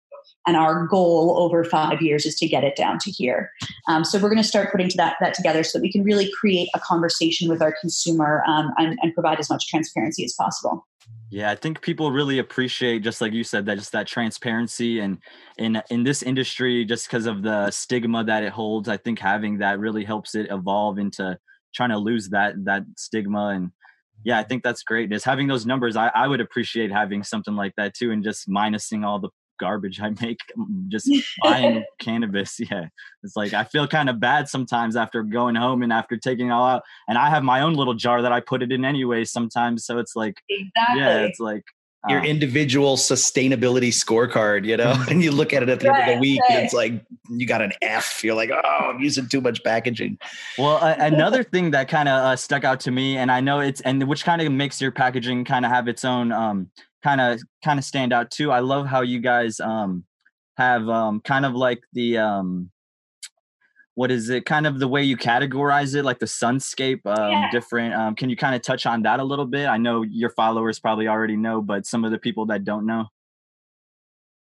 and 0.50 0.58
our 0.58 0.88
goal 0.88 1.38
over 1.38 1.64
five 1.64 2.02
years 2.02 2.26
is 2.26 2.34
to 2.36 2.48
get 2.48 2.64
it 2.64 2.76
down 2.76 2.98
to 2.98 3.12
here. 3.12 3.52
Um, 3.88 4.04
so 4.04 4.18
we're 4.18 4.30
going 4.30 4.42
to 4.42 4.48
start 4.48 4.72
putting 4.72 4.90
that, 4.96 5.16
that 5.20 5.36
together 5.36 5.64
so 5.64 5.78
that 5.78 5.84
we 5.84 5.92
can 5.92 6.04
really 6.04 6.32
create 6.40 6.70
a 6.74 6.80
conversation 6.80 7.48
with 7.48 7.62
our 7.62 7.76
consumer 7.80 8.44
um, 8.48 8.72
and, 8.80 8.98
and 9.04 9.14
provide 9.14 9.40
as 9.40 9.48
much 9.48 9.68
transparency 9.68 10.26
as 10.26 10.34
possible. 10.34 10.88
Yeah, 11.30 11.52
I 11.52 11.56
think 11.56 11.82
people 11.82 12.12
really 12.12 12.40
appreciate, 12.40 13.04
just 13.04 13.22
like 13.22 13.32
you 13.32 13.44
said, 13.44 13.68
that 13.68 13.78
just 13.78 13.92
that 13.92 14.08
transparency 14.08 15.00
and 15.02 15.20
in 15.60 15.80
in 15.92 16.04
this 16.04 16.24
industry, 16.24 16.84
just 16.84 17.08
because 17.08 17.28
of 17.28 17.44
the 17.44 17.70
stigma 17.70 18.24
that 18.24 18.42
it 18.42 18.52
holds, 18.52 18.90
I 18.90 18.98
think 18.98 19.20
having 19.20 19.60
that 19.60 19.78
really 19.78 20.04
helps 20.04 20.34
it 20.34 20.48
evolve 20.50 20.98
into 20.98 21.38
trying 21.76 21.92
to 21.92 22.00
lose 22.00 22.30
that 22.30 22.56
that 22.66 22.84
stigma 22.98 23.50
and 23.50 23.72
yeah, 24.24 24.40
I 24.40 24.44
think 24.44 24.64
that's 24.64 24.84
great. 24.84 25.10
Just 25.12 25.24
having 25.24 25.48
those 25.48 25.66
numbers, 25.66 25.96
I, 25.96 26.12
I 26.14 26.28
would 26.28 26.42
appreciate 26.42 26.92
having 26.92 27.24
something 27.24 27.56
like 27.56 27.74
that 27.78 27.94
too, 27.94 28.12
and 28.12 28.24
just 28.24 28.50
minusing 28.50 29.06
all 29.06 29.20
the 29.20 29.30
garbage 29.60 30.02
I 30.02 30.12
make 30.22 30.40
just 30.88 31.10
buying 31.44 31.84
cannabis. 32.00 32.60
Yeah. 32.60 32.88
It's 33.24 33.36
like 33.36 33.54
I 33.54 33.64
feel 33.64 33.88
kind 33.88 34.10
of 34.10 34.20
bad 34.20 34.50
sometimes 34.50 34.96
after 34.96 35.24
going 35.24 35.56
home 35.56 35.84
and 35.84 35.94
after 35.94 36.18
taking 36.18 36.48
it 36.48 36.52
all 36.52 36.66
out. 36.66 36.84
And 37.08 37.18
I 37.18 37.30
have 37.30 37.44
my 37.44 37.62
own 37.62 37.74
little 37.74 37.94
jar 37.94 38.22
that 38.22 38.32
I 38.32 38.40
put 38.40 38.64
it 38.64 38.72
in 38.72 38.86
anyway 38.86 39.26
sometimes. 39.26 39.86
So 39.86 40.00
it's 40.00 40.16
like 40.16 40.42
exactly. 40.50 41.00
yeah, 41.00 41.20
it's 41.20 41.40
like 41.40 41.64
your 42.08 42.20
um, 42.20 42.26
individual 42.26 42.96
sustainability 42.96 43.90
scorecard, 43.90 44.66
you 44.66 44.78
know, 44.78 44.94
and 45.10 45.22
you 45.22 45.32
look 45.32 45.52
at 45.52 45.64
it 45.64 45.70
at 45.70 45.82
the 45.82 45.90
right, 45.90 46.02
end 46.02 46.12
of 46.12 46.16
the 46.16 46.22
week 46.22 46.42
right. 46.42 46.52
and 46.52 46.66
it's 46.66 46.74
like 46.74 46.94
you 47.30 47.46
got 47.46 47.62
an 47.62 47.74
F. 47.82 48.24
You're 48.24 48.36
like, 48.36 48.52
oh, 48.52 48.90
I'm 48.90 49.00
using 49.02 49.28
too 49.28 49.42
much 49.42 49.62
packaging. 49.64 50.18
Well, 50.58 50.78
uh, 50.78 50.96
another 50.98 51.44
thing 51.44 51.72
that 51.72 51.90
kind 51.90 52.08
of 52.08 52.24
uh, 52.24 52.36
stuck 52.38 52.64
out 52.64 52.80
to 52.82 52.92
me, 52.92 53.18
and 53.18 53.30
I 53.30 53.42
know 53.42 53.60
it's, 53.60 53.82
and 53.82 54.02
which 54.08 54.24
kind 54.24 54.42
of 54.42 54.52
makes 54.52 54.80
your 54.80 54.92
packaging 54.92 55.44
kind 55.44 55.66
of 55.66 55.72
have 55.72 55.88
its 55.88 56.06
own 56.06 56.32
um, 56.32 56.70
kind 57.04 57.22
of 57.22 57.42
kind 57.64 57.80
of 57.80 57.86
stand 57.86 58.14
out 58.14 58.32
too. 58.32 58.52
I 58.52 58.60
love 58.60 58.86
how 58.86 59.02
you 59.02 59.20
guys 59.20 59.60
um 59.60 60.04
have 60.58 60.88
um 60.90 61.22
kind 61.22 61.46
of 61.46 61.54
like 61.54 61.82
the 61.94 62.18
um 62.18 62.72
what 63.96 64.12
is 64.12 64.30
it? 64.30 64.46
Kind 64.46 64.66
of 64.66 64.80
the 64.80 64.88
way 64.88 65.04
you 65.04 65.18
categorize 65.18 65.94
it 65.94 66.04
like 66.04 66.20
the 66.20 66.26
sunscape 66.26 67.02
um, 67.06 67.32
yeah. 67.32 67.52
different 67.52 67.94
um, 67.94 68.16
can 68.16 68.30
you 68.30 68.38
kind 68.38 68.56
of 68.56 68.62
touch 68.62 68.86
on 68.86 69.02
that 69.04 69.20
a 69.20 69.24
little 69.24 69.46
bit? 69.46 69.68
I 69.68 69.78
know 69.78 70.04
your 70.04 70.30
followers 70.30 70.80
probably 70.80 71.08
already 71.08 71.36
know 71.36 71.62
but 71.62 71.86
some 71.86 72.06
of 72.06 72.12
the 72.12 72.18
people 72.18 72.46
that 72.48 72.64
don't 72.64 72.86
know. 72.86 73.08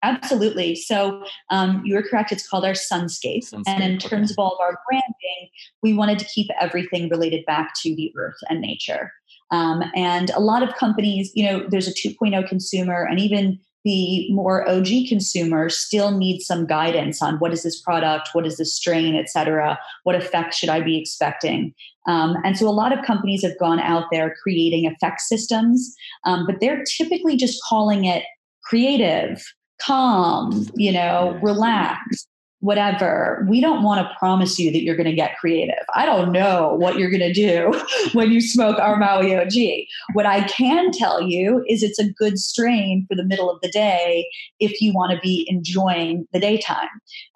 Absolutely. 0.03 0.75
So 0.75 1.23
um, 1.49 1.81
you 1.85 1.95
are 1.97 2.03
correct 2.03 2.31
it's 2.31 2.47
called 2.47 2.65
our 2.65 2.73
sunscape, 2.73 3.49
sunscape 3.49 3.63
and 3.67 3.83
in 3.83 3.97
terms 3.97 4.31
of 4.31 4.37
all 4.37 4.53
of 4.53 4.59
our 4.59 4.77
branding 4.89 5.49
we 5.81 5.93
wanted 5.93 6.19
to 6.19 6.25
keep 6.25 6.47
everything 6.59 7.09
related 7.09 7.45
back 7.45 7.73
to 7.83 7.95
the 7.95 8.11
earth 8.17 8.35
and 8.49 8.59
nature 8.59 9.11
um, 9.51 9.83
and 9.95 10.29
a 10.31 10.39
lot 10.39 10.63
of 10.63 10.75
companies 10.75 11.31
you 11.35 11.45
know 11.45 11.65
there's 11.69 11.87
a 11.87 11.93
2.0 11.93 12.47
consumer 12.47 13.03
and 13.03 13.19
even 13.19 13.59
the 13.83 14.31
more 14.31 14.67
OG 14.69 14.87
consumer 15.09 15.69
still 15.69 16.11
needs 16.11 16.45
some 16.45 16.65
guidance 16.65 17.21
on 17.21 17.35
what 17.39 17.51
is 17.51 17.63
this 17.63 17.81
product, 17.81 18.29
what 18.33 18.45
is 18.45 18.57
this 18.57 18.73
strain, 18.73 19.15
et 19.15 19.29
cetera, 19.29 19.77
what 20.03 20.15
effect 20.15 20.53
should 20.53 20.69
I 20.69 20.79
be 20.79 20.97
expecting. 20.97 21.73
Um, 22.07 22.37
and 22.43 22.57
so 22.57 22.67
a 22.67 22.71
lot 22.71 22.97
of 22.97 23.05
companies 23.05 23.43
have 23.43 23.57
gone 23.59 23.79
out 23.79 24.05
there 24.11 24.35
creating 24.41 24.85
effect 24.85 25.21
systems, 25.21 25.93
um, 26.25 26.45
but 26.45 26.59
they're 26.59 26.83
typically 26.83 27.35
just 27.35 27.61
calling 27.67 28.05
it 28.05 28.23
creative, 28.63 29.43
calm, 29.81 30.65
you 30.75 30.91
know, 30.91 31.37
relaxed 31.41 32.27
whatever. 32.63 33.45
We 33.49 33.59
don't 33.59 33.83
want 33.83 34.07
to 34.07 34.15
promise 34.17 34.57
you 34.57 34.71
that 34.71 34.83
you're 34.83 34.95
going 34.95 35.09
to 35.09 35.13
get 35.13 35.37
creative. 35.37 35.83
I 35.95 36.05
don't 36.05 36.31
know 36.31 36.75
what 36.75 36.97
you're 36.97 37.09
going 37.09 37.19
to 37.19 37.33
do 37.33 37.73
when 38.13 38.31
you 38.31 38.39
smoke 38.39 38.79
our 38.79 38.95
Maui 38.95 39.35
OG. 39.35 39.85
What 40.13 40.25
I 40.25 40.43
can 40.47 40.91
tell 40.91 41.21
you 41.21 41.61
is 41.67 41.83
it's 41.83 41.99
a 41.99 42.09
good 42.09 42.39
strain 42.39 43.05
for 43.09 43.15
the 43.15 43.25
middle 43.25 43.51
of 43.51 43.59
the 43.61 43.69
day 43.69 44.29
if 44.61 44.79
you 44.79 44.93
want 44.93 45.11
to 45.11 45.19
be 45.19 45.45
enjoying 45.49 46.25
the 46.31 46.39
daytime. 46.39 46.87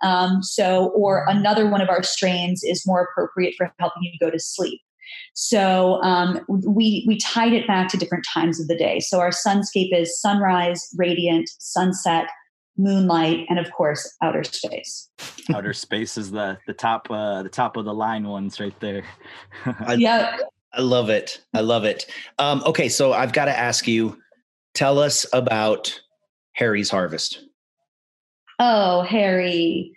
Um, 0.02 0.42
so, 0.42 0.92
or 0.96 1.26
another 1.28 1.70
one 1.70 1.82
of 1.82 1.90
our 1.90 2.04
strains 2.04 2.64
is 2.64 2.88
more 2.88 3.02
appropriate 3.12 3.56
for 3.58 3.70
helping 3.80 4.04
you 4.04 4.14
go 4.22 4.32
to 4.32 4.40
sleep. 4.40 4.80
So 5.34 6.02
um, 6.04 6.40
we 6.48 7.04
we 7.06 7.18
tied 7.18 7.54
it 7.54 7.68
back 7.68 7.90
to 7.90 7.98
different 7.98 8.26
times 8.34 8.60
of 8.60 8.68
the 8.68 8.78
day. 8.78 9.00
So 9.00 9.20
our 9.20 9.30
sunscape 9.30 9.94
is 9.94 10.20
sunrise, 10.20 10.88
radiant, 10.98 11.50
sunset, 11.60 12.28
moonlight 12.78 13.46
and 13.50 13.60
of 13.60 13.72
course 13.72 14.16
outer 14.22 14.44
space. 14.44 15.10
Outer 15.54 15.74
space 15.74 16.18
is 16.18 16.32
the 16.32 16.58
the 16.68 16.74
top 16.74 17.10
uh 17.10 17.44
the 17.44 17.50
top 17.50 17.78
of 17.78 17.86
the 17.86 17.94
line 17.94 18.28
ones 18.28 18.60
right 18.60 18.78
there. 18.80 19.04
Yeah. 19.98 20.38
I 20.74 20.82
love 20.82 21.10
it. 21.10 21.42
I 21.54 21.62
love 21.62 21.86
it. 21.86 22.06
Um 22.38 22.62
okay 22.66 22.90
so 22.90 23.14
i've 23.14 23.34
got 23.34 23.46
to 23.46 23.58
ask 23.58 23.88
you 23.88 24.18
tell 24.74 25.00
us 25.00 25.26
about 25.34 26.00
harry's 26.54 26.90
harvest. 26.90 27.44
Oh 28.60 29.02
harry. 29.02 29.94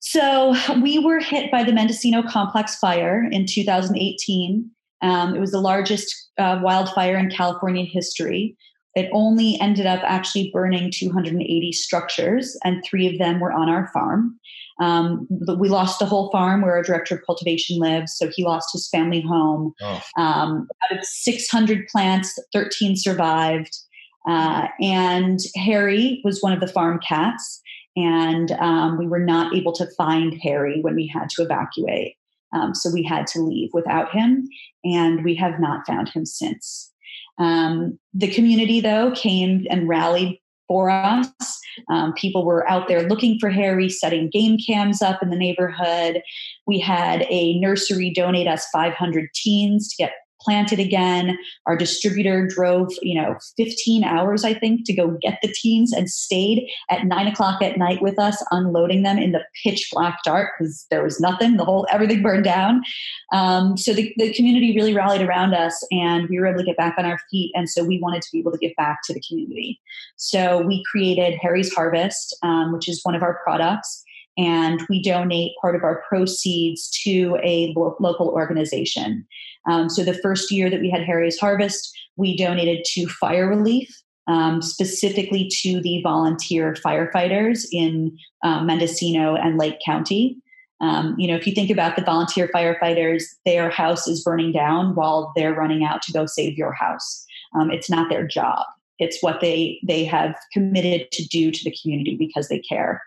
So 0.00 0.54
we 0.82 0.98
were 0.98 1.20
hit 1.20 1.50
by 1.50 1.62
the 1.64 1.72
mendocino 1.72 2.22
complex 2.22 2.76
fire 2.76 3.28
in 3.30 3.46
2018 3.46 4.70
um, 5.02 5.34
it 5.34 5.40
was 5.40 5.50
the 5.50 5.60
largest 5.60 6.30
uh, 6.38 6.60
wildfire 6.62 7.16
in 7.16 7.30
california 7.30 7.84
history 7.84 8.56
it 8.94 9.08
only 9.12 9.58
ended 9.60 9.86
up 9.86 10.00
actually 10.04 10.50
burning 10.52 10.90
280 10.90 11.72
structures, 11.72 12.56
and 12.64 12.82
three 12.84 13.06
of 13.06 13.18
them 13.18 13.40
were 13.40 13.52
on 13.52 13.68
our 13.68 13.88
farm. 13.92 14.38
Um, 14.80 15.28
we 15.58 15.68
lost 15.68 15.98
the 15.98 16.06
whole 16.06 16.30
farm 16.30 16.62
where 16.62 16.74
our 16.74 16.82
director 16.82 17.14
of 17.14 17.26
cultivation 17.26 17.78
lives, 17.78 18.16
so 18.16 18.28
he 18.28 18.44
lost 18.44 18.70
his 18.72 18.88
family 18.88 19.20
home. 19.20 19.74
Oh. 19.80 20.02
Um, 20.16 20.68
out 20.84 20.98
of 20.98 21.04
600 21.04 21.86
plants, 21.88 22.38
13 22.52 22.96
survived. 22.96 23.76
Uh, 24.26 24.68
and 24.80 25.38
Harry 25.56 26.20
was 26.24 26.42
one 26.42 26.52
of 26.52 26.60
the 26.60 26.68
farm 26.68 26.98
cats, 27.06 27.60
and 27.96 28.52
um, 28.52 28.98
we 28.98 29.06
were 29.06 29.20
not 29.20 29.54
able 29.54 29.72
to 29.72 29.86
find 29.96 30.38
Harry 30.42 30.80
when 30.80 30.94
we 30.94 31.06
had 31.06 31.28
to 31.30 31.42
evacuate. 31.42 32.16
Um, 32.52 32.74
so 32.74 32.90
we 32.90 33.02
had 33.02 33.26
to 33.28 33.40
leave 33.40 33.70
without 33.72 34.10
him, 34.10 34.48
and 34.84 35.24
we 35.24 35.34
have 35.36 35.60
not 35.60 35.86
found 35.86 36.08
him 36.08 36.26
since. 36.26 36.89
Um, 37.40 37.98
the 38.14 38.30
community, 38.30 38.80
though, 38.80 39.12
came 39.12 39.66
and 39.68 39.88
rallied 39.88 40.38
for 40.68 40.88
us. 40.88 41.26
Um, 41.88 42.12
people 42.12 42.44
were 42.44 42.68
out 42.68 42.86
there 42.86 43.08
looking 43.08 43.38
for 43.40 43.50
Harry, 43.50 43.88
setting 43.88 44.30
game 44.30 44.56
cams 44.64 45.02
up 45.02 45.20
in 45.22 45.30
the 45.30 45.36
neighborhood. 45.36 46.22
We 46.66 46.78
had 46.78 47.26
a 47.28 47.58
nursery 47.58 48.12
donate 48.14 48.46
us 48.46 48.68
500 48.72 49.30
teens 49.34 49.88
to 49.88 49.96
get 50.04 50.12
planted 50.40 50.78
again. 50.78 51.38
Our 51.66 51.76
distributor 51.76 52.46
drove, 52.46 52.92
you 53.02 53.20
know, 53.20 53.36
15 53.56 54.04
hours, 54.04 54.44
I 54.44 54.54
think, 54.54 54.84
to 54.86 54.92
go 54.92 55.16
get 55.20 55.38
the 55.42 55.52
teens 55.52 55.92
and 55.92 56.10
stayed 56.10 56.68
at 56.88 57.04
nine 57.04 57.26
o'clock 57.26 57.62
at 57.62 57.78
night 57.78 58.02
with 58.02 58.18
us, 58.18 58.42
unloading 58.50 59.02
them 59.02 59.18
in 59.18 59.32
the 59.32 59.44
pitch 59.62 59.88
black 59.92 60.20
dark 60.24 60.52
because 60.58 60.86
there 60.90 61.02
was 61.02 61.20
nothing. 61.20 61.56
The 61.56 61.64
whole 61.64 61.86
everything 61.90 62.22
burned 62.22 62.44
down. 62.44 62.82
Um, 63.32 63.76
so 63.76 63.92
the, 63.92 64.12
the 64.16 64.32
community 64.34 64.74
really 64.74 64.94
rallied 64.94 65.22
around 65.22 65.54
us, 65.54 65.86
and 65.90 66.28
we 66.28 66.38
were 66.38 66.46
able 66.46 66.60
to 66.60 66.64
get 66.64 66.76
back 66.76 66.94
on 66.98 67.04
our 67.04 67.18
feet. 67.30 67.52
And 67.54 67.68
so 67.68 67.84
we 67.84 68.00
wanted 68.00 68.22
to 68.22 68.28
be 68.32 68.38
able 68.38 68.52
to 68.52 68.58
give 68.58 68.72
back 68.76 69.00
to 69.04 69.14
the 69.14 69.22
community. 69.28 69.80
So 70.16 70.62
we 70.62 70.82
created 70.90 71.38
Harry's 71.40 71.72
Harvest, 71.72 72.36
um, 72.42 72.72
which 72.72 72.88
is 72.88 73.00
one 73.02 73.14
of 73.14 73.22
our 73.22 73.40
products 73.42 74.04
and 74.40 74.80
we 74.88 75.02
donate 75.02 75.52
part 75.60 75.76
of 75.76 75.84
our 75.84 76.02
proceeds 76.08 76.88
to 77.02 77.38
a 77.44 77.74
lo- 77.76 77.96
local 78.00 78.28
organization. 78.28 79.26
Um, 79.68 79.90
so 79.90 80.02
the 80.02 80.14
first 80.14 80.50
year 80.50 80.70
that 80.70 80.80
we 80.80 80.88
had 80.88 81.02
Harry's 81.02 81.38
Harvest, 81.38 81.92
we 82.16 82.36
donated 82.36 82.84
to 82.92 83.06
fire 83.06 83.46
relief, 83.46 83.88
um, 84.26 84.62
specifically 84.62 85.50
to 85.60 85.80
the 85.82 86.00
volunteer 86.02 86.74
firefighters 86.74 87.66
in 87.70 88.16
um, 88.42 88.66
Mendocino 88.66 89.34
and 89.34 89.58
Lake 89.58 89.78
County. 89.84 90.38
Um, 90.80 91.14
you 91.18 91.28
know, 91.28 91.36
if 91.36 91.46
you 91.46 91.54
think 91.54 91.70
about 91.70 91.96
the 91.96 92.02
volunteer 92.02 92.48
firefighters, 92.48 93.24
their 93.44 93.68
house 93.68 94.08
is 94.08 94.24
burning 94.24 94.52
down 94.52 94.94
while 94.94 95.32
they're 95.36 95.54
running 95.54 95.84
out 95.84 96.00
to 96.02 96.12
go 96.12 96.24
save 96.24 96.56
your 96.56 96.72
house. 96.72 97.26
Um, 97.54 97.70
it's 97.70 97.90
not 97.90 98.08
their 98.08 98.26
job. 98.26 98.64
It's 98.98 99.22
what 99.22 99.40
they 99.42 99.78
they 99.86 100.04
have 100.04 100.34
committed 100.52 101.10
to 101.12 101.26
do 101.28 101.50
to 101.50 101.64
the 101.64 101.76
community 101.82 102.16
because 102.16 102.48
they 102.48 102.60
care 102.60 103.02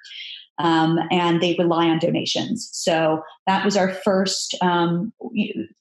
um, 0.59 0.99
and 1.11 1.41
they 1.41 1.55
rely 1.57 1.87
on 1.87 1.99
donations. 1.99 2.69
So 2.73 3.23
that 3.47 3.65
was 3.65 3.75
our 3.75 3.89
first 3.89 4.55
um, 4.61 5.11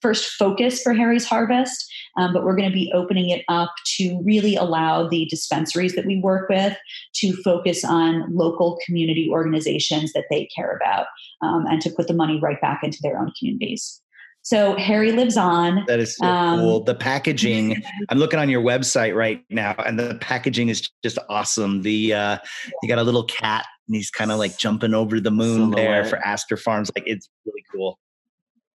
first 0.01 0.31
focus 0.33 0.81
for 0.81 0.93
Harry's 0.93 1.25
Harvest. 1.25 1.91
Um, 2.17 2.33
but 2.33 2.43
we're 2.43 2.55
going 2.55 2.69
to 2.69 2.73
be 2.73 2.91
opening 2.93 3.29
it 3.29 3.43
up 3.47 3.73
to 3.97 4.21
really 4.23 4.55
allow 4.55 5.07
the 5.07 5.25
dispensaries 5.25 5.95
that 5.95 6.05
we 6.05 6.19
work 6.19 6.49
with 6.49 6.77
to 7.15 7.33
focus 7.43 7.83
on 7.83 8.35
local 8.35 8.79
community 8.85 9.29
organizations 9.31 10.13
that 10.13 10.25
they 10.29 10.47
care 10.55 10.75
about 10.75 11.07
um, 11.41 11.65
and 11.67 11.81
to 11.81 11.89
put 11.89 12.07
the 12.07 12.13
money 12.13 12.39
right 12.41 12.61
back 12.61 12.81
into 12.83 12.99
their 13.01 13.17
own 13.17 13.31
communities. 13.37 14.01
So 14.43 14.75
Harry 14.75 15.13
lives 15.13 15.37
on. 15.37 15.85
That 15.87 16.01
is 16.01 16.17
so 16.17 16.25
um, 16.25 16.59
cool. 16.59 16.83
The 16.83 16.95
packaging. 16.95 17.81
I'm 18.09 18.17
looking 18.17 18.39
on 18.39 18.49
your 18.49 18.61
website 18.61 19.15
right 19.15 19.41
now, 19.49 19.73
and 19.85 19.97
the 19.97 20.15
packaging 20.19 20.67
is 20.67 20.89
just 21.01 21.17
awesome. 21.29 21.81
The 21.81 22.13
uh, 22.13 22.37
you 22.81 22.89
got 22.89 22.97
a 22.97 23.03
little 23.03 23.23
cat, 23.23 23.65
and 23.87 23.95
he's 23.95 24.09
kind 24.09 24.31
of 24.31 24.39
like 24.39 24.57
jumping 24.57 24.93
over 24.93 25.19
the 25.19 25.31
moon 25.31 25.71
there 25.71 26.05
for 26.05 26.17
Aster 26.17 26.57
Farms. 26.57 26.91
Like 26.95 27.05
it's 27.07 27.29
really 27.45 27.63
cool. 27.73 27.99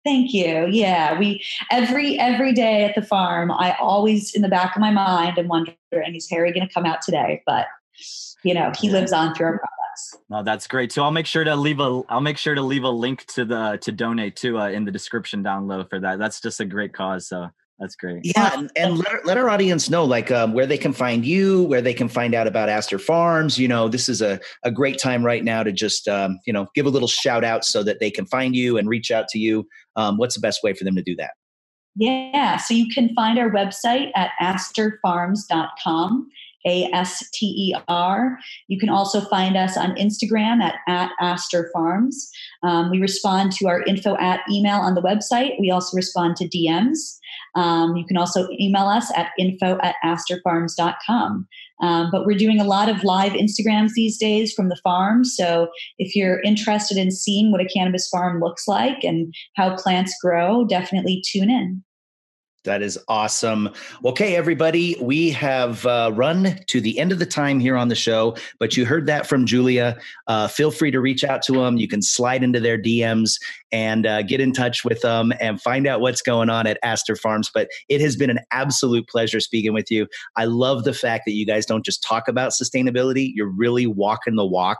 Thank 0.04 0.32
you. 0.32 0.66
Yeah, 0.70 1.18
we 1.18 1.44
every 1.70 2.18
every 2.18 2.52
day 2.52 2.84
at 2.84 2.94
the 2.94 3.02
farm, 3.02 3.50
I 3.50 3.76
always 3.80 4.34
in 4.34 4.42
the 4.42 4.48
back 4.48 4.76
of 4.76 4.80
my 4.80 4.90
mind 4.90 5.38
am 5.38 5.48
wondering, 5.48 5.76
is 6.14 6.28
Harry 6.30 6.52
going 6.52 6.66
to 6.66 6.72
come 6.72 6.86
out 6.86 7.02
today? 7.02 7.42
But 7.46 7.66
you 8.44 8.54
know, 8.54 8.72
he 8.78 8.90
lives 8.90 9.12
on 9.12 9.34
through 9.34 9.46
our 9.46 9.60
no, 10.30 10.42
that's 10.42 10.66
great 10.66 10.92
So 10.92 11.02
I'll 11.02 11.10
make 11.10 11.26
sure 11.26 11.44
to 11.44 11.56
leave 11.56 11.80
a 11.80 12.02
I'll 12.08 12.20
make 12.20 12.38
sure 12.38 12.54
to 12.54 12.62
leave 12.62 12.84
a 12.84 12.90
link 12.90 13.24
to 13.26 13.44
the 13.44 13.78
to 13.82 13.92
donate 13.92 14.36
to 14.36 14.58
uh, 14.58 14.68
in 14.68 14.84
the 14.84 14.90
description 14.90 15.42
down 15.42 15.66
low 15.66 15.84
for 15.84 16.00
that. 16.00 16.18
That's 16.18 16.40
just 16.40 16.60
a 16.60 16.64
great 16.64 16.92
cause. 16.92 17.28
So 17.28 17.48
that's 17.78 17.94
great. 17.94 18.22
Yeah, 18.24 18.50
and, 18.54 18.70
and 18.76 18.98
let, 18.98 19.08
our, 19.08 19.20
let 19.24 19.38
our 19.38 19.48
audience 19.48 19.88
know 19.88 20.04
like 20.04 20.32
um, 20.32 20.52
where 20.52 20.66
they 20.66 20.78
can 20.78 20.92
find 20.92 21.24
you, 21.24 21.62
where 21.64 21.80
they 21.80 21.94
can 21.94 22.08
find 22.08 22.34
out 22.34 22.48
about 22.48 22.68
Aster 22.68 22.98
Farms. 22.98 23.58
You 23.58 23.68
know, 23.68 23.88
this 23.88 24.08
is 24.08 24.20
a, 24.20 24.40
a 24.64 24.70
great 24.70 24.98
time 24.98 25.24
right 25.24 25.44
now 25.44 25.62
to 25.62 25.70
just 25.70 26.08
um, 26.08 26.40
you 26.46 26.52
know 26.52 26.66
give 26.74 26.86
a 26.86 26.90
little 26.90 27.08
shout 27.08 27.44
out 27.44 27.64
so 27.64 27.84
that 27.84 28.00
they 28.00 28.10
can 28.10 28.26
find 28.26 28.56
you 28.56 28.78
and 28.78 28.88
reach 28.88 29.10
out 29.10 29.28
to 29.28 29.38
you. 29.38 29.66
Um, 29.94 30.18
what's 30.18 30.34
the 30.34 30.40
best 30.40 30.62
way 30.64 30.72
for 30.72 30.84
them 30.84 30.96
to 30.96 31.02
do 31.02 31.14
that? 31.16 31.32
Yeah, 31.94 32.56
so 32.56 32.74
you 32.74 32.86
can 32.92 33.14
find 33.14 33.38
our 33.38 33.50
website 33.50 34.10
at 34.14 34.30
asterfarms.com. 34.40 36.28
A 36.68 36.90
S 36.92 37.28
T 37.32 37.46
E 37.46 37.74
R. 37.88 38.38
You 38.68 38.78
can 38.78 38.88
also 38.88 39.20
find 39.22 39.56
us 39.56 39.76
on 39.76 39.96
Instagram 39.96 40.60
at, 40.60 40.76
at 40.86 41.10
Aster 41.20 41.70
Farms. 41.72 42.30
Um, 42.62 42.90
we 42.90 43.00
respond 43.00 43.52
to 43.52 43.68
our 43.68 43.82
info 43.82 44.16
at 44.18 44.40
email 44.50 44.76
on 44.76 44.94
the 44.94 45.02
website. 45.02 45.58
We 45.58 45.70
also 45.70 45.96
respond 45.96 46.36
to 46.36 46.48
DMs. 46.48 47.18
Um, 47.54 47.96
you 47.96 48.04
can 48.06 48.16
also 48.16 48.48
email 48.60 48.86
us 48.86 49.10
at 49.16 49.30
info 49.38 49.78
at 49.82 49.96
asterfarms.com. 50.04 51.48
Um, 51.80 52.08
but 52.10 52.26
we're 52.26 52.36
doing 52.36 52.60
a 52.60 52.64
lot 52.64 52.88
of 52.88 53.04
live 53.04 53.32
Instagrams 53.32 53.92
these 53.94 54.18
days 54.18 54.52
from 54.52 54.68
the 54.68 54.80
farm. 54.82 55.24
So 55.24 55.68
if 55.98 56.16
you're 56.16 56.40
interested 56.42 56.96
in 56.96 57.10
seeing 57.10 57.52
what 57.52 57.60
a 57.60 57.68
cannabis 57.68 58.08
farm 58.08 58.40
looks 58.40 58.66
like 58.66 59.04
and 59.04 59.32
how 59.56 59.76
plants 59.76 60.14
grow, 60.22 60.64
definitely 60.64 61.22
tune 61.24 61.50
in. 61.50 61.84
That 62.64 62.82
is 62.82 62.98
awesome. 63.08 63.70
Okay, 64.04 64.34
everybody, 64.34 64.96
we 65.00 65.30
have 65.30 65.86
uh, 65.86 66.10
run 66.14 66.58
to 66.66 66.80
the 66.80 66.98
end 66.98 67.12
of 67.12 67.20
the 67.20 67.26
time 67.26 67.60
here 67.60 67.76
on 67.76 67.88
the 67.88 67.94
show, 67.94 68.36
but 68.58 68.76
you 68.76 68.84
heard 68.84 69.06
that 69.06 69.28
from 69.28 69.46
Julia. 69.46 69.96
Uh, 70.26 70.48
feel 70.48 70.72
free 70.72 70.90
to 70.90 71.00
reach 71.00 71.22
out 71.22 71.40
to 71.42 71.52
them. 71.52 71.76
You 71.76 71.86
can 71.86 72.02
slide 72.02 72.42
into 72.42 72.58
their 72.58 72.76
DMs 72.76 73.38
and 73.70 74.06
uh, 74.06 74.22
get 74.22 74.40
in 74.40 74.52
touch 74.52 74.84
with 74.84 75.00
them 75.02 75.32
and 75.40 75.62
find 75.62 75.86
out 75.86 76.00
what's 76.00 76.20
going 76.20 76.50
on 76.50 76.66
at 76.66 76.78
Aster 76.82 77.14
Farms. 77.14 77.50
But 77.52 77.68
it 77.88 78.00
has 78.00 78.16
been 78.16 78.30
an 78.30 78.40
absolute 78.50 79.08
pleasure 79.08 79.40
speaking 79.40 79.72
with 79.72 79.90
you. 79.90 80.08
I 80.36 80.46
love 80.46 80.84
the 80.84 80.94
fact 80.94 81.24
that 81.26 81.32
you 81.32 81.46
guys 81.46 81.64
don't 81.64 81.84
just 81.84 82.02
talk 82.02 82.26
about 82.26 82.52
sustainability; 82.52 83.30
you're 83.34 83.52
really 83.52 83.86
walking 83.86 84.34
the 84.34 84.46
walk, 84.46 84.78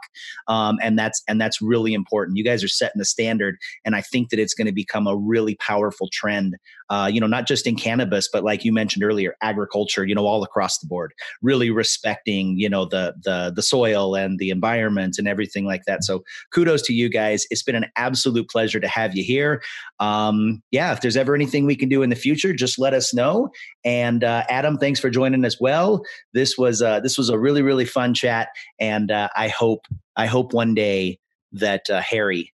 um, 0.49 0.79
and 0.83 0.99
that's 0.99 1.22
and 1.29 1.41
that's 1.41 1.62
really 1.62 1.95
important. 1.95 2.39
You 2.39 2.45
guys 2.45 2.64
are 2.64 2.68
setting 2.68 2.99
the 2.99 3.05
standard, 3.05 3.57
and 3.85 3.95
I 3.95 4.01
think 4.01 4.31
that 4.31 4.41
it's 4.41 4.55
going 4.55 4.66
to 4.66 4.72
become 4.72 5.07
a 5.07 5.16
really 5.16 5.55
powerful 5.57 6.09
trend. 6.12 6.57
Uh, 6.91 7.09
you 7.12 7.20
know, 7.20 7.26
not 7.26 7.47
just 7.47 7.66
in 7.69 7.77
cannabis, 7.77 8.29
but 8.33 8.43
like 8.43 8.64
you 8.64 8.73
mentioned 8.73 9.05
earlier, 9.05 9.37
agriculture. 9.43 10.05
You 10.05 10.14
know, 10.14 10.27
all 10.27 10.43
across 10.43 10.79
the 10.79 10.87
board, 10.87 11.12
really 11.43 11.71
respecting 11.71 12.59
you 12.59 12.69
know 12.69 12.85
the 12.85 13.14
the 13.23 13.53
the 13.55 13.62
soil 13.62 14.14
and 14.14 14.39
the 14.39 14.51
environment 14.51 15.16
and 15.19 15.29
everything 15.29 15.64
like 15.64 15.85
that. 15.87 16.03
So 16.03 16.25
kudos 16.53 16.83
to 16.83 16.93
you 16.93 17.09
guys. 17.09 17.47
It's 17.51 17.62
been 17.62 17.77
an 17.77 17.87
absolute 17.97 18.49
pleasure 18.49 18.81
to 18.81 18.89
have 18.89 19.14
you 19.14 19.23
here. 19.23 19.62
Um, 20.01 20.62
yeah, 20.71 20.93
if 20.93 21.01
there's 21.01 21.16
ever 21.16 21.35
anything 21.35 21.66
we 21.66 21.77
can 21.77 21.89
do 21.89 22.03
in 22.03 22.11
the 22.11 22.16
future, 22.16 22.53
just 22.53 22.79
let 22.79 22.95
us 22.95 23.14
know. 23.14 23.51
And 23.85 24.25
uh, 24.25 24.45
Adam, 24.49 24.79
thanks 24.79 24.99
for 24.99 25.11
joining 25.11 25.45
as 25.45 25.59
well. 25.61 26.03
This 26.35 26.59
was 26.59 26.83
uh, 26.83 27.01
this 27.01 27.19
was 27.19 27.29
a 27.29 27.39
really 27.39 27.62
really 27.62 27.85
fun 27.85 28.14
chat, 28.14 28.49
and 28.81 29.11
uh, 29.11 29.29
I 29.37 29.49
hope 29.49 29.87
I 30.16 30.27
hope 30.27 30.53
one 30.53 30.75
day 30.75 31.19
that 31.53 31.89
uh, 31.89 32.01
Harry 32.01 32.53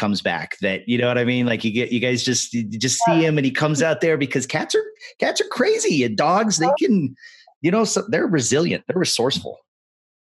comes 0.00 0.22
back 0.22 0.56
that 0.62 0.88
you 0.88 0.96
know 0.96 1.06
what 1.06 1.18
i 1.18 1.24
mean 1.24 1.44
like 1.44 1.62
you 1.62 1.70
get 1.70 1.92
you 1.92 2.00
guys 2.00 2.22
just 2.22 2.54
you 2.54 2.64
just 2.64 2.98
see 3.04 3.22
him 3.22 3.36
and 3.36 3.44
he 3.44 3.50
comes 3.50 3.82
out 3.82 4.00
there 4.00 4.16
because 4.16 4.46
cats 4.46 4.74
are 4.74 4.84
cats 5.18 5.42
are 5.42 5.48
crazy 5.48 6.02
and 6.02 6.16
dogs 6.16 6.56
they 6.56 6.70
can 6.78 7.14
you 7.60 7.70
know 7.70 7.84
so 7.84 8.02
they're 8.08 8.26
resilient 8.26 8.82
they're 8.88 8.98
resourceful 8.98 9.58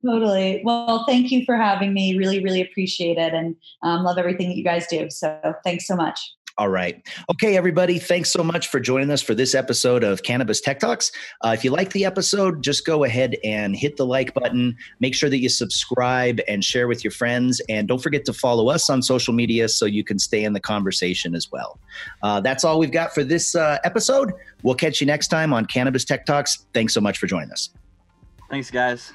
Totally. 0.03 0.63
Well, 0.65 1.05
thank 1.07 1.31
you 1.31 1.45
for 1.45 1.57
having 1.57 1.93
me. 1.93 2.17
Really, 2.17 2.43
really 2.43 2.63
appreciate 2.63 3.19
it 3.19 3.35
and 3.35 3.55
um, 3.83 4.03
love 4.03 4.17
everything 4.17 4.49
that 4.49 4.57
you 4.57 4.65
guys 4.65 4.87
do. 4.87 5.11
So 5.11 5.55
thanks 5.63 5.87
so 5.87 5.95
much. 5.95 6.19
All 6.61 6.69
right. 6.69 7.03
Okay, 7.31 7.57
everybody. 7.57 7.99
Thanks 7.99 8.31
so 8.31 8.45
much 8.45 8.69
for 8.69 8.81
joining 8.81 9.11
us 9.11 9.23
for 9.23 9.35
this 9.35 9.55
episode 9.55 10.05
of 10.05 10.23
Cannabis 10.25 10.61
Tech 10.61 10.79
Talks. 10.79 11.11
Uh, 11.41 11.55
if 11.57 11.65
you 11.65 11.71
like 11.71 11.91
the 11.95 12.05
episode, 12.05 12.63
just 12.63 12.85
go 12.85 13.05
ahead 13.05 13.35
and 13.43 13.75
hit 13.75 13.97
the 13.97 14.05
like 14.05 14.35
button. 14.35 14.77
Make 14.99 15.15
sure 15.15 15.31
that 15.31 15.39
you 15.39 15.49
subscribe 15.49 16.39
and 16.47 16.63
share 16.63 16.87
with 16.87 17.03
your 17.03 17.13
friends. 17.13 17.63
And 17.71 17.89
don't 17.89 18.03
forget 18.03 18.27
to 18.27 18.35
follow 18.35 18.69
us 18.69 18.91
on 18.91 19.01
social 19.01 19.33
media 19.33 19.71
so 19.71 19.87
you 19.87 20.05
can 20.05 20.19
stay 20.19 20.45
in 20.45 20.53
the 20.53 20.61
conversation 20.61 21.35
as 21.35 21.51
well. 21.51 21.79
Uh, 22.23 22.43
that's 22.43 22.63
all 22.63 22.79
we've 22.79 22.93
got 22.93 23.15
for 23.15 23.25
this 23.25 23.55
uh, 23.55 23.79
episode. 23.85 24.31
We'll 24.63 24.75
catch 24.75 25.01
you 25.01 25.07
next 25.07 25.29
time 25.29 25.55
on 25.55 25.65
Cannabis 25.65 26.05
Tech 26.05 26.27
Talks. 26.27 26.67
Thanks 26.75 26.93
so 26.93 27.01
much 27.01 27.17
for 27.17 27.27
joining 27.27 27.53
us. 27.53 27.71
Thanks, 28.51 28.71
guys. 28.71 29.15